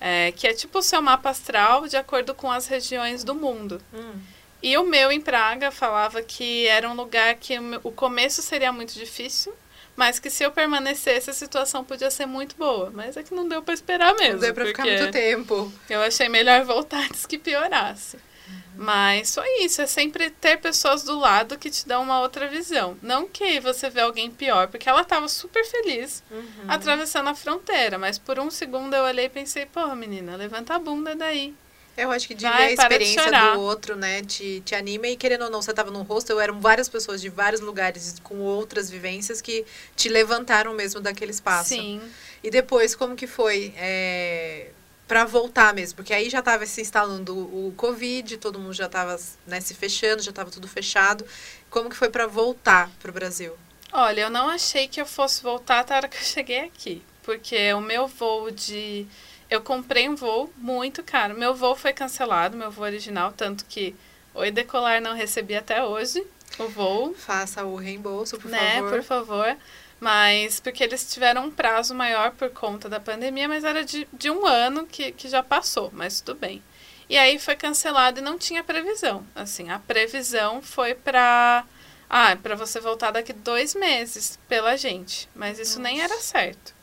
É, 0.00 0.30
que 0.32 0.46
é 0.46 0.52
tipo 0.52 0.78
o 0.78 0.82
seu 0.82 1.02
mapa 1.02 1.30
astral 1.30 1.88
de 1.88 1.96
acordo 1.96 2.32
com 2.32 2.50
as 2.50 2.68
regiões 2.68 3.24
do 3.24 3.34
mundo. 3.34 3.80
Uhum. 3.92 4.20
E 4.62 4.76
o 4.76 4.84
meu 4.84 5.12
em 5.12 5.20
Praga 5.20 5.70
falava 5.70 6.22
que 6.22 6.66
era 6.66 6.88
um 6.88 6.94
lugar 6.94 7.34
que 7.36 7.54
o 7.82 7.92
começo 7.92 8.42
seria 8.42 8.72
muito 8.72 8.94
difícil, 8.94 9.54
mas 9.94 10.18
que 10.18 10.30
se 10.30 10.44
eu 10.44 10.50
permanecesse 10.50 11.30
a 11.30 11.32
situação 11.32 11.84
podia 11.84 12.10
ser 12.10 12.26
muito 12.26 12.56
boa. 12.56 12.90
Mas 12.92 13.16
é 13.16 13.22
que 13.22 13.34
não 13.34 13.48
deu 13.48 13.62
para 13.62 13.74
esperar 13.74 14.14
mesmo. 14.14 14.34
Não 14.34 14.40
deu 14.40 14.54
para 14.54 14.66
ficar 14.66 14.84
muito 14.84 15.10
tempo. 15.10 15.72
Eu 15.88 16.00
achei 16.02 16.28
melhor 16.28 16.64
voltar 16.64 17.04
antes 17.04 17.26
que 17.26 17.38
piorasse. 17.38 18.16
Uhum. 18.16 18.52
Mas 18.76 19.30
só 19.30 19.42
isso, 19.60 19.82
é 19.82 19.86
sempre 19.86 20.30
ter 20.30 20.58
pessoas 20.58 21.02
do 21.02 21.18
lado 21.18 21.58
que 21.58 21.70
te 21.70 21.86
dão 21.86 22.02
uma 22.02 22.20
outra 22.20 22.48
visão. 22.48 22.96
Não 23.02 23.28
que 23.28 23.60
você 23.60 23.90
vê 23.90 24.00
alguém 24.00 24.30
pior, 24.30 24.68
porque 24.68 24.88
ela 24.88 25.02
estava 25.02 25.28
super 25.28 25.64
feliz 25.64 26.22
uhum. 26.30 26.64
atravessando 26.68 27.28
a 27.28 27.34
fronteira, 27.34 27.98
mas 27.98 28.18
por 28.18 28.38
um 28.38 28.50
segundo 28.50 28.94
eu 28.94 29.04
olhei 29.04 29.26
e 29.26 29.30
pensei, 29.30 29.66
porra, 29.66 29.94
menina, 29.94 30.36
levanta 30.36 30.74
a 30.74 30.78
bunda 30.78 31.14
daí. 31.14 31.54
Eu 31.98 32.12
acho 32.12 32.28
que 32.28 32.34
de 32.34 32.44
Vai, 32.44 32.56
ver 32.56 32.80
a 32.80 32.84
experiência 32.84 33.52
do 33.52 33.60
outro, 33.60 33.96
né, 33.96 34.22
te, 34.22 34.62
te 34.64 34.72
anima. 34.72 35.08
E 35.08 35.16
querendo 35.16 35.46
ou 35.46 35.50
não, 35.50 35.60
você 35.60 35.72
estava 35.72 35.90
num 35.90 36.02
hostel, 36.02 36.38
eram 36.38 36.60
várias 36.60 36.88
pessoas 36.88 37.20
de 37.20 37.28
vários 37.28 37.60
lugares 37.60 38.14
com 38.22 38.36
outras 38.38 38.88
vivências 38.88 39.40
que 39.40 39.66
te 39.96 40.08
levantaram 40.08 40.72
mesmo 40.74 41.00
daquele 41.00 41.32
espaço. 41.32 41.70
Sim. 41.70 42.00
E 42.42 42.50
depois, 42.50 42.94
como 42.94 43.16
que 43.16 43.26
foi? 43.26 43.74
É, 43.76 44.68
para 45.08 45.24
voltar 45.24 45.74
mesmo, 45.74 45.96
porque 45.96 46.14
aí 46.14 46.30
já 46.30 46.38
estava 46.38 46.64
se 46.66 46.80
instalando 46.82 47.36
o 47.36 47.72
Covid, 47.76 48.36
todo 48.36 48.60
mundo 48.60 48.74
já 48.74 48.86
estava 48.86 49.18
né, 49.44 49.58
se 49.60 49.74
fechando, 49.74 50.22
já 50.22 50.30
estava 50.30 50.50
tudo 50.50 50.68
fechado. 50.68 51.24
Como 51.68 51.90
que 51.90 51.96
foi 51.96 52.10
para 52.10 52.28
voltar 52.28 52.90
para 53.00 53.10
o 53.10 53.14
Brasil? 53.14 53.56
Olha, 53.90 54.20
eu 54.20 54.30
não 54.30 54.48
achei 54.48 54.86
que 54.86 55.00
eu 55.00 55.06
fosse 55.06 55.42
voltar 55.42 55.80
até 55.80 55.94
a 55.94 55.96
hora 55.96 56.08
que 56.08 56.18
eu 56.18 56.22
cheguei 56.22 56.60
aqui, 56.60 57.02
porque 57.22 57.72
o 57.72 57.80
meu 57.80 58.06
voo 58.06 58.50
de 58.50 59.06
eu 59.50 59.60
comprei 59.60 60.08
um 60.08 60.14
voo 60.14 60.52
muito 60.56 61.02
caro. 61.02 61.36
Meu 61.36 61.54
voo 61.54 61.74
foi 61.74 61.92
cancelado, 61.92 62.56
meu 62.56 62.70
voo 62.70 62.84
original, 62.84 63.32
tanto 63.32 63.64
que 63.64 63.94
Oi 64.34 64.50
Decolar 64.50 65.00
não 65.00 65.14
recebi 65.14 65.54
até 65.54 65.84
hoje 65.84 66.24
o 66.58 66.68
voo. 66.68 67.14
Faça 67.14 67.64
o 67.64 67.76
reembolso, 67.76 68.38
por 68.38 68.50
né, 68.50 68.74
favor. 68.74 68.90
por 68.90 69.02
favor. 69.02 69.56
Mas 70.00 70.60
porque 70.60 70.84
eles 70.84 71.12
tiveram 71.12 71.46
um 71.46 71.50
prazo 71.50 71.94
maior 71.94 72.30
por 72.32 72.50
conta 72.50 72.88
da 72.88 73.00
pandemia, 73.00 73.48
mas 73.48 73.64
era 73.64 73.84
de, 73.84 74.06
de 74.12 74.30
um 74.30 74.46
ano 74.46 74.86
que, 74.86 75.10
que 75.12 75.28
já 75.28 75.42
passou, 75.42 75.90
mas 75.92 76.20
tudo 76.20 76.38
bem. 76.38 76.62
E 77.08 77.16
aí 77.16 77.38
foi 77.38 77.56
cancelado 77.56 78.20
e 78.20 78.22
não 78.22 78.38
tinha 78.38 78.62
previsão. 78.62 79.26
Assim, 79.34 79.70
a 79.70 79.78
previsão 79.78 80.62
foi 80.62 80.94
para 80.94 81.64
ah, 82.08 82.36
para 82.36 82.54
você 82.54 82.80
voltar 82.80 83.10
daqui 83.10 83.32
dois 83.32 83.74
meses 83.74 84.38
pela 84.48 84.76
gente. 84.76 85.28
Mas 85.34 85.58
isso 85.58 85.78
Nossa. 85.78 85.90
nem 85.90 86.00
era 86.00 86.18
certo. 86.20 86.77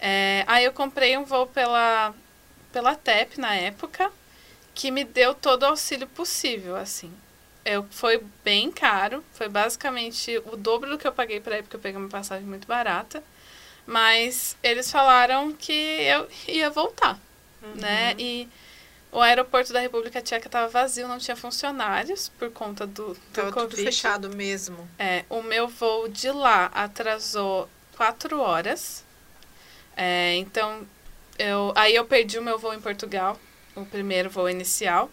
É, 0.00 0.44
aí 0.46 0.64
eu 0.64 0.72
comprei 0.72 1.16
um 1.18 1.24
voo 1.24 1.46
pela, 1.46 2.14
pela 2.72 2.94
TEP 2.94 3.38
na 3.38 3.54
época, 3.54 4.10
que 4.74 4.90
me 4.90 5.04
deu 5.04 5.34
todo 5.34 5.62
o 5.64 5.66
auxílio 5.66 6.06
possível, 6.06 6.74
assim. 6.76 7.12
Eu, 7.64 7.86
foi 7.90 8.24
bem 8.42 8.72
caro, 8.72 9.22
foi 9.34 9.48
basicamente 9.48 10.38
o 10.46 10.56
dobro 10.56 10.88
do 10.88 10.98
que 10.98 11.06
eu 11.06 11.12
paguei 11.12 11.40
para 11.40 11.58
ir, 11.58 11.62
porque 11.62 11.76
eu 11.76 11.80
peguei 11.80 12.00
uma 12.00 12.08
passagem 12.08 12.46
muito 12.46 12.66
barata. 12.66 13.22
Mas 13.86 14.56
eles 14.62 14.90
falaram 14.90 15.52
que 15.52 15.72
eu 15.72 16.28
ia 16.48 16.70
voltar, 16.70 17.18
uhum. 17.62 17.74
né? 17.74 18.14
E 18.18 18.48
o 19.12 19.20
aeroporto 19.20 19.72
da 19.72 19.80
República 19.80 20.22
Tcheca 20.22 20.46
estava 20.46 20.68
vazio, 20.68 21.08
não 21.08 21.18
tinha 21.18 21.36
funcionários 21.36 22.30
por 22.38 22.50
conta 22.50 22.86
do, 22.86 23.14
do 23.14 23.20
Tava 23.32 23.52
Covid. 23.52 23.76
tudo 23.76 23.84
fechado 23.84 24.30
mesmo. 24.30 24.88
É, 24.98 25.24
o 25.28 25.42
meu 25.42 25.68
voo 25.68 26.08
de 26.08 26.30
lá 26.30 26.66
atrasou 26.66 27.68
quatro 27.96 28.40
horas. 28.40 29.04
É, 30.02 30.34
então, 30.36 30.86
eu, 31.38 31.74
aí 31.76 31.94
eu 31.94 32.06
perdi 32.06 32.38
o 32.38 32.42
meu 32.42 32.58
voo 32.58 32.72
em 32.72 32.80
Portugal, 32.80 33.38
o 33.76 33.84
primeiro 33.84 34.30
voo 34.30 34.48
inicial. 34.48 35.10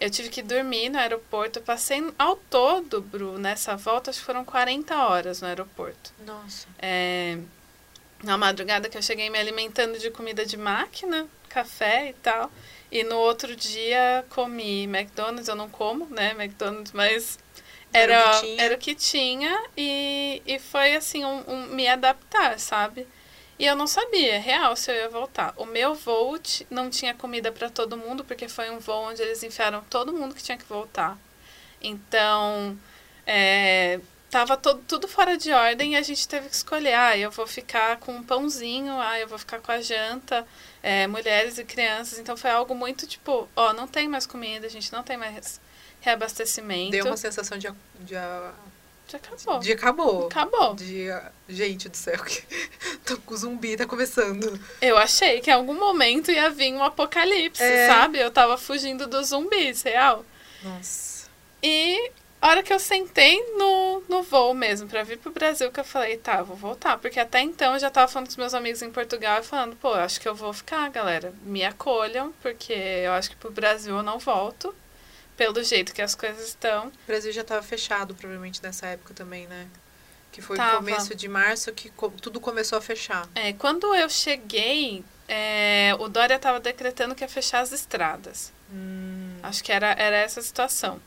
Eu 0.00 0.10
tive 0.10 0.28
que 0.30 0.42
dormir 0.42 0.88
no 0.88 0.98
aeroporto. 0.98 1.60
Eu 1.60 1.62
passei 1.62 2.02
ao 2.18 2.34
todo, 2.34 3.00
Bru, 3.02 3.38
nessa 3.38 3.76
volta, 3.76 4.10
acho 4.10 4.18
que 4.18 4.24
foram 4.26 4.44
40 4.44 4.96
horas 5.06 5.40
no 5.40 5.46
aeroporto. 5.46 6.12
Nossa. 6.26 6.66
É, 6.80 7.38
na 8.24 8.36
madrugada 8.36 8.88
que 8.88 8.98
eu 8.98 9.02
cheguei 9.02 9.30
me 9.30 9.38
alimentando 9.38 9.96
de 9.96 10.10
comida 10.10 10.44
de 10.44 10.56
máquina, 10.56 11.28
café 11.48 12.08
e 12.08 12.12
tal. 12.14 12.50
E 12.90 13.04
no 13.04 13.16
outro 13.16 13.54
dia 13.54 14.24
comi 14.30 14.84
McDonald's, 14.84 15.46
eu 15.46 15.54
não 15.54 15.68
como, 15.68 16.06
né, 16.06 16.32
McDonald's, 16.32 16.90
mas 16.92 17.38
era, 17.92 18.14
Era 18.14 18.24
o 18.26 18.32
que 18.32 18.40
tinha. 18.40 18.62
era 18.62 18.74
o 18.74 18.78
que 18.78 18.94
tinha 18.96 19.64
e, 19.76 20.42
e 20.44 20.58
foi 20.58 20.96
assim, 20.96 21.24
um, 21.24 21.44
um 21.46 21.66
me 21.68 21.86
adaptar, 21.86 22.58
sabe? 22.58 23.06
E 23.60 23.66
eu 23.66 23.76
não 23.76 23.86
sabia, 23.86 24.40
real, 24.40 24.74
se 24.74 24.90
eu 24.90 24.94
ia 24.94 25.08
voltar. 25.10 25.52
O 25.54 25.66
meu 25.66 25.94
voo 25.94 26.40
não 26.70 26.88
tinha 26.88 27.12
comida 27.12 27.52
para 27.52 27.68
todo 27.68 27.94
mundo, 27.94 28.24
porque 28.24 28.48
foi 28.48 28.70
um 28.70 28.78
voo 28.78 29.10
onde 29.10 29.20
eles 29.20 29.42
enfiaram 29.42 29.84
todo 29.90 30.14
mundo 30.14 30.34
que 30.34 30.42
tinha 30.42 30.56
que 30.56 30.64
voltar. 30.64 31.18
Então, 31.78 32.74
é, 33.26 34.00
tava 34.30 34.56
todo, 34.56 34.82
tudo 34.88 35.06
fora 35.06 35.36
de 35.36 35.52
ordem 35.52 35.92
e 35.92 35.96
a 35.96 36.00
gente 36.00 36.26
teve 36.26 36.48
que 36.48 36.54
escolher. 36.54 36.94
Ah, 36.94 37.18
eu 37.18 37.30
vou 37.30 37.46
ficar 37.46 37.98
com 37.98 38.12
um 38.12 38.22
pãozinho, 38.22 38.98
ah, 38.98 39.20
eu 39.20 39.28
vou 39.28 39.38
ficar 39.38 39.60
com 39.60 39.70
a 39.70 39.82
janta, 39.82 40.46
é, 40.82 41.06
mulheres 41.06 41.58
e 41.58 41.64
crianças. 41.64 42.18
Então 42.18 42.38
foi 42.38 42.48
algo 42.48 42.74
muito 42.74 43.06
tipo, 43.06 43.46
ó, 43.54 43.74
não 43.74 43.86
tem 43.86 44.08
mais 44.08 44.24
comida, 44.24 44.66
a 44.66 44.70
gente 44.70 44.90
não 44.90 45.02
tem 45.02 45.18
mais 45.18 45.60
reabastecimento. 46.00 46.92
Deu 46.92 47.04
uma 47.04 47.16
sensação 47.18 47.58
de, 47.58 47.68
de, 48.00 48.14
Já 49.10 49.18
acabou. 49.18 49.58
de 49.58 49.72
acabou. 49.72 50.26
Acabou. 50.26 50.74
De, 50.74 51.08
gente 51.48 51.88
do 51.88 51.96
céu, 51.96 52.22
que 52.22 52.42
tô 53.04 53.16
com 53.18 53.34
o 53.34 53.36
zumbi, 53.36 53.76
tá 53.76 53.86
começando. 53.86 54.58
Eu 54.80 54.96
achei 54.96 55.40
que 55.40 55.50
em 55.50 55.54
algum 55.54 55.74
momento 55.74 56.30
ia 56.30 56.48
vir 56.50 56.72
um 56.72 56.82
apocalipse, 56.82 57.62
É. 57.62 57.86
sabe? 57.88 58.18
Eu 58.18 58.30
tava 58.30 58.56
fugindo 58.56 59.06
dos 59.06 59.28
zumbis, 59.28 59.82
real. 59.82 60.24
Nossa. 60.62 61.28
E 61.62 62.10
a 62.40 62.48
hora 62.48 62.62
que 62.62 62.72
eu 62.72 62.78
sentei 62.78 63.38
no, 63.58 64.02
no 64.08 64.22
voo 64.22 64.54
mesmo, 64.54 64.88
pra 64.88 65.02
vir 65.02 65.18
pro 65.18 65.30
Brasil, 65.32 65.70
que 65.70 65.80
eu 65.80 65.84
falei, 65.84 66.16
tá, 66.16 66.42
vou 66.42 66.56
voltar. 66.56 66.96
Porque 66.98 67.18
até 67.20 67.40
então 67.40 67.74
eu 67.74 67.78
já 67.80 67.90
tava 67.90 68.10
falando 68.10 68.28
com 68.28 68.30
os 68.30 68.36
meus 68.36 68.54
amigos 68.54 68.80
em 68.80 68.90
Portugal 68.90 69.40
e 69.40 69.44
falando, 69.44 69.76
pô, 69.76 69.88
eu 69.90 70.00
acho 70.00 70.20
que 70.20 70.28
eu 70.28 70.34
vou 70.34 70.52
ficar, 70.52 70.88
galera. 70.88 71.34
Me 71.42 71.64
acolham, 71.64 72.32
porque 72.40 72.72
eu 72.72 73.12
acho 73.12 73.28
que 73.30 73.36
pro 73.36 73.50
Brasil 73.50 73.96
eu 73.96 74.02
não 74.02 74.18
volto. 74.18 74.74
Pelo 75.40 75.64
jeito 75.64 75.94
que 75.94 76.02
as 76.02 76.14
coisas 76.14 76.48
estão. 76.48 76.88
O 76.88 77.06
Brasil 77.06 77.32
já 77.32 77.42
tava 77.42 77.62
fechado, 77.62 78.14
provavelmente, 78.14 78.62
nessa 78.62 78.88
época 78.88 79.14
também, 79.14 79.46
né? 79.46 79.68
Que 80.30 80.42
foi 80.42 80.58
Tava. 80.58 80.76
começo 80.76 81.14
de 81.14 81.28
março 81.28 81.72
que 81.72 81.90
tudo 82.20 82.38
começou 82.38 82.76
a 82.76 82.82
fechar. 82.82 83.26
É, 83.34 83.54
quando 83.54 83.94
eu 83.94 84.10
cheguei, 84.10 85.02
é, 85.26 85.96
o 85.98 86.08
Dória 86.08 86.38
tava 86.38 86.60
decretando 86.60 87.14
que 87.14 87.24
ia 87.24 87.28
fechar 87.28 87.60
as 87.60 87.72
estradas. 87.72 88.52
Hum, 88.70 89.38
Acho 89.42 89.64
que 89.64 89.72
era, 89.72 89.92
era 89.92 90.18
essa 90.18 90.40
a 90.40 90.42
situação. 90.42 91.00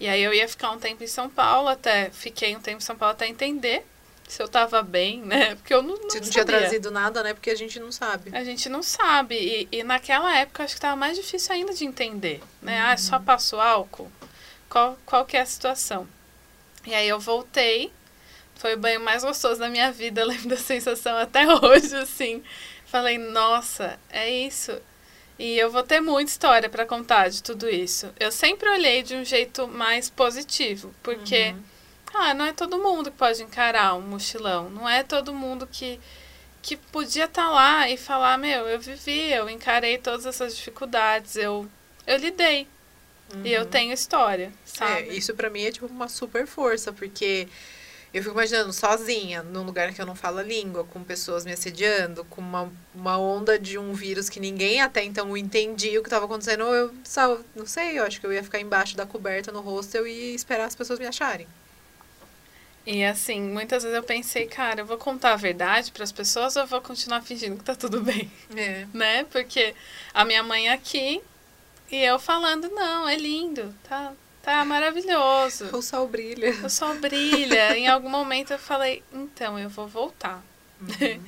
E 0.00 0.08
aí 0.08 0.20
eu 0.20 0.34
ia 0.34 0.48
ficar 0.48 0.72
um 0.72 0.80
tempo 0.80 1.04
em 1.04 1.06
São 1.06 1.30
Paulo, 1.30 1.68
até 1.68 2.10
fiquei 2.10 2.56
um 2.56 2.60
tempo 2.60 2.78
em 2.78 2.84
São 2.84 2.96
Paulo 2.96 3.12
até 3.12 3.28
entender 3.28 3.86
se 4.28 4.42
eu 4.42 4.48
tava 4.48 4.82
bem, 4.82 5.22
né? 5.22 5.54
Porque 5.56 5.72
eu 5.72 5.82
não, 5.82 5.96
não 5.96 6.10
se 6.10 6.18
não 6.18 6.24
sabia. 6.24 6.30
tinha 6.30 6.44
trazido 6.44 6.90
nada, 6.90 7.22
né? 7.22 7.34
Porque 7.34 7.50
a 7.50 7.54
gente 7.54 7.78
não 7.78 7.92
sabe. 7.92 8.30
A 8.36 8.44
gente 8.44 8.68
não 8.68 8.82
sabe. 8.82 9.36
E, 9.36 9.78
e 9.78 9.82
naquela 9.82 10.36
época 10.36 10.62
eu 10.62 10.64
acho 10.64 10.74
que 10.74 10.80
tava 10.80 10.96
mais 10.96 11.16
difícil 11.16 11.52
ainda 11.54 11.72
de 11.72 11.84
entender, 11.84 12.42
né? 12.60 12.80
Ah, 12.80 12.96
só 12.96 13.18
passo 13.18 13.60
álcool? 13.60 14.10
Qual, 14.68 14.98
qual 15.06 15.24
que 15.24 15.36
é 15.36 15.40
a 15.40 15.46
situação? 15.46 16.08
E 16.84 16.94
aí 16.94 17.08
eu 17.08 17.18
voltei. 17.18 17.92
Foi 18.56 18.74
o 18.74 18.78
banho 18.78 19.00
mais 19.00 19.22
gostoso 19.22 19.60
da 19.60 19.68
minha 19.68 19.92
vida. 19.92 20.22
Eu 20.22 20.26
lembro 20.28 20.48
da 20.48 20.56
sensação 20.56 21.16
até 21.18 21.46
hoje, 21.62 21.94
assim. 21.94 22.42
Falei, 22.86 23.18
nossa, 23.18 23.98
é 24.08 24.30
isso. 24.30 24.72
E 25.38 25.58
eu 25.58 25.70
vou 25.70 25.82
ter 25.82 26.00
muita 26.00 26.30
história 26.30 26.68
para 26.68 26.86
contar 26.86 27.28
de 27.28 27.42
tudo 27.42 27.68
isso. 27.68 28.10
Eu 28.18 28.32
sempre 28.32 28.68
olhei 28.70 29.02
de 29.02 29.14
um 29.14 29.24
jeito 29.24 29.68
mais 29.68 30.08
positivo, 30.08 30.94
porque 31.02 31.54
ah, 32.14 32.34
não 32.34 32.46
é 32.46 32.52
todo 32.52 32.78
mundo 32.78 33.10
que 33.10 33.16
pode 33.16 33.42
encarar 33.42 33.94
um 33.94 34.02
mochilão, 34.02 34.70
não 34.70 34.88
é 34.88 35.02
todo 35.02 35.34
mundo 35.34 35.66
que 35.66 36.00
que 36.62 36.76
podia 36.76 37.26
estar 37.26 37.48
lá 37.48 37.88
e 37.88 37.96
falar, 37.96 38.36
meu, 38.36 38.66
eu 38.66 38.80
vivi, 38.80 39.30
eu 39.30 39.48
encarei 39.48 39.98
todas 39.98 40.26
essas 40.26 40.56
dificuldades, 40.56 41.36
eu 41.36 41.68
eu 42.06 42.16
lidei. 42.16 42.66
E 43.44 43.52
eu 43.52 43.66
tenho 43.66 43.92
história, 43.92 44.52
sabe? 44.64 45.10
É, 45.10 45.14
isso 45.14 45.34
pra 45.34 45.50
mim 45.50 45.64
é 45.64 45.72
tipo 45.72 45.86
uma 45.86 46.08
super 46.08 46.46
força, 46.46 46.92
porque 46.92 47.48
eu 48.14 48.22
fico 48.22 48.34
imaginando 48.34 48.72
sozinha, 48.72 49.42
num 49.42 49.64
lugar 49.64 49.92
que 49.92 50.00
eu 50.00 50.06
não 50.06 50.14
falo 50.14 50.38
a 50.38 50.42
língua, 50.42 50.84
com 50.84 51.02
pessoas 51.02 51.44
me 51.44 51.52
assediando, 51.52 52.24
com 52.26 52.40
uma, 52.40 52.72
uma 52.94 53.18
onda 53.18 53.58
de 53.58 53.78
um 53.78 53.92
vírus 53.92 54.28
que 54.28 54.38
ninguém 54.38 54.80
até 54.80 55.02
então 55.02 55.36
entendia 55.36 55.98
o 55.98 56.02
que 56.02 56.08
estava 56.08 56.24
acontecendo. 56.24 56.62
Eu 56.62 56.94
só, 57.04 57.38
não 57.54 57.66
sei, 57.66 57.98
eu 57.98 58.04
acho 58.04 58.20
que 58.20 58.26
eu 58.26 58.32
ia 58.32 58.44
ficar 58.44 58.60
embaixo 58.60 58.96
da 58.96 59.04
coberta 59.04 59.50
no 59.50 59.60
hostel 59.60 60.06
e 60.06 60.34
esperar 60.34 60.66
as 60.66 60.76
pessoas 60.76 60.98
me 60.98 61.06
acharem. 61.06 61.46
E 62.86 63.04
assim, 63.04 63.40
muitas 63.40 63.82
vezes 63.82 63.96
eu 63.96 64.02
pensei, 64.02 64.46
cara, 64.46 64.80
eu 64.82 64.86
vou 64.86 64.96
contar 64.96 65.32
a 65.32 65.36
verdade 65.36 65.90
para 65.90 66.04
as 66.04 66.12
pessoas 66.12 66.54
ou 66.54 66.62
eu 66.62 66.68
vou 66.68 66.80
continuar 66.80 67.20
fingindo 67.20 67.56
que 67.56 67.64
tá 67.64 67.74
tudo 67.74 68.00
bem, 68.00 68.30
É. 68.56 68.86
né? 68.94 69.24
Porque 69.24 69.74
a 70.14 70.24
minha 70.24 70.42
mãe 70.42 70.68
aqui 70.68 71.20
e 71.90 71.96
eu 71.96 72.18
falando, 72.18 72.68
não, 72.70 73.08
é 73.08 73.16
lindo, 73.16 73.74
tá, 73.88 74.12
tá 74.40 74.64
maravilhoso. 74.64 75.76
O 75.76 75.82
sol 75.82 76.06
brilha. 76.06 76.52
O 76.64 76.70
sol 76.70 76.94
brilha. 76.94 77.76
em 77.76 77.88
algum 77.88 78.08
momento 78.08 78.52
eu 78.52 78.58
falei, 78.58 79.02
então 79.12 79.58
eu 79.58 79.68
vou 79.68 79.88
voltar. 79.88 80.40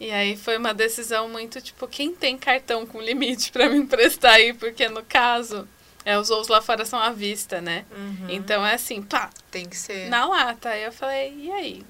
e 0.00 0.10
aí 0.10 0.36
foi 0.36 0.56
uma 0.56 0.74
decisão 0.74 1.28
muito 1.28 1.60
tipo, 1.60 1.86
quem 1.86 2.12
tem 2.12 2.36
cartão 2.36 2.84
com 2.86 3.00
limite 3.00 3.52
para 3.52 3.68
me 3.70 3.76
emprestar 3.78 4.34
aí? 4.34 4.52
Porque 4.52 4.88
no 4.88 5.02
caso, 5.04 5.68
é, 6.04 6.18
os 6.18 6.28
voos 6.28 6.48
lá 6.48 6.60
fora 6.60 6.84
são 6.84 6.98
à 6.98 7.10
vista, 7.10 7.60
né? 7.60 7.84
Uhum. 7.90 8.26
Então 8.28 8.64
é 8.64 8.74
assim, 8.74 9.02
pá, 9.02 9.30
Tem 9.50 9.68
que 9.68 9.76
ser. 9.76 10.08
na 10.08 10.26
lata. 10.26 10.70
Aí 10.70 10.82
eu 10.82 10.92
falei, 10.92 11.34
e 11.36 11.50
aí? 11.50 11.84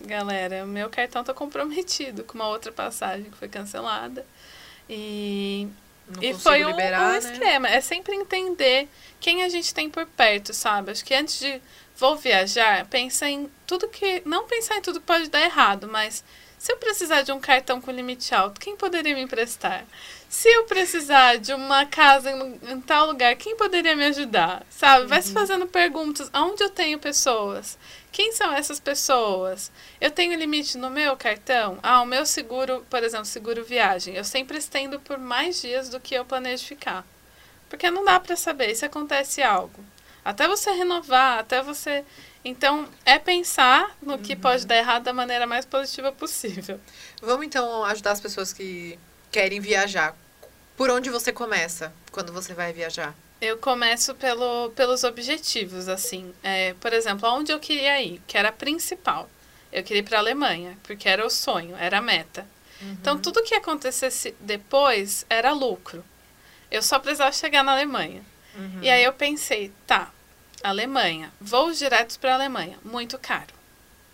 Galera, 0.00 0.64
o 0.64 0.66
meu 0.68 0.88
cartão 0.88 1.24
tá 1.24 1.34
comprometido 1.34 2.24
com 2.24 2.34
uma 2.34 2.48
outra 2.48 2.72
passagem 2.72 3.30
que 3.30 3.36
foi 3.36 3.48
cancelada. 3.48 4.24
E 4.88 5.68
Não 6.08 6.22
e 6.22 6.32
foi 6.34 6.64
um, 6.64 6.70
liberar, 6.70 7.08
um 7.08 7.12
né? 7.12 7.18
esquema. 7.18 7.68
É 7.68 7.80
sempre 7.80 8.14
entender 8.14 8.88
quem 9.20 9.42
a 9.42 9.48
gente 9.48 9.74
tem 9.74 9.90
por 9.90 10.06
perto, 10.06 10.54
sabe? 10.54 10.92
Acho 10.92 11.04
que 11.04 11.14
antes 11.14 11.38
de 11.40 11.60
vou 11.96 12.16
viajar, 12.16 12.86
pensa 12.86 13.28
em 13.28 13.50
tudo 13.66 13.88
que. 13.88 14.22
Não 14.24 14.46
pensar 14.46 14.76
em 14.76 14.82
tudo 14.82 15.00
que 15.00 15.06
pode 15.06 15.28
dar 15.28 15.42
errado, 15.42 15.88
mas 15.88 16.24
se 16.58 16.72
eu 16.72 16.76
precisar 16.76 17.22
de 17.22 17.32
um 17.32 17.40
cartão 17.40 17.80
com 17.80 17.90
limite 17.90 18.34
alto, 18.34 18.60
quem 18.60 18.76
poderia 18.76 19.14
me 19.14 19.22
emprestar? 19.22 19.84
Se 20.28 20.46
eu 20.48 20.64
precisar 20.64 21.38
de 21.38 21.54
uma 21.54 21.86
casa 21.86 22.30
em, 22.30 22.60
em 22.70 22.80
tal 22.82 23.06
lugar, 23.06 23.34
quem 23.36 23.56
poderia 23.56 23.96
me 23.96 24.04
ajudar? 24.06 24.64
Sabe? 24.68 25.06
Vai 25.06 25.18
Uhum. 25.18 25.24
se 25.24 25.32
fazendo 25.32 25.66
perguntas. 25.66 26.30
Onde 26.34 26.62
eu 26.62 26.68
tenho 26.68 26.98
pessoas? 26.98 27.78
Quem 28.12 28.32
são 28.32 28.52
essas 28.52 28.78
pessoas? 28.78 29.70
Eu 30.00 30.10
tenho 30.10 30.38
limite 30.38 30.76
no 30.76 30.90
meu 30.90 31.16
cartão? 31.16 31.78
Ah, 31.82 32.02
o 32.02 32.06
meu 32.06 32.26
seguro, 32.26 32.84
por 32.90 33.02
exemplo, 33.02 33.24
seguro 33.24 33.64
viagem. 33.64 34.14
Eu 34.14 34.24
sempre 34.24 34.58
estendo 34.58 35.00
por 35.00 35.18
mais 35.18 35.62
dias 35.62 35.88
do 35.88 35.98
que 35.98 36.14
eu 36.14 36.24
planejo 36.26 36.64
ficar. 36.66 37.06
Porque 37.70 37.90
não 37.90 38.04
dá 38.04 38.20
para 38.20 38.36
saber 38.36 38.74
se 38.74 38.84
acontece 38.84 39.42
algo. 39.42 39.82
Até 40.24 40.46
você 40.46 40.70
renovar, 40.72 41.38
até 41.38 41.62
você. 41.62 42.04
Então, 42.44 42.86
é 43.04 43.18
pensar 43.18 43.96
no 44.02 44.18
que 44.18 44.36
pode 44.36 44.66
dar 44.66 44.76
errado 44.76 45.04
da 45.04 45.12
maneira 45.12 45.46
mais 45.46 45.64
positiva 45.64 46.12
possível. 46.12 46.78
Vamos 47.22 47.46
então 47.46 47.82
ajudar 47.84 48.12
as 48.12 48.20
pessoas 48.20 48.52
que 48.52 48.98
querem 49.30 49.60
viajar. 49.60 50.16
Por 50.76 50.90
onde 50.90 51.10
você 51.10 51.32
começa 51.32 51.92
quando 52.12 52.32
você 52.32 52.54
vai 52.54 52.72
viajar? 52.72 53.14
Eu 53.40 53.58
começo 53.58 54.14
pelo, 54.14 54.70
pelos 54.70 55.04
objetivos, 55.04 55.88
assim. 55.88 56.32
É, 56.42 56.74
por 56.80 56.92
exemplo, 56.92 57.26
aonde 57.26 57.52
eu 57.52 57.60
queria 57.60 58.00
ir, 58.02 58.20
que 58.26 58.36
era 58.36 58.48
a 58.48 58.52
principal. 58.52 59.28
Eu 59.72 59.82
queria 59.82 60.00
ir 60.00 60.04
para 60.04 60.18
a 60.18 60.20
Alemanha, 60.20 60.76
porque 60.82 61.08
era 61.08 61.26
o 61.26 61.30
sonho, 61.30 61.76
era 61.76 61.98
a 61.98 62.02
meta. 62.02 62.46
Então, 62.80 63.18
tudo 63.18 63.42
que 63.42 63.54
acontecesse 63.54 64.34
depois 64.40 65.26
era 65.28 65.52
lucro. 65.52 66.04
Eu 66.70 66.80
só 66.82 66.98
precisava 66.98 67.32
chegar 67.32 67.64
na 67.64 67.72
Alemanha. 67.72 68.22
E 68.82 68.90
aí 68.90 69.04
eu 69.04 69.12
pensei, 69.12 69.72
tá, 69.86 70.10
Alemanha, 70.62 71.32
voos 71.40 71.78
diretos 71.78 72.16
para 72.16 72.32
a 72.32 72.34
Alemanha, 72.34 72.78
muito 72.84 73.18
caro. 73.18 73.54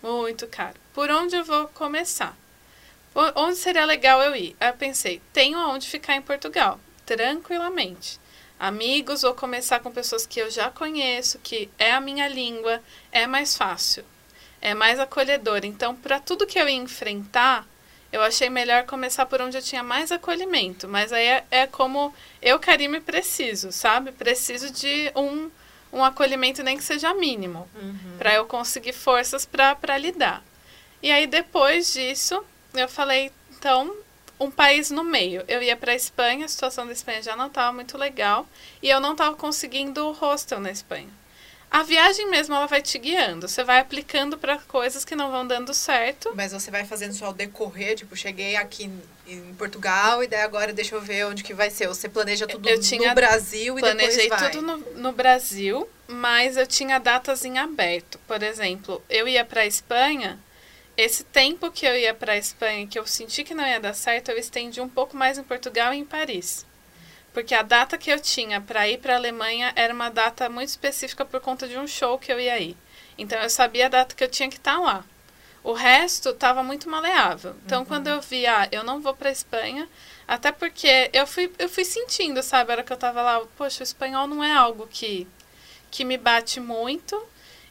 Muito 0.01 0.47
caro. 0.47 0.75
Por 0.93 1.09
onde 1.09 1.35
eu 1.35 1.43
vou 1.43 1.67
começar? 1.69 2.37
Onde 3.15 3.55
seria 3.55 3.85
legal 3.85 4.21
eu 4.21 4.35
ir? 4.35 4.57
Aí 4.59 4.67
eu 4.67 4.73
pensei, 4.73 5.21
tenho 5.31 5.57
aonde 5.57 5.87
ficar 5.87 6.17
em 6.17 6.21
Portugal, 6.21 6.77
tranquilamente. 7.05 8.19
Amigos, 8.59 9.21
vou 9.21 9.33
começar 9.33 9.79
com 9.79 9.89
pessoas 9.89 10.25
que 10.25 10.39
eu 10.39 10.51
já 10.51 10.69
conheço, 10.69 11.39
que 11.39 11.69
é 11.79 11.93
a 11.93 12.01
minha 12.01 12.27
língua, 12.27 12.81
é 13.13 13.25
mais 13.25 13.55
fácil, 13.55 14.03
é 14.61 14.73
mais 14.73 14.99
acolhedor. 14.99 15.61
Então, 15.63 15.95
para 15.95 16.19
tudo 16.19 16.45
que 16.45 16.59
eu 16.59 16.67
ia 16.67 16.75
enfrentar, 16.75 17.65
eu 18.11 18.21
achei 18.21 18.49
melhor 18.49 18.83
começar 18.83 19.25
por 19.25 19.41
onde 19.41 19.57
eu 19.57 19.61
tinha 19.61 19.83
mais 19.83 20.11
acolhimento. 20.11 20.85
Mas 20.87 21.13
aí 21.13 21.25
é, 21.25 21.45
é 21.51 21.67
como 21.67 22.13
eu, 22.41 22.59
Karime, 22.59 22.99
preciso, 22.99 23.71
sabe? 23.71 24.11
Preciso 24.11 24.71
de 24.71 25.09
um, 25.15 25.49
um 25.91 26.03
acolhimento, 26.03 26.63
nem 26.63 26.77
que 26.77 26.83
seja 26.83 27.13
mínimo, 27.13 27.65
para 28.17 28.33
eu 28.33 28.45
conseguir 28.45 28.93
forças 28.93 29.45
para 29.45 29.97
lidar. 29.97 30.43
E 31.01 31.11
aí, 31.11 31.27
depois 31.27 31.93
disso, 31.93 32.43
eu 32.79 32.89
falei, 32.89 33.31
então, 33.49 33.95
um 34.39 34.51
país 34.51 34.91
no 34.91 35.03
meio. 35.03 35.43
Eu 35.47 35.61
ia 35.61 35.75
para 35.75 35.95
Espanha, 35.95 36.45
a 36.45 36.49
situação 36.49 36.85
da 36.85 36.93
Espanha 36.93 37.21
já 37.21 37.35
não 37.35 37.47
estava 37.47 37.71
muito 37.71 37.97
legal 37.97 38.47
e 38.81 38.89
eu 38.89 38.99
não 38.99 39.13
estava 39.13 39.35
conseguindo 39.35 40.11
hostel 40.11 40.59
na 40.59 40.71
Espanha. 40.71 41.09
A 41.69 41.83
viagem 41.83 42.29
mesmo 42.29 42.55
ela 42.55 42.67
vai 42.67 42.81
te 42.81 42.97
guiando. 42.97 43.49
Você 43.49 43.63
vai 43.63 43.79
aplicando 43.79 44.37
para 44.37 44.57
coisas 44.59 45.03
que 45.03 45.15
não 45.15 45.29
vão 45.29 45.45
dando 45.45 45.73
certo. 45.73 46.31
Mas 46.33 46.53
você 46.53 46.71
vai 46.71 46.85
fazendo 46.85 47.13
só 47.13 47.31
o 47.31 47.33
decorrer, 47.33 47.97
tipo, 47.97 48.15
cheguei 48.15 48.55
aqui 48.55 48.89
em 49.27 49.53
Portugal 49.55 50.23
e 50.23 50.27
daí 50.27 50.41
agora 50.41 50.71
deixa 50.71 50.95
eu 50.95 51.01
ver 51.01 51.25
onde 51.25 51.43
que 51.43 51.53
vai 51.53 51.69
ser. 51.69 51.87
Você 51.87 52.07
planeja 52.07 52.47
tudo 52.47 52.69
eu 52.69 52.79
tinha, 52.79 53.09
no 53.09 53.15
Brasil 53.15 53.77
e 53.77 53.81
planejei 53.81 54.29
depois 54.29 54.41
vai. 54.41 54.51
tudo 54.51 54.65
no, 54.65 54.77
no 55.01 55.11
Brasil, 55.11 55.89
mas 56.07 56.55
eu 56.55 56.65
tinha 56.65 56.97
datas 56.99 57.43
em 57.43 57.57
aberto. 57.57 58.19
Por 58.25 58.41
exemplo, 58.41 59.03
eu 59.09 59.27
ia 59.27 59.43
para 59.43 59.65
Espanha 59.65 60.39
esse 60.97 61.23
tempo 61.23 61.71
que 61.71 61.85
eu 61.85 61.97
ia 61.97 62.13
para 62.13 62.33
a 62.33 62.37
Espanha, 62.37 62.87
que 62.87 62.97
eu 62.97 63.05
senti 63.05 63.43
que 63.43 63.53
não 63.53 63.65
ia 63.65 63.79
dar 63.79 63.93
certo, 63.93 64.29
eu 64.29 64.37
estendi 64.37 64.79
um 64.79 64.89
pouco 64.89 65.15
mais 65.15 65.37
em 65.37 65.43
Portugal 65.43 65.93
e 65.93 65.97
em 65.97 66.05
Paris. 66.05 66.65
Porque 67.33 67.53
a 67.53 67.61
data 67.61 67.97
que 67.97 68.09
eu 68.09 68.19
tinha 68.19 68.61
para 68.61 68.87
ir 68.87 68.99
para 68.99 69.13
a 69.13 69.17
Alemanha 69.17 69.73
era 69.75 69.93
uma 69.93 70.09
data 70.09 70.47
muito 70.47 70.69
específica 70.69 71.25
por 71.25 71.41
conta 71.41 71.67
de 71.67 71.77
um 71.77 71.85
show 71.85 72.17
que 72.17 72.31
eu 72.31 72.39
ia 72.39 72.57
ir. 72.59 72.77
Então 73.17 73.37
eu 73.39 73.49
sabia 73.49 73.87
a 73.87 73.89
data 73.89 74.15
que 74.15 74.23
eu 74.23 74.29
tinha 74.29 74.49
que 74.49 74.55
estar 74.55 74.75
tá 74.75 74.79
lá. 74.79 75.05
O 75.61 75.73
resto 75.73 76.29
estava 76.29 76.63
muito 76.63 76.89
maleável. 76.89 77.55
Então 77.65 77.79
uhum. 77.79 77.85
quando 77.85 78.07
eu 78.07 78.21
vi, 78.21 78.45
ah, 78.45 78.69
eu 78.71 78.83
não 78.83 79.01
vou 79.01 79.13
para 79.13 79.29
a 79.29 79.31
Espanha, 79.31 79.89
até 80.25 80.51
porque 80.51 81.09
eu 81.11 81.27
fui, 81.27 81.51
eu 81.59 81.67
fui 81.67 81.83
sentindo, 81.83 82.41
sabe, 82.41 82.71
a 82.71 82.75
hora 82.75 82.83
que 82.83 82.91
eu 82.91 82.95
estava 82.95 83.21
lá, 83.21 83.41
poxa, 83.57 83.81
o 83.81 83.83
espanhol 83.83 84.27
não 84.27 84.43
é 84.43 84.53
algo 84.53 84.87
que, 84.87 85.27
que 85.91 86.05
me 86.05 86.17
bate 86.17 86.59
muito. 86.59 87.21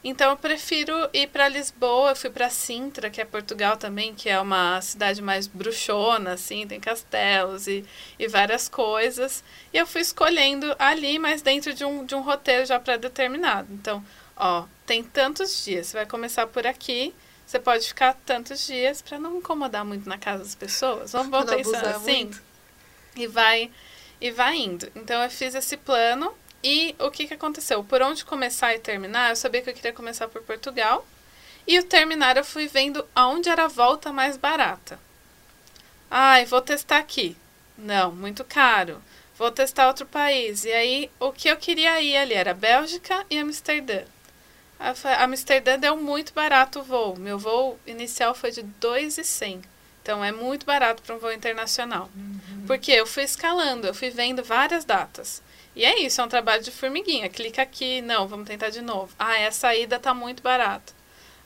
Então 0.04 0.32
eu 0.32 0.36
prefiro 0.36 1.08
ir 1.14 1.28
para 1.28 1.48
Lisboa, 1.48 2.10
eu 2.10 2.16
fui 2.16 2.28
para 2.28 2.50
Sintra, 2.50 3.08
que 3.08 3.22
é 3.22 3.24
Portugal 3.24 3.78
também, 3.78 4.14
que 4.14 4.28
é 4.28 4.38
uma 4.38 4.78
cidade 4.82 5.22
mais 5.22 5.46
bruxona, 5.46 6.34
assim, 6.34 6.66
tem 6.66 6.78
castelos 6.78 7.66
e, 7.66 7.82
e 8.18 8.28
várias 8.28 8.68
coisas. 8.68 9.42
E 9.72 9.78
eu 9.78 9.86
fui 9.86 10.02
escolhendo 10.02 10.76
ali, 10.78 11.18
mas 11.18 11.40
dentro 11.40 11.72
de 11.72 11.86
um, 11.86 12.04
de 12.04 12.14
um 12.14 12.20
roteiro 12.20 12.66
já 12.66 12.78
pré-determinado. 12.78 13.72
Então, 13.72 14.04
ó, 14.36 14.66
tem 14.84 15.02
tantos 15.02 15.64
dias, 15.64 15.86
você 15.86 15.96
vai 15.96 16.06
começar 16.06 16.46
por 16.48 16.66
aqui, 16.66 17.14
você 17.46 17.58
pode 17.58 17.88
ficar 17.88 18.14
tantos 18.26 18.66
dias 18.66 19.00
para 19.00 19.18
não 19.18 19.38
incomodar 19.38 19.86
muito 19.86 20.06
na 20.06 20.18
casa 20.18 20.44
das 20.44 20.54
pessoas. 20.54 21.12
Vamos, 21.12 21.30
vamos 21.30 21.50
pensando 21.50 21.86
assim. 21.86 22.24
Muito. 22.24 22.42
E 23.16 23.26
vai 23.26 23.70
e 24.20 24.30
vai 24.30 24.56
indo. 24.56 24.90
Então 24.94 25.22
eu 25.22 25.30
fiz 25.30 25.54
esse 25.54 25.76
plano 25.78 26.34
e 26.64 26.96
o 26.98 27.10
que, 27.10 27.26
que 27.26 27.34
aconteceu? 27.34 27.84
Por 27.84 28.00
onde 28.00 28.24
começar 28.24 28.74
e 28.74 28.78
terminar, 28.78 29.28
eu 29.28 29.36
sabia 29.36 29.60
que 29.60 29.68
eu 29.68 29.74
queria 29.74 29.92
começar 29.92 30.28
por 30.28 30.40
Portugal. 30.42 31.06
E 31.66 31.78
o 31.78 31.84
terminar 31.84 32.38
eu 32.38 32.44
fui 32.44 32.66
vendo 32.66 33.06
aonde 33.14 33.50
era 33.50 33.66
a 33.66 33.68
volta 33.68 34.10
mais 34.10 34.38
barata. 34.38 34.98
Ai, 36.10 36.46
vou 36.46 36.62
testar 36.62 36.98
aqui. 36.98 37.36
Não, 37.76 38.10
muito 38.12 38.42
caro. 38.44 39.02
Vou 39.36 39.50
testar 39.50 39.88
outro 39.88 40.06
país. 40.06 40.64
E 40.64 40.72
aí, 40.72 41.10
o 41.20 41.32
que 41.32 41.48
eu 41.48 41.56
queria 41.58 42.00
ir 42.00 42.16
ali 42.16 42.32
era 42.32 42.54
Bélgica 42.54 43.26
e 43.28 43.38
Amsterdã. 43.38 44.02
A 44.78 45.24
Amsterdã 45.24 45.78
deu 45.78 45.96
muito 45.98 46.32
barato 46.32 46.80
o 46.80 46.82
voo. 46.82 47.16
Meu 47.18 47.38
voo 47.38 47.78
inicial 47.86 48.34
foi 48.34 48.50
de 48.50 48.62
2,100. 48.62 49.60
Então, 50.02 50.24
é 50.24 50.32
muito 50.32 50.64
barato 50.64 51.02
para 51.02 51.14
um 51.14 51.18
voo 51.18 51.32
internacional. 51.32 52.10
Uhum. 52.14 52.64
Porque 52.66 52.92
eu 52.92 53.06
fui 53.06 53.22
escalando, 53.22 53.86
eu 53.86 53.94
fui 53.94 54.10
vendo 54.10 54.42
várias 54.42 54.84
datas. 54.84 55.42
E 55.76 55.84
é 55.84 56.00
isso, 56.00 56.20
é 56.20 56.24
um 56.24 56.28
trabalho 56.28 56.62
de 56.62 56.70
formiguinha. 56.70 57.28
Clica 57.28 57.62
aqui, 57.62 58.00
não, 58.00 58.28
vamos 58.28 58.46
tentar 58.46 58.70
de 58.70 58.80
novo. 58.80 59.12
Ah, 59.18 59.38
essa 59.38 59.74
ida 59.74 59.98
tá 59.98 60.14
muito 60.14 60.42
barata. 60.42 60.92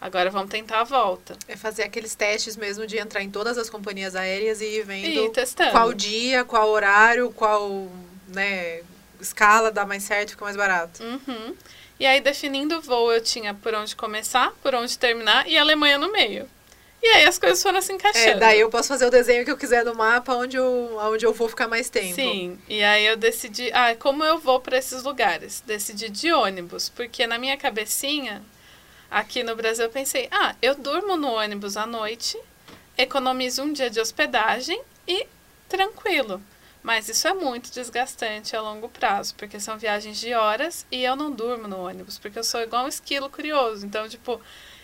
Agora 0.00 0.30
vamos 0.30 0.50
tentar 0.50 0.80
a 0.80 0.84
volta. 0.84 1.36
É 1.48 1.56
fazer 1.56 1.82
aqueles 1.82 2.14
testes 2.14 2.56
mesmo 2.56 2.86
de 2.86 2.98
entrar 2.98 3.22
em 3.22 3.30
todas 3.30 3.58
as 3.58 3.68
companhias 3.68 4.14
aéreas 4.14 4.60
e 4.60 4.66
ir 4.66 4.84
vendo 4.84 5.06
e 5.06 5.70
qual 5.72 5.92
dia, 5.92 6.44
qual 6.44 6.68
horário, 6.68 7.32
qual 7.32 7.88
né, 8.28 8.82
escala 9.20 9.70
dá 9.72 9.84
mais 9.84 10.04
certo, 10.04 10.30
fica 10.30 10.44
mais 10.44 10.56
barato. 10.56 11.02
Uhum. 11.02 11.54
E 11.98 12.06
aí, 12.06 12.20
definindo 12.20 12.78
o 12.78 12.80
voo, 12.80 13.12
eu 13.12 13.20
tinha 13.20 13.52
por 13.54 13.74
onde 13.74 13.96
começar, 13.96 14.52
por 14.62 14.72
onde 14.74 14.96
terminar 14.96 15.48
e 15.48 15.58
a 15.58 15.62
Alemanha 15.62 15.98
no 15.98 16.12
meio. 16.12 16.48
E 17.02 17.06
aí 17.06 17.24
as 17.24 17.38
coisas 17.38 17.62
foram 17.62 17.80
se 17.80 17.92
encaixando. 17.92 18.28
É, 18.28 18.34
daí 18.34 18.60
eu 18.60 18.68
posso 18.68 18.88
fazer 18.88 19.06
o 19.06 19.10
desenho 19.10 19.44
que 19.44 19.50
eu 19.50 19.56
quiser 19.56 19.84
no 19.84 19.94
mapa 19.94 20.34
onde 20.34 20.56
eu, 20.56 20.96
onde 20.98 21.24
eu 21.24 21.32
vou 21.32 21.48
ficar 21.48 21.68
mais 21.68 21.88
tempo. 21.88 22.14
Sim, 22.14 22.58
e 22.68 22.82
aí 22.82 23.06
eu 23.06 23.16
decidi, 23.16 23.70
ah, 23.72 23.94
como 23.94 24.24
eu 24.24 24.38
vou 24.38 24.60
para 24.60 24.76
esses 24.76 25.04
lugares? 25.04 25.62
Decidi 25.64 26.08
de 26.08 26.32
ônibus, 26.32 26.88
porque 26.88 27.26
na 27.26 27.38
minha 27.38 27.56
cabecinha, 27.56 28.42
aqui 29.10 29.44
no 29.44 29.54
Brasil, 29.54 29.84
eu 29.84 29.90
pensei, 29.90 30.28
ah, 30.30 30.56
eu 30.60 30.74
durmo 30.74 31.16
no 31.16 31.32
ônibus 31.34 31.76
à 31.76 31.86
noite, 31.86 32.36
economizo 32.96 33.62
um 33.62 33.72
dia 33.72 33.88
de 33.88 34.00
hospedagem 34.00 34.80
e 35.06 35.26
tranquilo. 35.68 36.42
Mas 36.82 37.08
isso 37.08 37.26
é 37.28 37.34
muito 37.34 37.70
desgastante 37.70 38.56
a 38.56 38.60
longo 38.62 38.88
prazo, 38.88 39.34
porque 39.36 39.60
são 39.60 39.76
viagens 39.78 40.18
de 40.18 40.32
horas 40.32 40.86
e 40.90 41.04
eu 41.04 41.14
não 41.16 41.30
durmo 41.30 41.68
no 41.68 41.78
ônibus, 41.80 42.18
porque 42.18 42.38
eu 42.38 42.44
sou 42.44 42.60
igual 42.60 42.84
um 42.84 42.88
esquilo 42.88 43.28
curioso. 43.28 43.84
Então, 43.84 44.08
tipo, 44.08 44.40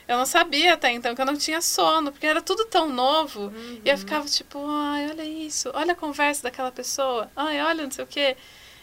eu 0.06 0.18
não 0.18 0.26
sabia 0.26 0.74
até 0.74 0.90
então 0.92 1.14
que 1.14 1.20
eu 1.20 1.26
não 1.26 1.36
tinha 1.36 1.60
sono, 1.60 2.12
porque 2.12 2.26
era 2.26 2.42
tudo 2.42 2.64
tão 2.66 2.88
novo. 2.88 3.44
Uhum. 3.44 3.80
E 3.84 3.88
eu 3.88 3.96
ficava 3.96 4.26
tipo, 4.26 4.58
ai, 4.68 5.08
olha 5.10 5.24
isso, 5.24 5.70
olha 5.74 5.92
a 5.92 5.96
conversa 5.96 6.42
daquela 6.42 6.70
pessoa, 6.70 7.30
ai, 7.34 7.60
olha 7.62 7.84
não 7.84 7.90
sei 7.90 8.04
o 8.04 8.06
quê. 8.06 8.36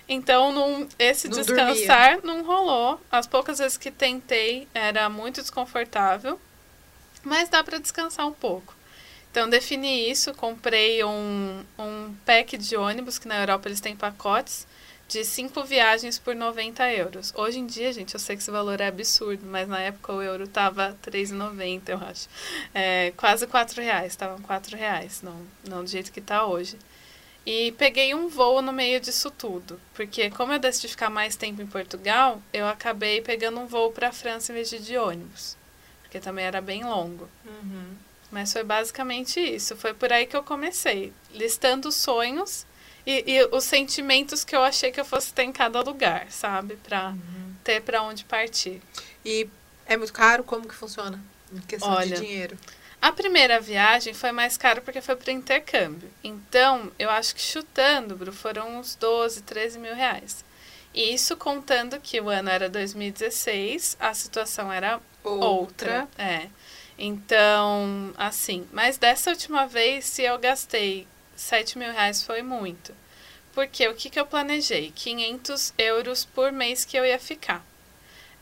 Então, 0.09 0.51
num, 0.51 0.89
esse 0.99 1.29
não 1.29 1.37
descansar 1.37 2.19
dormia. 2.19 2.35
não 2.35 2.43
rolou. 2.43 2.99
As 3.09 3.27
poucas 3.27 3.59
vezes 3.59 3.77
que 3.77 3.89
tentei 3.89 4.67
era 4.73 5.07
muito 5.07 5.41
desconfortável, 5.41 6.39
mas 7.23 7.47
dá 7.47 7.63
para 7.63 7.77
descansar 7.77 8.27
um 8.27 8.33
pouco. 8.33 8.75
Então, 9.31 9.49
defini 9.49 10.11
isso, 10.11 10.33
comprei 10.33 11.01
um, 11.05 11.63
um 11.79 12.13
pack 12.25 12.57
de 12.57 12.75
ônibus, 12.75 13.17
que 13.17 13.27
na 13.27 13.39
Europa 13.39 13.69
eles 13.69 13.79
têm 13.79 13.95
pacotes, 13.95 14.67
de 15.11 15.25
cinco 15.25 15.61
viagens 15.65 16.17
por 16.17 16.33
90 16.33 16.89
euros. 16.93 17.33
Hoje 17.35 17.59
em 17.59 17.65
dia, 17.65 17.91
gente, 17.91 18.13
eu 18.13 18.19
sei 18.19 18.37
que 18.37 18.41
esse 18.41 18.49
valor 18.49 18.79
é 18.79 18.87
absurdo, 18.87 19.45
mas 19.45 19.67
na 19.67 19.77
época 19.77 20.13
o 20.13 20.21
euro 20.21 20.47
tava 20.47 20.97
3,90, 21.03 21.89
eu 21.89 21.97
acho. 21.97 22.29
É, 22.73 23.11
quase 23.17 23.45
4 23.45 23.81
reais, 23.81 24.13
estavam 24.13 24.41
4 24.41 24.77
reais, 24.77 25.21
não, 25.21 25.45
não 25.67 25.83
do 25.83 25.89
jeito 25.89 26.13
que 26.13 26.21
tá 26.21 26.45
hoje. 26.45 26.77
E 27.45 27.73
peguei 27.73 28.15
um 28.15 28.29
voo 28.29 28.61
no 28.61 28.71
meio 28.71 29.01
disso 29.01 29.29
tudo, 29.29 29.81
porque 29.93 30.29
como 30.29 30.53
eu 30.53 30.59
decidi 30.59 30.87
ficar 30.87 31.09
mais 31.09 31.35
tempo 31.35 31.61
em 31.61 31.67
Portugal, 31.67 32.41
eu 32.53 32.65
acabei 32.65 33.19
pegando 33.19 33.59
um 33.59 33.67
voo 33.67 33.91
para 33.91 34.09
a 34.09 34.13
França 34.13 34.53
em 34.53 34.55
vez 34.55 34.69
de 34.69 34.79
de 34.79 34.97
ônibus, 34.97 35.57
porque 36.03 36.21
também 36.21 36.45
era 36.45 36.61
bem 36.61 36.85
longo. 36.85 37.27
Uhum. 37.45 37.95
Mas 38.31 38.53
foi 38.53 38.63
basicamente 38.63 39.41
isso, 39.41 39.75
foi 39.75 39.93
por 39.93 40.13
aí 40.13 40.25
que 40.25 40.37
eu 40.37 40.43
comecei, 40.43 41.11
listando 41.33 41.91
sonhos 41.91 42.65
e, 43.05 43.23
e, 43.25 43.45
os 43.51 43.63
sentimentos 43.63 44.43
que 44.43 44.55
eu 44.55 44.63
achei 44.63 44.91
que 44.91 44.99
eu 44.99 45.05
fosse 45.05 45.33
ter 45.33 45.43
em 45.43 45.51
cada 45.51 45.81
lugar, 45.81 46.27
sabe? 46.31 46.75
Pra 46.77 47.09
uhum. 47.09 47.55
ter 47.63 47.81
para 47.81 48.01
onde 48.03 48.23
partir. 48.25 48.81
E 49.25 49.47
é 49.85 49.97
muito 49.97 50.13
caro? 50.13 50.43
Como 50.43 50.67
que 50.67 50.75
funciona? 50.75 51.19
Em 51.53 51.59
questão 51.61 51.91
Olha, 51.91 52.15
de 52.15 52.21
dinheiro. 52.21 52.57
A 53.01 53.11
primeira 53.11 53.59
viagem 53.59 54.13
foi 54.13 54.31
mais 54.31 54.57
caro 54.57 54.81
porque 54.83 55.01
foi 55.01 55.15
para 55.15 55.31
intercâmbio. 55.31 56.09
Então, 56.23 56.91
eu 56.99 57.09
acho 57.09 57.33
que 57.33 57.41
chutando, 57.41 58.15
Bru, 58.15 58.31
foram 58.31 58.79
uns 58.79 58.95
12, 58.95 59.41
13 59.41 59.79
mil 59.79 59.95
reais. 59.95 60.45
E 60.93 61.13
isso 61.13 61.35
contando 61.35 61.99
que 61.99 62.21
o 62.21 62.29
ano 62.29 62.49
era 62.49 62.69
2016, 62.69 63.97
a 63.99 64.13
situação 64.13 64.71
era 64.71 64.99
outra. 65.23 66.01
outra 66.01 66.09
é. 66.17 66.47
Então, 66.97 68.13
assim, 68.17 68.67
mas 68.71 68.97
dessa 68.97 69.31
última 69.31 69.65
vez, 69.65 70.05
se 70.05 70.21
eu 70.21 70.37
gastei 70.37 71.07
7 71.41 71.77
mil 71.77 71.91
reais 71.91 72.23
foi 72.23 72.41
muito. 72.41 72.95
Porque 73.53 73.87
o 73.87 73.95
que, 73.95 74.09
que 74.09 74.19
eu 74.19 74.25
planejei? 74.25 74.91
500 74.95 75.73
euros 75.77 76.23
por 76.23 76.51
mês 76.51 76.85
que 76.85 76.95
eu 76.95 77.05
ia 77.05 77.19
ficar. 77.19 77.65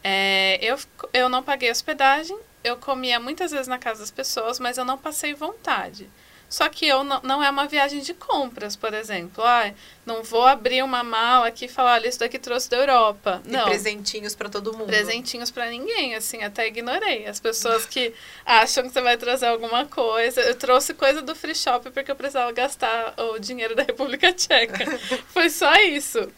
É, 0.03 0.59
eu, 0.61 0.77
eu 1.13 1.29
não 1.29 1.41
paguei 1.41 1.71
hospedagem, 1.71 2.37
eu 2.63 2.77
comia 2.77 3.19
muitas 3.19 3.51
vezes 3.51 3.67
na 3.67 3.79
casa 3.79 4.01
das 4.01 4.11
pessoas, 4.11 4.59
mas 4.59 4.77
eu 4.77 4.85
não 4.85 4.97
passei 4.97 5.33
vontade. 5.33 6.09
Só 6.49 6.67
que 6.67 6.87
eu 6.87 7.03
não, 7.03 7.21
não 7.21 7.43
é 7.43 7.49
uma 7.49 7.67
viagem 7.67 8.01
de 8.01 8.11
compras, 8.15 8.75
por 8.75 8.91
exemplo. 8.91 9.43
Ah, 9.43 9.71
não 10.03 10.23
vou 10.23 10.47
abrir 10.47 10.83
uma 10.83 11.03
mala 11.03 11.47
aqui 11.47 11.65
e 11.65 11.67
falar, 11.67 11.93
olha, 11.93 12.07
isso 12.07 12.19
daqui 12.19 12.39
trouxe 12.39 12.67
da 12.67 12.77
Europa. 12.77 13.39
E 13.45 13.51
não. 13.51 13.65
presentinhos 13.65 14.33
para 14.33 14.49
todo 14.49 14.73
mundo. 14.73 14.87
Presentinhos 14.87 15.51
para 15.51 15.69
ninguém, 15.69 16.15
assim, 16.15 16.41
até 16.41 16.67
ignorei. 16.67 17.27
As 17.27 17.39
pessoas 17.39 17.85
que 17.85 18.11
acham 18.43 18.83
que 18.83 18.89
você 18.89 18.99
vai 18.99 19.15
trazer 19.15 19.45
alguma 19.45 19.85
coisa. 19.85 20.41
Eu 20.41 20.55
trouxe 20.55 20.95
coisa 20.95 21.21
do 21.21 21.35
free 21.35 21.53
shop 21.53 21.91
porque 21.91 22.09
eu 22.09 22.15
precisava 22.15 22.51
gastar 22.51 23.13
o 23.17 23.37
dinheiro 23.37 23.75
da 23.75 23.83
República 23.83 24.33
Tcheca. 24.33 24.97
Foi 25.29 25.51
só 25.51 25.71
isso. 25.75 26.31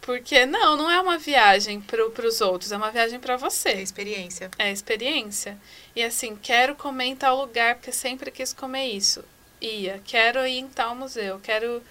Porque 0.00 0.46
não, 0.46 0.78
não 0.78 0.90
é 0.90 0.98
uma 0.98 1.18
viagem 1.18 1.82
para 1.82 2.26
os 2.26 2.40
outros, 2.40 2.72
é 2.72 2.76
uma 2.78 2.90
viagem 2.90 3.20
para 3.20 3.36
você. 3.36 3.68
É 3.68 3.82
experiência. 3.82 4.50
É 4.58 4.72
experiência. 4.72 5.58
E 5.94 6.02
assim, 6.02 6.34
quero 6.34 6.74
comer 6.74 7.04
em 7.04 7.16
tal 7.16 7.36
lugar 7.36 7.74
porque 7.74 7.92
sempre 7.92 8.30
quis 8.30 8.54
comer 8.54 8.86
isso 8.86 9.22
ia, 9.60 10.00
quero 10.04 10.46
ir 10.46 10.58
em 10.58 10.68
tal 10.68 10.94
museu, 10.94 11.40
quero 11.42 11.82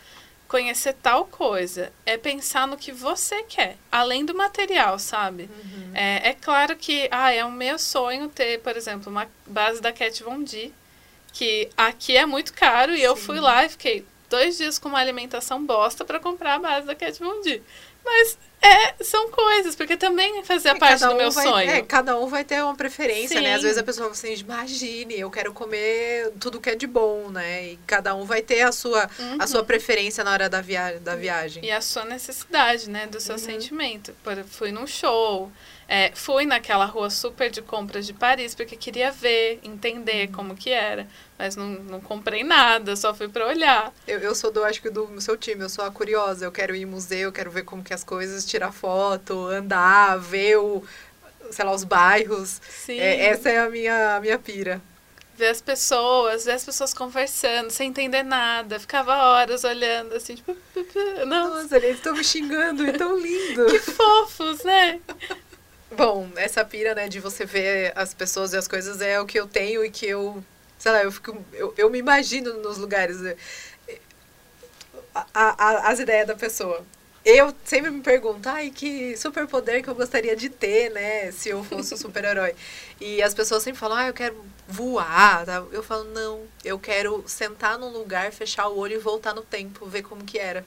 conhecer 0.48 0.94
tal 0.94 1.26
coisa. 1.26 1.92
É 2.06 2.18
pensar 2.18 2.68
no 2.68 2.78
que 2.78 2.92
você 2.92 3.44
quer, 3.44 3.78
além 3.92 4.26
do 4.26 4.34
material, 4.34 4.98
sabe? 4.98 5.44
Uhum. 5.44 5.92
É, 5.94 6.30
é 6.30 6.34
claro 6.34 6.76
que 6.76 7.08
ah, 7.12 7.32
é 7.32 7.44
um 7.44 7.52
meu 7.52 7.78
sonho 7.78 8.30
ter, 8.30 8.60
por 8.62 8.76
exemplo, 8.76 9.12
uma 9.12 9.28
base 9.46 9.82
da 9.82 9.92
Cat 9.92 10.24
Von 10.24 10.44
D, 10.44 10.72
que 11.34 11.70
aqui 11.78 12.16
é 12.16 12.26
muito 12.26 12.54
caro, 12.54 12.94
e 12.94 12.98
Sim. 12.98 13.04
eu 13.04 13.16
fui 13.16 13.40
lá 13.40 13.66
e 13.66 13.70
fiquei, 13.70 14.06
dois 14.30 14.58
dias 14.58 14.80
com 14.80 14.90
uma 14.90 15.00
alimentação 15.00 15.64
bosta 15.66 16.04
para 16.06 16.20
comprar 16.20 16.56
a 16.56 16.60
base 16.60 16.88
da 16.88 16.96
Cat 16.96 17.20
Von 17.20 17.42
D. 17.42 17.62
Mas 18.04 18.38
é, 18.62 19.04
são 19.04 19.30
coisas, 19.30 19.76
porque 19.76 19.96
também 19.96 20.44
fazia 20.44 20.72
É, 20.72 20.76
parte 20.76 21.00
do 21.06 21.16
meu 21.16 21.28
um 21.28 21.32
vai- 21.32 21.44
sonho. 21.46 21.70
É, 21.70 21.82
cada 21.84 22.18
um 22.18 22.28
vai 22.28 22.44
ter 22.44 22.62
uma 22.64 22.76
preferência, 22.76 23.40
né? 23.40 23.54
Às 23.54 23.62
Sim. 23.62 23.68
vezes 23.68 23.78
a 23.78 23.84
pessoa 23.84 24.06
fala 24.14 24.14
assim, 24.14 24.34
imagine, 24.42 25.20
eu 25.20 25.30
quero 25.30 25.54
comer 25.54 26.32
tudo 26.40 26.60
que 26.60 26.70
é 26.70 26.76
de 26.76 26.88
bom, 26.88 27.30
né? 27.30 27.68
E 27.74 27.80
cada 27.86 28.16
um 28.16 28.26
vai 28.26 28.42
ter 28.42 28.62
a 28.62 28.72
sua, 28.72 29.10
a 29.40 29.48
sua 29.48 29.64
preferência 29.64 30.24
na 30.24 30.32
hora 30.32 30.50
da, 30.50 30.60
via 30.62 31.00
da 31.00 31.16
viagem. 31.16 31.62
Uhum. 31.64 31.70
E 31.70 31.72
a 31.72 31.82
sua 31.82 32.04
necessidade, 32.06 32.90
né? 32.90 33.06
Do 33.08 33.20
seu 33.22 33.34
Uhum. 33.36 33.40
sentimento. 33.40 34.14
Por, 34.24 34.44
fui 34.46 34.72
num 34.72 34.88
show, 34.88 35.52
é, 35.88 36.12
fui 36.14 36.46
naquela 36.46 36.86
rua 36.86 37.10
super 37.10 37.50
de 37.50 37.62
compras 37.62 38.06
de 38.06 38.14
Paris, 38.14 38.54
porque 38.54 38.76
queria 38.76 39.12
ver, 39.12 39.60
Uhum. 39.64 39.72
entender 39.74 40.28
como 40.32 40.56
que 40.56 40.70
era. 40.70 41.08
Mas 41.40 41.56
não, 41.56 41.66
não 41.68 42.02
comprei 42.02 42.44
nada, 42.44 42.96
só 42.96 43.14
fui 43.14 43.28
pra 43.30 43.46
olhar. 43.48 43.94
Eu, 44.08 44.20
eu 44.20 44.34
sou 44.36 44.52
do, 44.52 44.64
acho 44.64 44.82
que 44.82 44.90
do 44.90 45.22
seu 45.22 45.38
time, 45.38 45.62
eu 45.62 45.70
sou 45.70 45.86
a 45.86 45.92
curiosa, 45.92 46.44
eu 46.46 46.52
quero 46.52 46.76
ir 46.76 46.82
em 46.82 46.86
museu, 46.86 47.20
eu 47.20 47.32
quero 47.32 47.52
ver 47.52 47.64
como 47.64 47.84
que 47.84 47.94
as 47.94 48.04
coisas, 48.04 48.46
tirar 48.46 48.72
foto, 48.72 49.46
andar, 49.48 50.18
ver 50.18 50.58
o, 50.58 50.84
sei 51.52 51.64
lá, 51.64 51.72
os 51.74 51.84
bairros. 51.84 52.60
Sim. 52.70 53.00
É, 53.00 53.28
essa 53.28 53.50
é 53.50 53.60
a 53.60 53.70
minha, 53.70 54.16
a 54.16 54.20
minha 54.20 54.38
pira. 54.40 54.82
Ver 55.38 55.50
as 55.50 55.62
pessoas, 55.62 56.46
ver 56.46 56.54
as 56.54 56.66
pessoas 56.66 56.96
conversando, 56.96 57.70
sem 57.70 57.90
entender 57.90 58.24
nada. 58.24 58.80
Ficava 58.80 59.16
horas 59.16 59.64
olhando, 59.64 60.16
assim, 60.16 60.34
tipo... 60.36 60.58
Não, 61.28 61.50
Nossa, 61.62 61.78
eles 61.78 61.98
estão 61.98 62.14
me 62.16 62.24
xingando, 62.24 62.84
é 62.84 62.92
tão 62.94 63.16
lindo. 63.22 63.68
que 63.68 63.78
fofos, 63.80 64.64
né? 64.64 65.00
Bom, 65.92 66.30
essa 66.36 66.66
pira, 66.66 66.94
né, 66.94 67.08
de 67.08 67.20
você 67.20 67.46
ver 67.46 67.94
as 67.96 68.14
pessoas 68.14 68.54
e 68.54 68.58
as 68.58 68.68
coisas 68.68 69.00
é 69.02 69.20
o 69.22 69.26
que 69.26 69.40
eu 69.40 69.48
tenho 69.48 69.86
e 69.86 69.90
que 69.90 70.06
eu, 70.06 70.44
sei 70.78 70.92
lá, 70.92 71.04
eu 71.04 71.12
fico, 71.12 71.46
eu, 71.54 71.74
eu 71.78 71.90
me 71.90 71.98
imagino 71.98 72.54
nos 72.62 72.78
lugares, 72.78 73.24
é, 73.24 73.38
a, 75.14 75.26
a- 75.34 75.90
as 75.92 76.00
ideias 76.00 76.28
da 76.28 76.36
pessoa. 76.36 76.86
Eu 77.26 77.54
sempre 77.66 77.90
me 77.92 78.02
pergunto, 78.02 78.48
ai, 78.48 78.70
que 78.72 79.18
superpoder 79.18 79.84
que 79.84 79.90
eu 79.90 79.96
gostaria 79.96 80.34
de 80.36 80.50
ter, 80.50 80.90
né, 80.92 81.30
se 81.32 81.50
eu 81.50 81.62
fosse 81.64 81.94
um 81.94 81.98
super-herói. 81.98 82.56
E 83.02 83.22
as 83.22 83.34
pessoas 83.34 83.64
sempre 83.64 83.80
falam, 83.80 83.98
ah, 83.98 84.08
eu 84.08 84.14
quero 84.14 84.46
voar, 84.68 85.46
tá? 85.46 85.64
Eu 85.72 85.84
falo, 85.84 86.06
não, 86.06 86.46
eu 86.64 86.80
quero 86.80 87.24
sentar 87.28 87.78
num 87.78 87.90
lugar, 87.90 88.32
fechar 88.32 88.68
o 88.70 88.78
olho 88.78 88.94
e 88.96 88.98
voltar 89.00 89.34
no 89.34 89.42
tempo, 89.42 89.86
ver 89.88 90.04
como 90.04 90.24
que 90.24 90.40
era. 90.40 90.66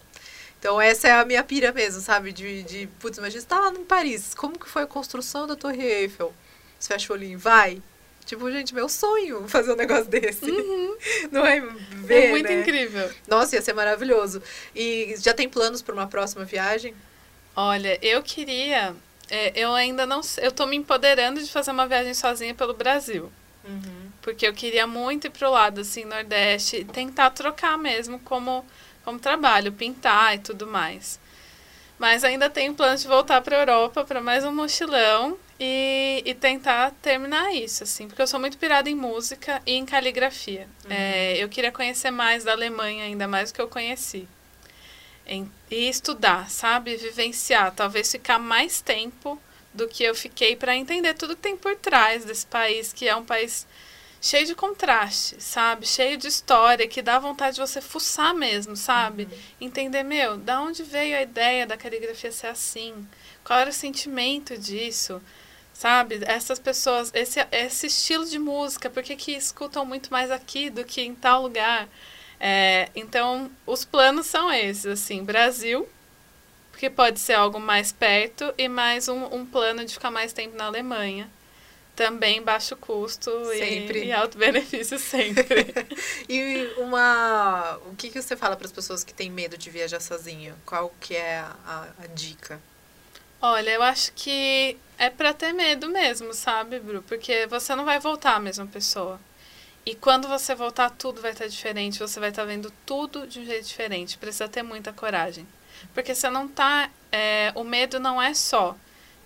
Então 0.60 0.80
essa 0.80 1.08
é 1.08 1.12
a 1.12 1.24
minha 1.24 1.42
pira 1.42 1.72
mesmo, 1.72 2.00
sabe? 2.00 2.32
De, 2.32 2.62
de 2.62 2.86
putz, 3.00 3.18
imagina, 3.18 3.40
você 3.40 3.46
tá 3.46 3.58
lá 3.58 3.70
em 3.72 3.84
Paris, 3.84 4.34
como 4.34 4.58
que 4.58 4.68
foi 4.68 4.82
a 4.82 4.86
construção 4.86 5.46
da 5.46 5.56
Torre 5.56 5.82
Eiffel? 5.82 6.32
Você 6.78 6.92
fecha 6.92 7.12
o 7.12 7.16
olhinho, 7.16 7.38
vai. 7.38 7.82
Tipo, 8.26 8.50
gente, 8.52 8.74
meu 8.74 8.88
sonho 8.88 9.46
fazer 9.48 9.72
um 9.72 9.76
negócio 9.76 10.04
desse. 10.04 10.46
Não 11.32 11.44
é 11.44 11.60
ver, 11.60 12.26
é 12.26 12.30
muito 12.30 12.46
né? 12.52 12.60
incrível. 12.60 13.10
Nossa, 13.26 13.56
ia 13.56 13.62
ser 13.62 13.72
maravilhoso. 13.72 14.42
E 14.76 15.14
já 15.18 15.32
tem 15.34 15.48
planos 15.48 15.80
para 15.82 15.94
uma 15.94 16.06
próxima 16.06 16.44
viagem? 16.44 16.94
Olha, 17.56 17.98
eu 18.02 18.22
queria. 18.22 18.94
é, 19.30 19.52
eu 19.58 19.72
ainda 19.72 20.04
não. 20.06 20.22
sei- 20.22 20.46
Eu 20.46 20.52
tô 20.52 20.66
me 20.66 20.76
empoderando 20.76 21.42
de 21.42 21.50
fazer 21.50 21.70
uma 21.70 21.86
viagem 21.86 22.12
sozinha 22.14 22.54
pelo 22.54 22.74
Brasil. 22.74 23.32
Porque 24.22 24.46
eu 24.46 24.52
queria 24.52 24.86
muito 24.86 25.26
ir 25.26 25.30
pro 25.30 25.50
lado, 25.50 25.80
assim, 25.80 26.04
Nordeste, 26.04 26.84
tentar 26.84 27.30
trocar 27.30 27.78
mesmo 27.78 28.18
como, 28.20 28.64
como 29.10 29.18
trabalho, 29.18 29.72
pintar 29.72 30.36
e 30.36 30.38
tudo 30.38 30.68
mais. 30.68 31.18
Mas 31.98 32.22
ainda 32.22 32.48
tenho 32.48 32.72
planos 32.74 33.02
de 33.02 33.08
voltar 33.08 33.40
para 33.42 33.58
Europa 33.58 34.04
para 34.04 34.20
mais 34.20 34.44
um 34.44 34.54
mochilão 34.54 35.36
e, 35.58 36.22
e 36.24 36.32
tentar 36.32 36.92
terminar 37.02 37.52
isso, 37.52 37.82
assim, 37.82 38.06
porque 38.06 38.22
eu 38.22 38.26
sou 38.26 38.38
muito 38.40 38.56
pirada 38.56 38.88
em 38.88 38.94
música 38.94 39.60
e 39.66 39.72
em 39.72 39.84
caligrafia. 39.84 40.66
É, 40.88 41.36
eu 41.36 41.48
queria 41.48 41.72
conhecer 41.72 42.10
mais 42.10 42.44
da 42.44 42.52
Alemanha, 42.52 43.04
ainda 43.04 43.26
mais 43.26 43.50
do 43.50 43.56
que 43.56 43.60
eu 43.60 43.68
conheci. 43.68 44.26
Em- 45.26 45.50
e 45.70 45.88
estudar, 45.88 46.48
sabe? 46.48 46.96
Vivenciar, 46.96 47.72
talvez 47.74 48.10
ficar 48.10 48.38
mais 48.38 48.80
tempo 48.80 49.38
do 49.74 49.86
que 49.86 50.02
eu 50.04 50.14
fiquei 50.14 50.56
para 50.56 50.74
entender 50.76 51.14
tudo 51.14 51.36
que 51.36 51.42
tem 51.42 51.56
por 51.56 51.76
trás 51.76 52.24
desse 52.24 52.46
país, 52.46 52.92
que 52.92 53.08
é 53.08 53.14
um 53.14 53.24
país 53.24 53.66
cheio 54.20 54.46
de 54.46 54.54
contraste, 54.54 55.42
sabe? 55.42 55.86
Cheio 55.86 56.18
de 56.18 56.28
história, 56.28 56.86
que 56.86 57.00
dá 57.00 57.18
vontade 57.18 57.54
de 57.56 57.60
você 57.60 57.80
fuçar 57.80 58.34
mesmo, 58.34 58.76
sabe? 58.76 59.28
Entender, 59.60 60.02
meu, 60.02 60.36
da 60.36 60.60
onde 60.60 60.82
veio 60.82 61.16
a 61.16 61.22
ideia 61.22 61.66
da 61.66 61.76
caligrafia 61.76 62.30
ser 62.30 62.48
assim? 62.48 63.06
Qual 63.42 63.58
era 63.58 63.70
o 63.70 63.72
sentimento 63.72 64.58
disso? 64.58 65.22
Sabe? 65.72 66.20
Essas 66.26 66.58
pessoas, 66.58 67.10
esse, 67.14 67.40
esse 67.50 67.86
estilo 67.86 68.26
de 68.26 68.38
música, 68.38 68.90
por 68.90 69.02
que, 69.02 69.16
que 69.16 69.32
escutam 69.32 69.86
muito 69.86 70.10
mais 70.10 70.30
aqui 70.30 70.68
do 70.68 70.84
que 70.84 71.00
em 71.00 71.14
tal 71.14 71.42
lugar? 71.42 71.88
É, 72.38 72.90
então, 72.94 73.50
os 73.66 73.84
planos 73.84 74.26
são 74.26 74.52
esses, 74.52 74.86
assim, 74.86 75.24
Brasil, 75.24 75.88
porque 76.70 76.90
pode 76.90 77.20
ser 77.20 77.34
algo 77.34 77.58
mais 77.58 77.92
perto, 77.92 78.52
e 78.58 78.68
mais 78.68 79.08
um, 79.08 79.24
um 79.34 79.46
plano 79.46 79.84
de 79.84 79.94
ficar 79.94 80.10
mais 80.10 80.32
tempo 80.32 80.56
na 80.56 80.66
Alemanha. 80.66 81.30
Também 82.00 82.40
baixo 82.40 82.74
custo 82.76 83.30
Sempre. 83.44 84.04
e, 84.04 84.06
e 84.06 84.12
alto 84.12 84.38
benefício 84.38 84.96
sempre. 84.98 85.66
E 86.26 86.72
uma. 86.78 87.76
O 87.84 87.94
que, 87.94 88.08
que 88.08 88.22
você 88.22 88.34
fala 88.34 88.56
para 88.56 88.64
as 88.64 88.72
pessoas 88.72 89.04
que 89.04 89.12
têm 89.12 89.30
medo 89.30 89.58
de 89.58 89.68
viajar 89.68 90.00
sozinha? 90.00 90.54
Qual 90.64 90.90
que 90.98 91.14
é 91.14 91.40
a, 91.40 91.88
a- 91.98 92.06
dica? 92.14 92.58
Olha, 93.42 93.68
eu 93.68 93.82
acho 93.82 94.12
que 94.14 94.78
é 94.96 95.10
pra 95.10 95.34
ter 95.34 95.52
medo 95.52 95.90
mesmo, 95.90 96.32
sabe, 96.32 96.80
Bru? 96.80 97.02
Porque 97.02 97.46
você 97.48 97.74
não 97.74 97.84
vai 97.84 98.00
voltar 98.00 98.36
a 98.36 98.40
mesma 98.40 98.66
pessoa. 98.66 99.20
E 99.84 99.94
quando 99.94 100.26
você 100.26 100.54
voltar, 100.54 100.88
tudo 100.88 101.20
vai 101.20 101.32
estar 101.32 101.48
diferente. 101.48 101.98
Você 101.98 102.18
vai 102.18 102.30
estar 102.30 102.44
vendo 102.44 102.72
tudo 102.86 103.26
de 103.26 103.40
um 103.40 103.44
jeito 103.44 103.66
diferente. 103.66 104.16
Precisa 104.16 104.48
ter 104.48 104.62
muita 104.62 104.90
coragem. 104.90 105.46
Porque 105.92 106.14
você 106.14 106.30
não 106.30 106.48
tá. 106.48 106.88
é, 107.12 107.52
o 107.54 107.62
medo 107.62 108.00
não 108.00 108.20
é 108.22 108.32
só 108.32 108.74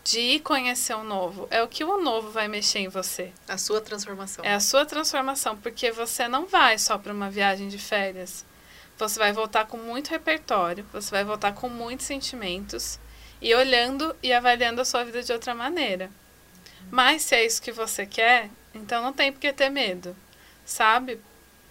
de 0.05 0.21
ir 0.21 0.41
conhecer 0.41 0.95
o 0.95 1.03
novo. 1.03 1.49
É 1.51 1.63
o 1.63 1.69
que 1.69 1.83
o 1.83 2.01
novo 2.01 2.31
vai 2.31 2.47
mexer 2.47 2.81
em 2.81 2.89
você. 2.89 3.33
A 3.49 3.57
sua 3.57 3.81
transformação. 3.81 4.45
É 4.45 4.55
a 4.55 4.61
sua 4.61 4.85
transformação. 4.85 5.57
Porque 5.57 5.91
você 5.91 6.29
não 6.29 6.47
vai 6.47 6.79
só 6.79 6.99
para 6.99 7.13
uma 7.13 7.31
viagem 7.31 7.69
de 7.69 7.79
férias. 7.79 8.45
Você 8.99 9.19
vai 9.19 9.33
voltar 9.33 9.67
com 9.67 9.79
muito 9.79 10.11
repertório. 10.11 10.87
Você 10.93 11.11
vai 11.11 11.25
voltar 11.25 11.55
com 11.55 11.69
muitos 11.69 12.07
sentimentos 12.07 13.01
e 13.41 13.55
olhando 13.55 14.15
e 14.23 14.33
avaliando 14.33 14.81
a 14.81 14.85
sua 14.85 15.05
vida 15.05 15.23
de 15.23 15.33
outra 15.33 15.55
maneira. 15.55 16.11
Mas 16.91 17.23
se 17.23 17.35
é 17.35 17.45
isso 17.45 17.61
que 17.61 17.73
você 17.73 18.07
quer, 18.07 18.51
então 18.75 19.03
não 19.03 19.13
tem 19.13 19.33
por 19.33 19.41
que 19.41 19.53
ter 19.53 19.69
medo, 19.69 20.17
sabe? 20.65 21.21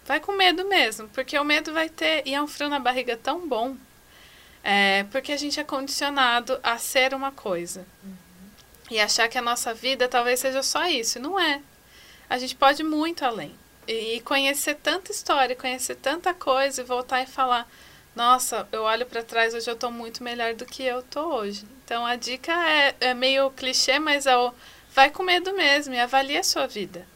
Vai 0.04 0.20
com 0.20 0.32
medo 0.32 0.68
mesmo, 0.68 1.08
porque 1.08 1.38
o 1.38 1.44
medo 1.44 1.72
vai 1.72 1.88
ter, 1.88 2.22
e 2.26 2.34
é 2.34 2.42
um 2.42 2.46
frio 2.46 2.68
na 2.68 2.78
barriga 2.78 3.16
tão 3.16 3.48
bom, 3.48 3.76
é, 4.62 5.04
porque 5.10 5.32
a 5.32 5.36
gente 5.36 5.58
é 5.58 5.64
condicionado 5.64 6.58
a 6.62 6.78
ser 6.78 7.14
uma 7.14 7.32
coisa. 7.32 7.86
E 8.90 9.00
achar 9.00 9.28
que 9.28 9.38
a 9.38 9.42
nossa 9.42 9.72
vida 9.72 10.08
talvez 10.08 10.40
seja 10.40 10.62
só 10.62 10.86
isso, 10.86 11.18
não 11.18 11.38
é. 11.40 11.62
A 12.28 12.38
gente 12.38 12.54
pode 12.54 12.82
ir 12.82 12.84
muito 12.84 13.24
além. 13.24 13.54
E, 13.86 14.20
conhecer 14.20 14.74
tanta 14.76 15.12
história, 15.12 15.56
conhecer 15.56 15.96
tanta 15.96 16.32
coisa 16.32 16.80
e 16.80 16.84
voltar 16.84 17.22
e 17.22 17.26
falar: 17.26 17.68
nossa, 18.14 18.68
eu 18.70 18.82
olho 18.82 19.04
para 19.06 19.22
trás 19.22 19.54
hoje 19.54 19.68
eu 19.68 19.76
tô 19.76 19.90
muito 19.90 20.22
melhor 20.22 20.54
do 20.54 20.64
que 20.64 20.84
eu 20.84 21.02
tô 21.02 21.34
hoje. 21.34 21.64
Então 21.84 22.06
a 22.06 22.14
dica 22.14 22.52
é, 22.52 22.94
é 23.00 23.14
meio 23.14 23.50
clichê, 23.50 23.98
mas 23.98 24.26
é 24.26 24.36
o 24.36 24.52
vai 24.94 25.10
com 25.10 25.24
medo 25.24 25.52
mesmo 25.52 25.92
e 25.94 25.98
avalie 25.98 26.38
a 26.38 26.44
sua 26.44 26.66
vida. 26.66 27.06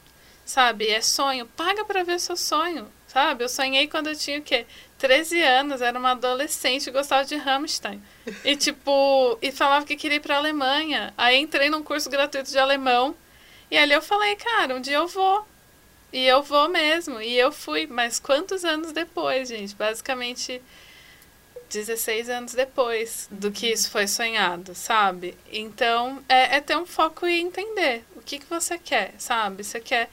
Sabe? 0.44 0.88
É 0.88 1.00
sonho, 1.00 1.46
paga 1.46 1.84
para 1.84 2.02
ver 2.02 2.18
seu 2.18 2.36
sonho. 2.36 2.90
Sabe? 3.06 3.44
Eu 3.44 3.48
sonhei 3.48 3.86
quando 3.86 4.08
eu 4.08 4.16
tinha 4.16 4.40
o 4.40 4.42
quê? 4.42 4.66
13 4.98 5.40
anos, 5.42 5.80
era 5.80 5.98
uma 5.98 6.10
adolescente, 6.10 6.90
gostava 6.90 7.24
de 7.24 7.36
Rammstein. 7.36 8.02
E 8.44 8.56
tipo, 8.56 9.38
e 9.40 9.52
falava 9.52 9.86
que 9.86 9.96
queria 9.96 10.16
ir 10.16 10.20
para 10.20 10.36
Alemanha. 10.36 11.14
Aí 11.16 11.38
entrei 11.38 11.70
num 11.70 11.82
curso 11.82 12.10
gratuito 12.10 12.50
de 12.50 12.58
alemão 12.58 13.14
e 13.70 13.76
ali 13.76 13.92
eu 13.92 14.02
falei, 14.02 14.34
cara, 14.36 14.74
um 14.74 14.80
dia 14.80 14.96
eu 14.96 15.06
vou. 15.06 15.46
E 16.12 16.24
eu 16.26 16.42
vou 16.42 16.68
mesmo. 16.68 17.20
E 17.20 17.38
eu 17.38 17.52
fui. 17.52 17.86
Mas 17.86 18.18
quantos 18.18 18.64
anos 18.64 18.92
depois, 18.92 19.48
gente? 19.48 19.74
Basicamente 19.74 20.62
16 21.68 22.30
anos 22.30 22.54
depois 22.54 23.28
do 23.30 23.52
que 23.52 23.66
isso 23.68 23.90
foi 23.90 24.06
sonhado, 24.06 24.74
sabe? 24.74 25.36
Então, 25.52 26.22
é, 26.28 26.56
é 26.56 26.60
ter 26.60 26.76
um 26.76 26.86
foco 26.86 27.26
e 27.26 27.40
entender 27.40 28.04
o 28.16 28.22
que, 28.22 28.38
que 28.38 28.46
você 28.46 28.78
quer, 28.78 29.14
sabe? 29.18 29.62
Você 29.62 29.80
quer. 29.80 30.10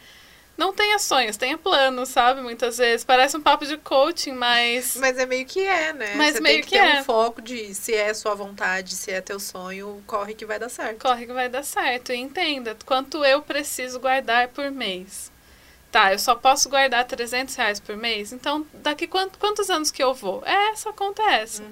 Não 0.57 0.71
tenha 0.73 0.97
sonhos, 0.99 1.35
tenha 1.35 1.57
planos, 1.57 2.09
sabe? 2.09 2.39
Muitas 2.41 2.77
vezes. 2.77 3.03
Parece 3.03 3.35
um 3.35 3.41
papo 3.41 3.65
de 3.65 3.75
coaching, 3.77 4.31
mas. 4.31 4.95
Mas 4.95 5.17
é 5.17 5.25
meio 5.25 5.45
que 5.45 5.59
é, 5.59 5.91
né? 5.91 6.13
Mas 6.15 6.35
Você 6.35 6.41
meio 6.41 6.55
tem 6.55 6.63
que, 6.63 6.69
que 6.69 6.77
ter 6.79 6.97
é. 6.97 7.01
um 7.01 7.03
foco 7.03 7.41
de 7.41 7.73
se 7.75 7.93
é 7.93 8.13
sua 8.13 8.33
vontade, 8.35 8.95
se 8.95 9.11
é 9.11 9.19
teu 9.19 9.39
sonho, 9.39 10.01
corre 10.07 10.33
que 10.33 10.45
vai 10.45 10.57
dar 10.57 10.69
certo. 10.69 11.01
Corre 11.01 11.25
que 11.27 11.33
vai 11.33 11.49
dar 11.49 11.63
certo. 11.63 12.13
E 12.13 12.15
entenda 12.15 12.75
quanto 12.85 13.23
eu 13.25 13.41
preciso 13.41 13.99
guardar 13.99 14.47
por 14.49 14.71
mês. 14.71 15.29
Tá, 15.91 16.11
eu 16.11 16.19
só 16.19 16.35
posso 16.35 16.67
guardar 16.69 17.05
300 17.05 17.55
reais 17.55 17.79
por 17.79 17.95
mês? 17.95 18.33
Então, 18.33 18.65
daqui 18.73 19.07
quant- 19.07 19.37
quantos 19.39 19.69
anos 19.69 19.91
que 19.91 20.03
eu 20.03 20.13
vou? 20.13 20.43
É, 20.45 20.71
essa 20.71 20.91
conta 20.91 21.21
é 21.21 21.41
essa. 21.41 21.63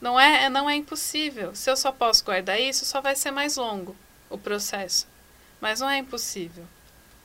Não 0.00 0.18
é, 0.20 0.48
não 0.48 0.70
é 0.70 0.76
impossível. 0.76 1.52
Se 1.54 1.68
eu 1.68 1.76
só 1.76 1.90
posso 1.90 2.24
guardar 2.24 2.60
isso, 2.60 2.84
só 2.84 3.00
vai 3.00 3.16
ser 3.16 3.32
mais 3.32 3.56
longo 3.56 3.96
o 4.30 4.38
processo. 4.38 5.06
Mas 5.60 5.80
não 5.80 5.90
é 5.90 5.98
impossível. 5.98 6.64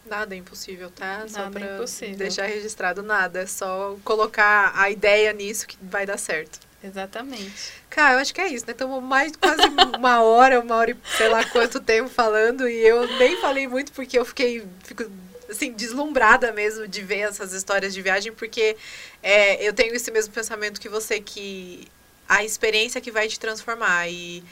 Nada 0.09 0.33
é 0.33 0.37
impossível, 0.37 0.89
tá? 0.89 1.19
Nada 1.19 1.29
só 1.29 1.45
é 1.45 1.49
pra 1.49 1.75
impossível. 1.75 2.17
deixar 2.17 2.45
registrado 2.45 3.03
nada. 3.03 3.41
É 3.41 3.45
só 3.45 3.97
colocar 4.03 4.71
a 4.75 4.89
ideia 4.89 5.33
nisso 5.33 5.67
que 5.67 5.77
vai 5.81 6.05
dar 6.05 6.17
certo. 6.17 6.59
Exatamente. 6.83 7.73
Cara, 7.89 8.15
eu 8.15 8.19
acho 8.19 8.33
que 8.33 8.41
é 8.41 8.47
isso, 8.47 8.65
né? 8.65 8.71
Estamos 8.71 9.03
mais 9.03 9.35
quase 9.35 9.63
uma 9.97 10.21
hora, 10.21 10.59
uma 10.59 10.75
hora 10.75 10.91
e 10.91 10.97
sei 11.17 11.27
lá 11.27 11.43
quanto 11.45 11.79
tempo 11.79 12.09
falando. 12.09 12.67
E 12.67 12.79
eu 12.85 13.07
nem 13.17 13.39
falei 13.41 13.67
muito 13.67 13.91
porque 13.91 14.17
eu 14.17 14.25
fiquei. 14.25 14.65
Fico, 14.83 15.05
assim, 15.49 15.71
deslumbrada 15.73 16.51
mesmo 16.51 16.87
de 16.87 17.01
ver 17.01 17.19
essas 17.19 17.53
histórias 17.53 17.93
de 17.93 18.01
viagem, 18.01 18.31
porque 18.31 18.77
é, 19.23 19.67
eu 19.67 19.73
tenho 19.73 19.95
esse 19.95 20.11
mesmo 20.11 20.33
pensamento 20.33 20.79
que 20.79 20.89
você, 20.89 21.19
que 21.19 21.87
a 22.27 22.43
experiência 22.43 23.01
que 23.01 23.11
vai 23.11 23.27
te 23.27 23.39
transformar. 23.39 24.07
E 24.09 24.43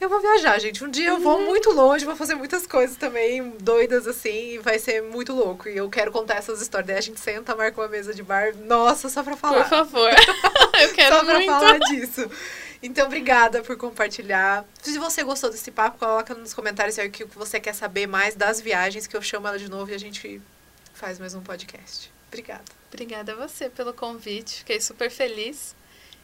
eu 0.00 0.08
vou 0.08 0.20
viajar, 0.20 0.58
gente. 0.58 0.82
Um 0.82 0.90
dia 0.90 1.10
eu 1.10 1.18
vou 1.18 1.42
muito 1.42 1.70
longe, 1.70 2.04
vou 2.04 2.16
fazer 2.16 2.34
muitas 2.34 2.66
coisas 2.66 2.96
também 2.96 3.50
doidas 3.60 4.06
assim, 4.06 4.54
e 4.54 4.58
vai 4.58 4.78
ser 4.78 5.02
muito 5.02 5.32
louco. 5.34 5.68
E 5.68 5.76
eu 5.76 5.88
quero 5.90 6.10
contar 6.10 6.36
essas 6.36 6.62
histórias. 6.62 6.86
Daí 6.88 6.96
a 6.96 7.02
gente 7.02 7.20
senta, 7.20 7.54
marca 7.54 7.80
uma 7.80 7.88
mesa 7.88 8.14
de 8.14 8.22
bar. 8.22 8.54
Nossa, 8.56 9.08
só 9.10 9.22
pra 9.22 9.36
falar. 9.36 9.64
Por 9.64 9.68
favor. 9.68 10.10
eu 10.80 10.92
quero 10.94 11.16
Só 11.16 11.24
pra 11.24 11.34
muito. 11.34 11.46
falar 11.46 11.78
disso. 11.78 12.30
Então, 12.82 13.06
obrigada 13.06 13.62
por 13.62 13.76
compartilhar. 13.76 14.64
Se 14.80 14.98
você 14.98 15.22
gostou 15.22 15.50
desse 15.50 15.70
papo, 15.70 15.98
coloca 15.98 16.34
nos 16.34 16.54
comentários 16.54 16.98
aí 16.98 17.08
o 17.08 17.10
que 17.10 17.24
você 17.24 17.60
quer 17.60 17.74
saber 17.74 18.06
mais 18.06 18.34
das 18.34 18.58
viagens, 18.58 19.06
que 19.06 19.14
eu 19.14 19.20
chamo 19.20 19.46
ela 19.48 19.58
de 19.58 19.68
novo 19.68 19.90
e 19.90 19.94
a 19.94 19.98
gente 19.98 20.40
faz 20.94 21.18
mais 21.18 21.34
um 21.34 21.42
podcast. 21.42 22.10
Obrigada. 22.28 22.64
Obrigada 22.88 23.32
a 23.32 23.36
você 23.36 23.68
pelo 23.68 23.92
convite. 23.92 24.60
Fiquei 24.60 24.80
super 24.80 25.10
feliz. 25.10 25.74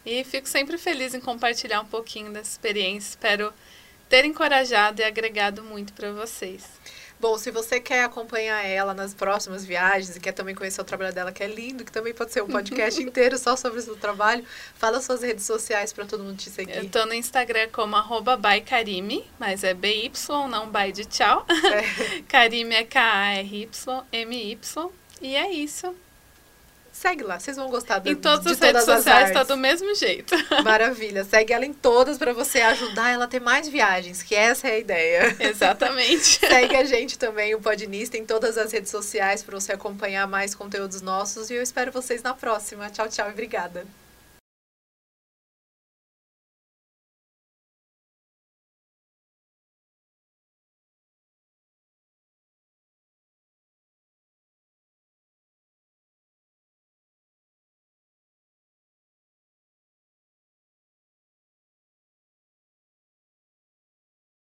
E 0.07 0.23
fico 0.23 0.49
sempre 0.49 0.79
feliz 0.79 1.15
em 1.15 1.21
compartilhar 1.21 1.81
um 1.81 1.87
pouquinho 1.87 2.33
dessa 2.33 2.53
experiência. 2.53 3.11
Espero 3.11 3.53
ter 4.09 4.25
encorajado 4.25 5.03
e 5.03 5.05
agregado 5.05 5.65
muito 5.65 5.93
para 5.93 6.13
vocês. 6.13 6.65
Bom, 7.19 7.37
se 7.39 7.51
você 7.51 7.81
quer 7.81 8.05
acompanhar 8.05 8.65
ela 8.65 8.95
nas 8.95 9.15
próximas 9.15 9.65
viagens 9.65 10.15
e 10.15 10.21
quer 10.21 10.33
também 10.33 10.55
conhecer 10.55 10.81
o 10.81 10.85
trabalho 10.85 11.13
dela, 11.15 11.33
que 11.33 11.43
é 11.43 11.49
lindo, 11.49 11.83
que 11.85 11.91
também 11.91 12.15
pode 12.15 12.31
ser 12.31 12.43
um 12.43 12.47
podcast 12.47 13.03
inteiro 13.03 13.37
só 13.37 13.57
sobre 13.57 13.81
o 13.81 13.83
seu 13.83 13.97
trabalho, 13.97 14.45
fala 14.75 15.01
suas 15.01 15.23
redes 15.23 15.45
sociais 15.45 15.93
para 15.93 16.05
todo 16.05 16.23
mundo 16.23 16.37
te 16.37 16.51
seguir. 16.51 16.77
Eu 16.77 16.89
tô 16.89 17.05
no 17.07 17.15
Instagram 17.15 17.69
como 17.73 17.97
arroba 17.97 18.37
bykarime, 18.37 19.25
mas 19.41 19.65
é 19.65 19.75
BY, 19.75 20.13
não 20.49 20.71
by 20.71 20.93
de 20.93 21.05
tchau. 21.07 21.45
É. 21.49 22.21
Karime 22.29 22.77
é 22.77 22.85
K-A-R-Y-M-Y. 22.85 24.59
E 25.23 25.35
é 25.35 25.51
isso. 25.51 25.95
Segue 27.01 27.23
lá, 27.25 27.39
vocês 27.39 27.59
vão 27.59 27.69
gostar 27.69 27.99
do, 27.99 28.09
Em 28.09 28.15
todas 28.17 28.47
de 28.47 28.53
as 28.53 28.59
redes 28.59 28.85
todas 28.85 28.89
as 28.89 29.05
sociais 29.05 29.31
tá 29.31 29.41
artes. 29.41 29.55
do 29.55 29.61
mesmo 29.61 29.95
jeito. 29.95 30.35
Maravilha. 30.65 31.25
Segue 31.25 31.53
ela 31.53 31.67
em 31.67 31.73
todas 31.75 32.17
para 32.17 32.33
você 32.33 32.63
ajudar 32.63 33.11
ela 33.11 33.27
a 33.27 33.29
ter 33.29 33.39
mais 33.39 33.69
viagens, 33.69 34.23
que 34.23 34.35
essa 34.35 34.67
é 34.67 34.73
a 34.73 34.79
ideia. 34.79 35.37
Exatamente. 35.39 36.41
Segue 36.41 36.75
a 36.75 36.85
gente 36.85 37.19
também, 37.19 37.55
o 37.55 37.61
Podnista, 37.61 38.17
em 38.17 38.25
todas 38.25 38.57
as 38.57 38.73
redes 38.73 38.91
sociais 38.91 39.43
para 39.43 39.61
você 39.61 39.75
acompanhar 39.75 40.27
mais 40.27 40.55
conteúdos 40.55 41.03
nossos. 41.03 41.51
E 41.51 41.55
eu 41.55 41.63
espero 41.63 41.93
vocês 41.93 42.23
na 42.23 42.33
próxima. 42.33 42.89
Tchau, 42.89 43.09
tchau 43.09 43.29
e 43.29 43.33
obrigada. 43.33 43.87